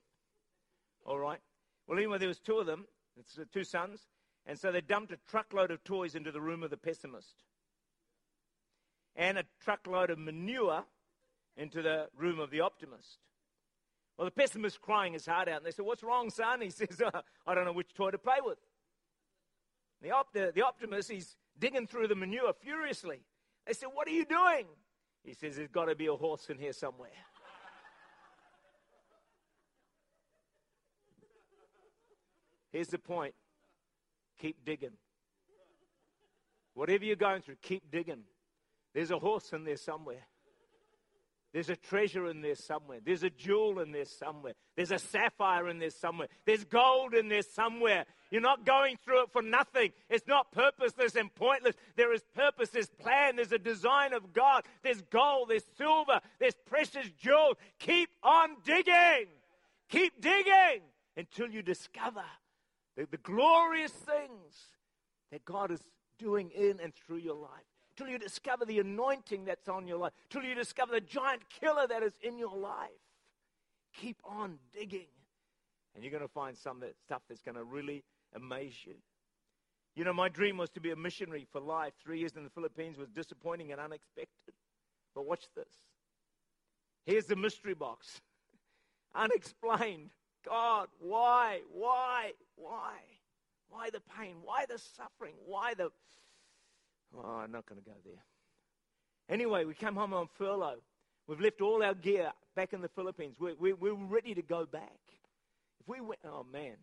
All 1.05 1.19
right. 1.19 1.39
Well, 1.87 1.97
anyway, 1.97 2.17
there 2.17 2.27
was 2.27 2.39
two 2.39 2.57
of 2.57 2.65
them. 2.65 2.85
It's 3.17 3.39
two 3.53 3.63
sons. 3.63 4.01
And 4.45 4.59
so 4.59 4.71
they 4.71 4.81
dumped 4.81 5.11
a 5.11 5.17
truckload 5.29 5.71
of 5.71 5.83
toys 5.83 6.15
into 6.15 6.31
the 6.31 6.41
room 6.41 6.63
of 6.63 6.69
the 6.69 6.77
pessimist. 6.77 7.43
And 9.15 9.37
a 9.37 9.45
truckload 9.63 10.09
of 10.09 10.19
manure 10.19 10.83
into 11.55 11.81
the 11.81 12.09
room 12.17 12.39
of 12.39 12.51
the 12.51 12.59
optimist. 12.59 13.19
Well, 14.17 14.25
the 14.25 14.31
pessimist 14.31 14.81
crying 14.81 15.13
his 15.13 15.25
heart 15.25 15.47
out. 15.47 15.57
And 15.57 15.65
they 15.65 15.71
said, 15.71 15.85
What's 15.85 16.03
wrong, 16.03 16.29
son? 16.29 16.61
He 16.61 16.69
says, 16.71 17.01
oh, 17.03 17.21
I 17.45 17.55
don't 17.55 17.65
know 17.65 17.73
which 17.73 17.93
toy 17.93 18.11
to 18.11 18.17
play 18.17 18.37
with. 18.43 18.57
The, 20.01 20.51
the 20.53 20.61
optimist, 20.61 21.11
he's 21.11 21.35
digging 21.57 21.87
through 21.87 22.07
the 22.07 22.15
manure 22.15 22.53
furiously. 22.53 23.21
They 23.65 23.73
said, 23.73 23.89
What 23.93 24.07
are 24.07 24.11
you 24.11 24.25
doing? 24.25 24.65
He 25.23 25.33
says, 25.33 25.57
There's 25.57 25.69
got 25.69 25.85
to 25.85 25.95
be 25.95 26.07
a 26.07 26.13
horse 26.13 26.47
in 26.49 26.57
here 26.57 26.73
somewhere. 26.73 27.09
Here's 32.71 32.89
the 32.89 32.99
point 32.99 33.33
keep 34.37 34.65
digging. 34.65 34.91
Whatever 36.73 37.05
you're 37.05 37.15
going 37.15 37.41
through, 37.41 37.55
keep 37.61 37.89
digging. 37.89 38.23
There's 38.93 39.11
a 39.11 39.17
horse 39.17 39.53
in 39.53 39.63
there 39.63 39.77
somewhere. 39.77 40.27
There's 41.55 41.69
a 41.69 41.77
treasure 41.77 42.27
in 42.27 42.41
there 42.41 42.55
somewhere. 42.55 42.99
There's 43.01 43.23
a 43.23 43.29
jewel 43.29 43.79
in 43.79 43.93
there 43.93 44.03
somewhere. 44.03 44.55
There's 44.75 44.91
a 44.91 44.99
sapphire 44.99 45.69
in 45.69 45.79
there 45.79 45.89
somewhere. 45.89 46.27
There's 46.45 46.65
gold 46.65 47.13
in 47.13 47.29
there 47.29 47.43
somewhere. 47.43 48.03
You're 48.29 48.41
not 48.41 48.65
going 48.65 48.97
through 48.97 49.23
it 49.23 49.31
for 49.31 49.41
nothing. 49.41 49.93
It's 50.09 50.27
not 50.27 50.51
purposeless 50.51 51.15
and 51.15 51.33
pointless. 51.33 51.77
There 51.95 52.11
is 52.11 52.23
purpose, 52.35 52.71
there's 52.71 52.89
plan, 52.89 53.37
there's 53.37 53.53
a 53.53 53.57
design 53.57 54.11
of 54.11 54.33
God. 54.33 54.63
There's 54.83 55.01
gold, 55.03 55.47
there's 55.47 55.63
silver, 55.77 56.19
there's 56.39 56.57
precious 56.65 57.09
jewel. 57.17 57.53
Keep 57.79 58.09
on 58.21 58.57
digging. 58.65 59.27
Keep 59.87 60.19
digging 60.19 60.81
until 61.15 61.49
you 61.49 61.61
discover 61.61 62.25
the, 62.97 63.07
the 63.09 63.15
glorious 63.15 63.93
things 63.93 64.71
that 65.31 65.45
God 65.45 65.71
is 65.71 65.79
doing 66.19 66.51
in 66.51 66.81
and 66.83 66.93
through 66.93 67.19
your 67.19 67.35
life 67.35 67.74
till 67.95 68.07
you 68.07 68.17
discover 68.17 68.65
the 68.65 68.79
anointing 68.79 69.45
that's 69.45 69.67
on 69.67 69.87
your 69.87 69.97
life, 69.97 70.13
till 70.29 70.43
you 70.43 70.55
discover 70.55 70.93
the 70.93 71.01
giant 71.01 71.43
killer 71.61 71.87
that 71.87 72.03
is 72.03 72.13
in 72.21 72.37
your 72.37 72.55
life. 72.55 72.89
Keep 73.93 74.17
on 74.25 74.59
digging, 74.73 75.07
and 75.93 76.03
you're 76.03 76.11
going 76.11 76.21
to 76.21 76.33
find 76.33 76.57
some 76.57 76.81
that, 76.81 76.95
stuff 77.05 77.21
that's 77.29 77.41
going 77.41 77.55
to 77.55 77.63
really 77.63 78.03
amaze 78.35 78.75
you. 78.85 78.95
You 79.95 80.03
know, 80.03 80.11
my 80.11 80.27
dream 80.27 80.57
was 80.57 80.69
to 80.71 80.81
be 80.81 80.91
a 80.91 80.95
missionary 80.95 81.47
for 81.51 81.61
life. 81.61 81.93
Three 82.03 82.19
years 82.19 82.33
in 82.35 82.43
the 82.43 82.49
Philippines 82.49 82.97
was 82.97 83.07
disappointing 83.09 83.71
and 83.71 83.79
unexpected. 83.79 84.53
But 85.13 85.25
watch 85.25 85.45
this. 85.55 85.69
Here's 87.05 87.25
the 87.27 87.37
mystery 87.37 87.73
box 87.73 88.19
unexplained. 89.15 90.09
God, 90.45 90.89
why, 90.99 91.61
why, 91.71 92.33
why? 92.55 92.97
Why 93.69 93.89
the 93.89 94.01
pain? 94.19 94.35
Why 94.43 94.65
the 94.67 94.77
suffering? 94.77 95.33
Why 95.45 95.73
the 95.73 95.91
Oh, 97.13 97.39
I'm 97.43 97.51
not 97.51 97.65
going 97.65 97.81
to 97.81 97.85
go 97.85 97.95
there. 98.05 98.23
Anyway, 99.29 99.65
we 99.65 99.73
came 99.73 99.95
home 99.95 100.13
on 100.13 100.27
furlough. 100.37 100.81
We've 101.27 101.39
left 101.39 101.61
all 101.61 101.83
our 101.83 101.95
gear 101.95 102.31
back 102.55 102.73
in 102.73 102.81
the 102.81 102.89
Philippines. 102.89 103.37
We're, 103.39 103.55
we're, 103.55 103.75
we're 103.75 103.93
ready 103.93 104.35
to 104.35 104.41
go 104.41 104.65
back. 104.65 104.99
If 105.79 105.87
we 105.87 105.99
went, 105.99 106.19
oh 106.23 106.45
man, 106.51 106.75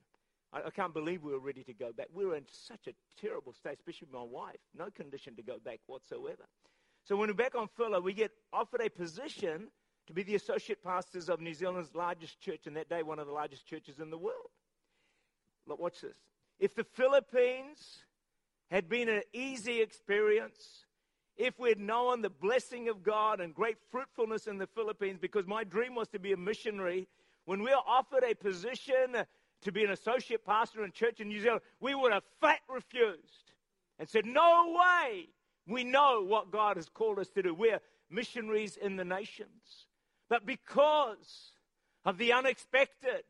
I, 0.53 0.62
I, 0.66 0.70
can't 0.70 0.93
believe 0.93 1.23
we 1.23 1.33
were 1.33 1.39
ready 1.39 1.62
to 1.64 1.73
go 1.73 1.93
back. 1.93 2.09
We 2.12 2.27
were 2.27 2.37
in 2.37 2.47
such 2.49 2.89
a 2.89 2.93
terrible 3.20 3.53
state, 3.53 3.75
especially 3.75 4.09
my 4.12 4.23
wife. 4.23 4.59
No 4.77 4.91
condition 4.91 5.37
to 5.37 5.43
go 5.43 5.59
back 5.64 5.79
whatsoever. 5.87 6.45
So 7.05 7.16
when 7.16 7.29
we're 7.29 7.35
back 7.35 7.55
on 7.55 7.68
furlough, 7.77 8.01
we 8.01 8.12
get 8.12 8.33
offered 8.53 8.81
a 8.81 8.91
position 8.91 9.68
to 10.07 10.12
be 10.12 10.23
the 10.23 10.35
associate 10.35 10.83
pastors 10.83 11.29
of 11.29 11.41
New 11.41 11.55
Zealand's 11.55 11.95
largest 11.95 12.41
church, 12.41 12.66
and 12.66 12.77
that 12.77 12.89
day, 12.89 13.03
one 13.03 13.18
of 13.18 13.27
the 13.27 13.33
largest 13.33 13.66
churches 13.66 14.01
in 14.01 14.11
the 14.11 14.18
world. 14.18 14.51
Look, 15.66 15.79
watch 15.79 16.01
this. 16.01 16.16
If 16.59 16.75
the 16.75 16.85
Philippines 16.85 17.99
had 18.73 18.89
been 18.89 19.11
an 19.11 19.20
easy 19.35 19.83
experience, 19.83 20.87
if 21.37 21.59
we'd 21.59 21.79
known 21.79 22.23
the 22.23 22.31
blessing 22.31 22.89
of 22.89 23.03
God 23.03 23.39
and 23.39 23.55
great 23.55 23.77
fruitfulness 23.91 24.47
in 24.47 24.57
the 24.57 24.66
Philippines, 24.66 25.18
because 25.20 25.47
my 25.47 25.62
dream 25.62 25.95
was 25.95 26.09
to 26.09 26.18
be 26.18 26.33
a 26.33 26.39
missionary, 26.39 27.07
when 27.45 27.62
we 27.62 27.70
were 27.70 27.87
offered 27.87 28.25
a 28.25 28.35
position 28.35 29.14
uh, 29.14 29.25
to 29.61 29.73
be 29.73 29.85
an 29.85 29.91
associate 29.91 30.47
pastor 30.47 30.85
in 30.85 30.91
church 30.91 31.20
in 31.20 31.29
New 31.29 31.41
Zealand, 31.41 31.61
we 31.81 31.95
would 31.95 32.12
have 32.12 32.23
flat 32.41 32.61
refused 32.66 33.53
and 33.99 34.09
said, 34.09 34.25
No 34.25 34.75
way. 34.75 35.29
We 35.68 35.85
know 35.85 36.25
what 36.27 36.51
God 36.51 36.77
has 36.77 36.89
called 36.89 37.18
us 37.18 37.29
to 37.31 37.43
do. 37.43 37.55
We're 37.55 37.81
missionaries 38.11 38.79
in 38.79 38.97
the 38.97 39.05
nations. 39.05 39.87
But 40.31 40.47
because 40.47 41.53
of 42.07 42.16
the 42.16 42.33
unexpected, 42.33 43.25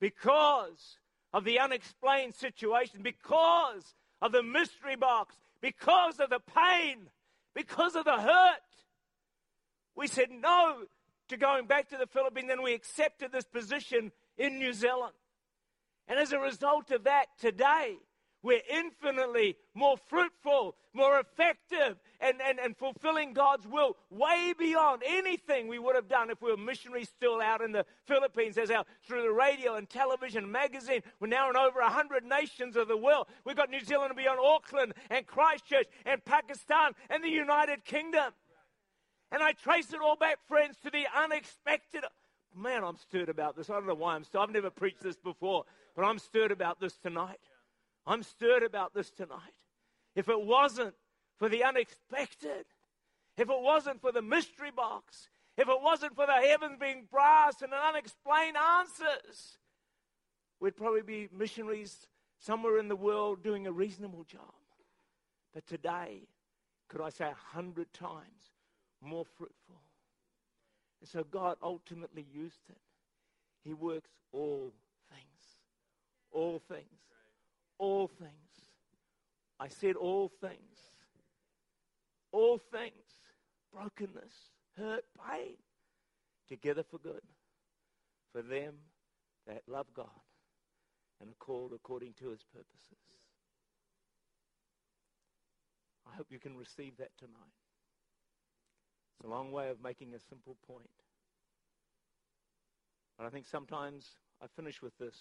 because 0.00 0.96
of 1.34 1.44
the 1.44 1.60
unexplained 1.60 2.34
situation, 2.34 3.02
because 3.02 3.94
of 4.22 4.32
the 4.32 4.42
mystery 4.42 4.96
box, 4.96 5.36
because 5.60 6.18
of 6.20 6.30
the 6.30 6.40
pain, 6.40 7.08
because 7.54 7.96
of 7.96 8.04
the 8.04 8.18
hurt. 8.18 8.60
We 9.96 10.06
said 10.06 10.30
no 10.30 10.84
to 11.28 11.36
going 11.36 11.66
back 11.66 11.88
to 11.90 11.96
the 11.96 12.06
Philippines, 12.06 12.48
and 12.50 12.62
we 12.62 12.74
accepted 12.74 13.32
this 13.32 13.44
position 13.44 14.12
in 14.36 14.58
New 14.58 14.72
Zealand. 14.72 15.14
And 16.08 16.18
as 16.18 16.32
a 16.32 16.38
result 16.38 16.90
of 16.90 17.04
that, 17.04 17.26
today, 17.38 17.96
we're 18.42 18.62
infinitely 18.70 19.56
more 19.74 19.96
fruitful, 20.08 20.76
more 20.94 21.20
effective, 21.20 21.96
and, 22.20 22.40
and, 22.40 22.58
and 22.58 22.76
fulfilling 22.76 23.32
God's 23.32 23.66
will 23.66 23.96
way 24.10 24.54
beyond 24.58 25.02
anything 25.06 25.68
we 25.68 25.78
would 25.78 25.94
have 25.94 26.08
done 26.08 26.30
if 26.30 26.40
we 26.40 26.50
were 26.50 26.56
missionaries 26.56 27.08
still 27.08 27.40
out 27.40 27.60
in 27.60 27.72
the 27.72 27.84
Philippines, 28.06 28.56
as 28.56 28.70
our 28.70 28.84
through 29.06 29.22
the 29.22 29.30
radio 29.30 29.76
and 29.76 29.88
television 29.88 30.50
magazine. 30.50 31.02
We're 31.20 31.28
now 31.28 31.50
in 31.50 31.56
over 31.56 31.80
100 31.80 32.24
nations 32.24 32.76
of 32.76 32.88
the 32.88 32.96
world. 32.96 33.26
We've 33.44 33.56
got 33.56 33.70
New 33.70 33.84
Zealand 33.84 34.14
beyond 34.16 34.40
Auckland 34.42 34.94
and 35.10 35.26
Christchurch 35.26 35.86
and 36.06 36.24
Pakistan 36.24 36.92
and 37.10 37.22
the 37.22 37.28
United 37.30 37.84
Kingdom. 37.84 38.32
And 39.32 39.42
I 39.42 39.52
trace 39.52 39.92
it 39.92 40.00
all 40.02 40.16
back, 40.16 40.38
friends, 40.48 40.76
to 40.82 40.90
the 40.90 41.04
unexpected. 41.16 42.04
Man, 42.56 42.82
I'm 42.82 42.96
stirred 42.96 43.28
about 43.28 43.56
this. 43.56 43.70
I 43.70 43.74
don't 43.74 43.86
know 43.86 43.94
why 43.94 44.14
I'm 44.14 44.24
stirred. 44.24 44.42
I've 44.42 44.50
never 44.50 44.70
preached 44.70 45.02
this 45.02 45.16
before, 45.16 45.64
but 45.94 46.04
I'm 46.04 46.18
stirred 46.18 46.50
about 46.50 46.80
this 46.80 46.96
tonight. 46.96 47.38
I'm 48.06 48.22
stirred 48.22 48.62
about 48.62 48.94
this 48.94 49.10
tonight. 49.10 49.38
If 50.14 50.28
it 50.28 50.40
wasn't 50.40 50.94
for 51.38 51.48
the 51.48 51.64
unexpected, 51.64 52.66
if 53.36 53.48
it 53.48 53.60
wasn't 53.60 54.00
for 54.00 54.12
the 54.12 54.22
mystery 54.22 54.70
box, 54.70 55.28
if 55.56 55.68
it 55.68 55.80
wasn't 55.80 56.14
for 56.14 56.26
the 56.26 56.32
heavens 56.32 56.78
being 56.80 57.06
brass 57.10 57.62
and 57.62 57.72
unexplained 57.72 58.56
answers, 58.56 59.58
we'd 60.58 60.76
probably 60.76 61.02
be 61.02 61.28
missionaries 61.36 62.08
somewhere 62.38 62.78
in 62.78 62.88
the 62.88 62.96
world 62.96 63.42
doing 63.42 63.66
a 63.66 63.72
reasonable 63.72 64.24
job. 64.24 64.54
But 65.52 65.66
today, 65.66 66.22
could 66.88 67.00
I 67.00 67.10
say 67.10 67.26
a 67.26 67.56
hundred 67.56 67.92
times 67.92 68.52
more 69.00 69.24
fruitful? 69.24 69.80
And 71.00 71.08
so 71.08 71.24
God 71.24 71.56
ultimately 71.62 72.26
used 72.32 72.62
it. 72.68 72.78
He 73.64 73.74
works 73.74 74.10
all 74.32 74.72
things. 75.10 75.56
All 76.32 76.60
things 76.68 77.00
all 77.80 78.08
things. 78.08 78.30
I 79.58 79.68
said 79.68 79.96
all 79.96 80.30
things. 80.40 80.78
All 82.30 82.60
things. 82.70 82.92
Brokenness, 83.72 84.34
hurt, 84.76 85.04
pain. 85.18 85.56
Together 86.48 86.84
for 86.88 86.98
good. 86.98 87.22
For 88.32 88.42
them 88.42 88.74
that 89.46 89.62
love 89.66 89.86
God 89.94 90.06
and 91.20 91.30
are 91.30 91.44
called 91.44 91.72
according 91.74 92.12
to 92.20 92.28
his 92.28 92.42
purposes. 92.52 92.98
I 96.06 96.16
hope 96.16 96.26
you 96.30 96.38
can 96.38 96.56
receive 96.56 96.96
that 96.98 97.16
tonight. 97.18 97.56
It's 99.18 99.26
a 99.26 99.30
long 99.30 99.52
way 99.52 99.68
of 99.68 99.82
making 99.82 100.14
a 100.14 100.20
simple 100.28 100.56
point. 100.66 100.88
But 103.16 103.26
I 103.26 103.30
think 103.30 103.46
sometimes 103.46 104.06
I 104.42 104.46
finish 104.56 104.82
with 104.82 104.96
this 104.98 105.16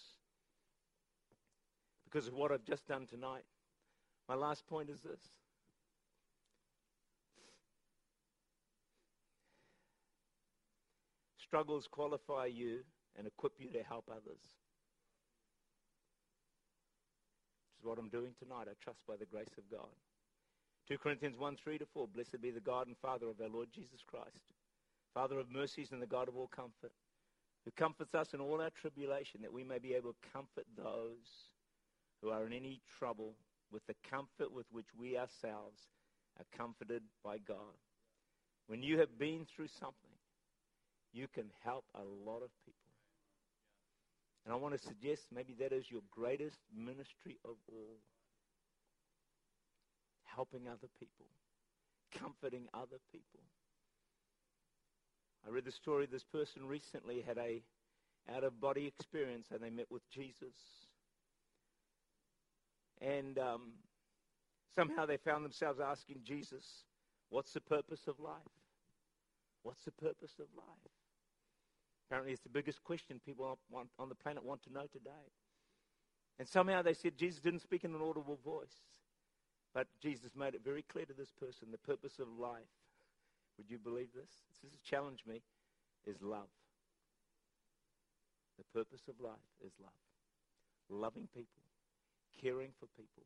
because 2.12 2.28
of 2.28 2.34
what 2.34 2.51
I've 2.51 2.64
just 2.64 2.88
done 2.88 3.05
tonight. 3.05 3.43
My 4.28 4.36
last 4.36 4.66
point 4.68 4.89
is 4.89 5.01
this. 5.01 5.22
Struggles 11.38 11.88
qualify 11.88 12.45
you 12.45 12.80
and 13.18 13.26
equip 13.26 13.53
you 13.60 13.72
to 13.72 13.84
help 13.84 14.05
others. 14.10 14.39
Which 17.66 17.80
is 17.80 17.86
what 17.86 17.97
I'm 17.97 18.10
doing 18.10 18.34
tonight, 18.38 18.68
I 18.70 18.74
trust 18.84 18.99
by 19.07 19.16
the 19.16 19.26
grace 19.26 19.57
of 19.57 19.70
God. 19.72 19.89
2 20.88 20.97
Corinthians 20.97 21.38
1 21.38 21.55
3 21.55 21.78
to 21.80 21.86
4. 21.86 22.07
Blessed 22.07 22.41
be 22.41 22.51
the 22.51 22.60
God 22.60 22.88
and 22.88 22.97
Father 22.97 23.28
of 23.30 23.41
our 23.41 23.49
Lord 23.49 23.70
Jesus 23.74 24.01
Christ, 24.05 24.53
Father 25.14 25.39
of 25.39 25.51
mercies 25.51 25.91
and 25.91 26.01
the 26.01 26.07
God 26.07 26.28
of 26.28 26.38
all 26.38 26.47
comfort, 26.47 26.91
who 27.66 27.72
comforts 27.72 28.16
us 28.16 28.34
in 28.34 28.41
all 28.41 28.62
our 28.62 28.70
tribulation, 28.70 29.41
that 29.41 29.53
we 29.53 29.64
may 29.64 29.80
be 29.80 29.93
able 29.93 30.14
to 30.14 30.30
comfort 30.34 30.66
those 30.78 31.49
who 32.22 32.30
are 32.30 32.45
in 32.45 32.53
any 32.53 32.82
trouble 32.97 33.36
with 33.72 33.86
the 33.88 33.95
comfort 34.09 34.51
with 34.51 34.65
which 34.72 34.88
we 34.97 35.17
ourselves 35.17 35.88
are 36.39 36.57
comforted 36.57 37.03
by 37.24 37.38
God. 37.38 37.78
When 38.67 38.84
you 38.84 38.99
have 38.99 39.17
been 39.17 39.45
through 39.45 39.70
something, 39.80 40.17
you 41.13 41.28
can 41.34 41.45
help 41.63 41.86
a 41.95 42.03
lot 42.03 42.43
of 42.43 42.49
people. 42.65 42.80
And 44.45 44.53
I 44.53 44.57
want 44.57 44.80
to 44.80 44.88
suggest 44.88 45.28
maybe 45.34 45.53
that 45.59 45.74
is 45.74 45.89
your 45.89 46.01
greatest 46.11 46.59
ministry 46.76 47.38
of 47.45 47.55
all. 47.67 47.97
Helping 50.24 50.67
other 50.67 50.88
people, 50.99 51.26
comforting 52.17 52.67
other 52.74 52.97
people. 53.11 53.41
I 55.45 55.51
read 55.51 55.65
the 55.65 55.72
story 55.72 56.05
this 56.05 56.24
person 56.24 56.65
recently 56.65 57.24
had 57.26 57.38
a 57.38 57.61
out 58.34 58.43
of 58.43 58.59
body 58.61 58.86
experience 58.86 59.47
and 59.51 59.61
they 59.61 59.70
met 59.70 59.89
with 59.89 60.07
Jesus. 60.11 60.53
And 63.02 63.38
um, 63.39 63.62
somehow 64.76 65.06
they 65.06 65.18
found 65.18 65.45
themselves 65.45 65.80
asking 65.80 66.22
Jesus, 66.24 66.84
What's 67.30 67.54
the 67.54 67.62
purpose 67.62 68.08
of 68.08 68.20
life? 68.20 68.34
What's 69.64 69.84
the 69.84 69.91
purpose 69.91 70.34
of 70.39 70.47
life? 70.56 70.91
Apparently, 72.08 72.34
it's 72.34 72.41
the 72.41 72.50
biggest 72.50 72.84
question 72.84 73.22
people 73.24 73.60
on 73.72 74.10
the 74.10 74.16
planet 74.16 74.43
want 74.43 74.64
to 74.64 74.74
know 74.74 74.88
today. 74.91 75.30
And 76.39 76.47
somehow 76.47 76.82
they 76.82 76.93
said 76.93 77.18
Jesus 77.18 77.39
didn't 77.39 77.62
speak 77.62 77.84
in 77.84 77.93
an 77.93 78.02
audible 78.02 78.39
voice. 78.43 78.82
But 79.74 79.88
Jesus 80.02 80.32
made 80.36 80.56
it 80.56 80.62
very 80.64 80.82
clear 80.82 81.06
to 81.06 81.14
this 81.14 81.32
person 81.39 81.68
the 81.72 81.78
purpose 81.78 82.18
of 82.18 82.28
life. 82.39 82.74
Would 83.58 83.70
you 83.70 83.78
believe 83.78 84.10
this? 84.16 84.32
This 84.64 84.72
has 84.72 84.82
challenged 84.82 85.28
me. 85.28 85.41
Is 86.08 86.22
love. 86.22 86.47
The 88.58 88.64
purpose 88.74 89.02
of 89.08 89.16
life 89.22 89.45
is 89.64 89.74
love. 89.82 89.91
Loving 90.89 91.28
people, 91.36 91.62
caring 92.41 92.71
for 92.80 92.88
people. 92.97 93.23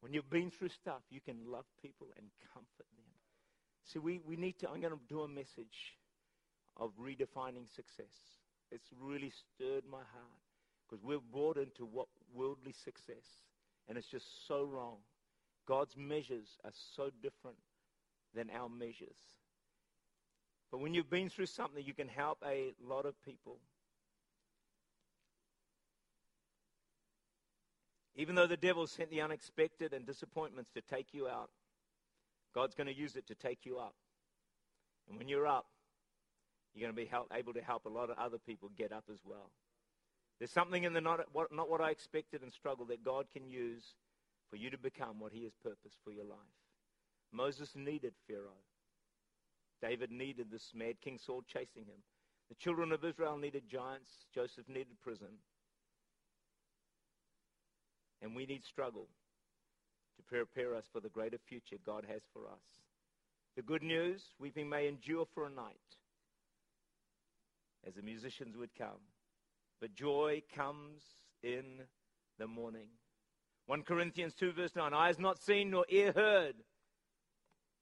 When 0.00 0.12
you've 0.12 0.30
been 0.30 0.50
through 0.50 0.68
stuff, 0.68 1.02
you 1.10 1.20
can 1.20 1.36
love 1.50 1.64
people 1.82 2.08
and 2.16 2.26
comfort 2.52 2.86
them. 2.96 3.06
See, 3.84 3.98
we, 3.98 4.20
we 4.26 4.36
need 4.36 4.58
to, 4.60 4.68
I'm 4.68 4.80
going 4.80 4.92
to 4.92 5.00
do 5.08 5.22
a 5.22 5.28
message 5.28 5.96
of 6.76 6.92
redefining 7.00 7.68
success. 7.74 8.14
It's 8.70 8.88
really 9.00 9.30
stirred 9.30 9.84
my 9.90 9.98
heart 9.98 10.42
because 10.88 11.04
we're 11.04 11.18
brought 11.18 11.56
into 11.56 11.84
what 11.84 12.08
worldly 12.34 12.72
success, 12.72 13.24
and 13.88 13.96
it's 13.96 14.08
just 14.08 14.46
so 14.46 14.64
wrong. 14.64 14.96
God's 15.66 15.96
measures 15.96 16.58
are 16.64 16.72
so 16.94 17.10
different 17.22 17.56
than 18.34 18.50
our 18.50 18.68
measures. 18.68 19.16
But 20.70 20.80
when 20.80 20.94
you've 20.94 21.10
been 21.10 21.30
through 21.30 21.46
something, 21.46 21.84
you 21.84 21.94
can 21.94 22.08
help 22.08 22.38
a 22.46 22.74
lot 22.84 23.06
of 23.06 23.20
people. 23.24 23.58
Even 28.16 28.34
though 28.34 28.46
the 28.46 28.56
devil 28.56 28.86
sent 28.86 29.10
the 29.10 29.20
unexpected 29.20 29.92
and 29.92 30.06
disappointments 30.06 30.70
to 30.70 30.80
take 30.80 31.12
you 31.12 31.28
out, 31.28 31.50
God's 32.54 32.74
going 32.74 32.86
to 32.86 32.96
use 32.96 33.16
it 33.16 33.26
to 33.26 33.34
take 33.34 33.66
you 33.66 33.78
up. 33.78 33.94
And 35.08 35.18
when 35.18 35.28
you're 35.28 35.46
up, 35.46 35.66
you're 36.74 36.86
going 36.86 36.96
to 36.96 37.02
be 37.02 37.08
help, 37.08 37.30
able 37.34 37.52
to 37.52 37.62
help 37.62 37.84
a 37.84 37.90
lot 37.90 38.10
of 38.10 38.18
other 38.18 38.38
people 38.38 38.70
get 38.76 38.92
up 38.92 39.04
as 39.12 39.20
well. 39.24 39.50
There's 40.38 40.50
something 40.50 40.84
in 40.84 40.92
the 40.92 41.00
not 41.00 41.20
what, 41.32 41.52
not 41.52 41.70
what 41.70 41.80
I 41.80 41.90
expected 41.90 42.42
and 42.42 42.52
struggle 42.52 42.86
that 42.86 43.04
God 43.04 43.26
can 43.32 43.48
use 43.48 43.94
for 44.50 44.56
you 44.56 44.70
to 44.70 44.78
become 44.78 45.18
what 45.18 45.32
he 45.32 45.44
has 45.44 45.52
purposed 45.62 45.98
for 46.04 46.10
your 46.10 46.24
life. 46.24 46.38
Moses 47.32 47.72
needed 47.74 48.14
Pharaoh. 48.26 48.62
David 49.82 50.10
needed 50.10 50.50
this 50.50 50.72
mad 50.74 51.00
King 51.02 51.18
Saul 51.18 51.42
chasing 51.46 51.84
him. 51.84 52.02
The 52.48 52.54
children 52.54 52.92
of 52.92 53.04
Israel 53.04 53.36
needed 53.36 53.64
giants. 53.68 54.10
Joseph 54.34 54.68
needed 54.68 55.00
prison. 55.02 55.38
And 58.22 58.34
we 58.34 58.46
need 58.46 58.64
struggle 58.64 59.08
to 60.16 60.22
prepare 60.22 60.74
us 60.74 60.84
for 60.92 61.00
the 61.00 61.08
greater 61.08 61.38
future 61.38 61.76
God 61.84 62.04
has 62.08 62.22
for 62.32 62.46
us. 62.46 62.62
The 63.56 63.62
good 63.62 63.82
news, 63.82 64.22
weeping 64.38 64.68
may 64.68 64.88
endure 64.88 65.26
for 65.34 65.46
a 65.46 65.50
night, 65.50 65.76
as 67.86 67.94
the 67.94 68.02
musicians 68.02 68.56
would 68.56 68.74
come. 68.76 69.00
But 69.80 69.94
joy 69.94 70.42
comes 70.54 71.02
in 71.42 71.82
the 72.38 72.46
morning. 72.46 72.88
1 73.66 73.82
Corinthians 73.82 74.34
2, 74.34 74.52
verse 74.52 74.76
9 74.76 74.92
Eyes 74.92 75.18
not 75.18 75.42
seen 75.42 75.70
nor 75.70 75.84
ear 75.88 76.12
heard, 76.14 76.54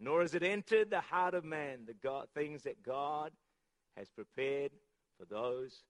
nor 0.00 0.22
has 0.22 0.34
it 0.34 0.42
entered 0.42 0.90
the 0.90 1.00
heart 1.00 1.34
of 1.34 1.44
man 1.44 1.80
the 1.86 1.94
God, 1.94 2.26
things 2.34 2.62
that 2.62 2.82
God 2.82 3.32
has 3.96 4.08
prepared 4.08 4.72
for 5.18 5.24
those 5.26 5.82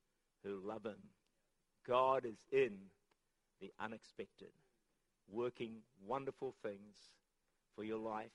who 0.45 0.61
love 0.65 0.85
him. 0.85 1.03
God 1.87 2.25
is 2.25 2.39
in 2.51 2.77
the 3.65 3.73
unexpected, 3.83 4.51
working 5.27 5.77
wonderful 6.07 6.55
things 6.63 6.97
for 7.75 7.83
your 7.83 7.99
life 7.99 8.31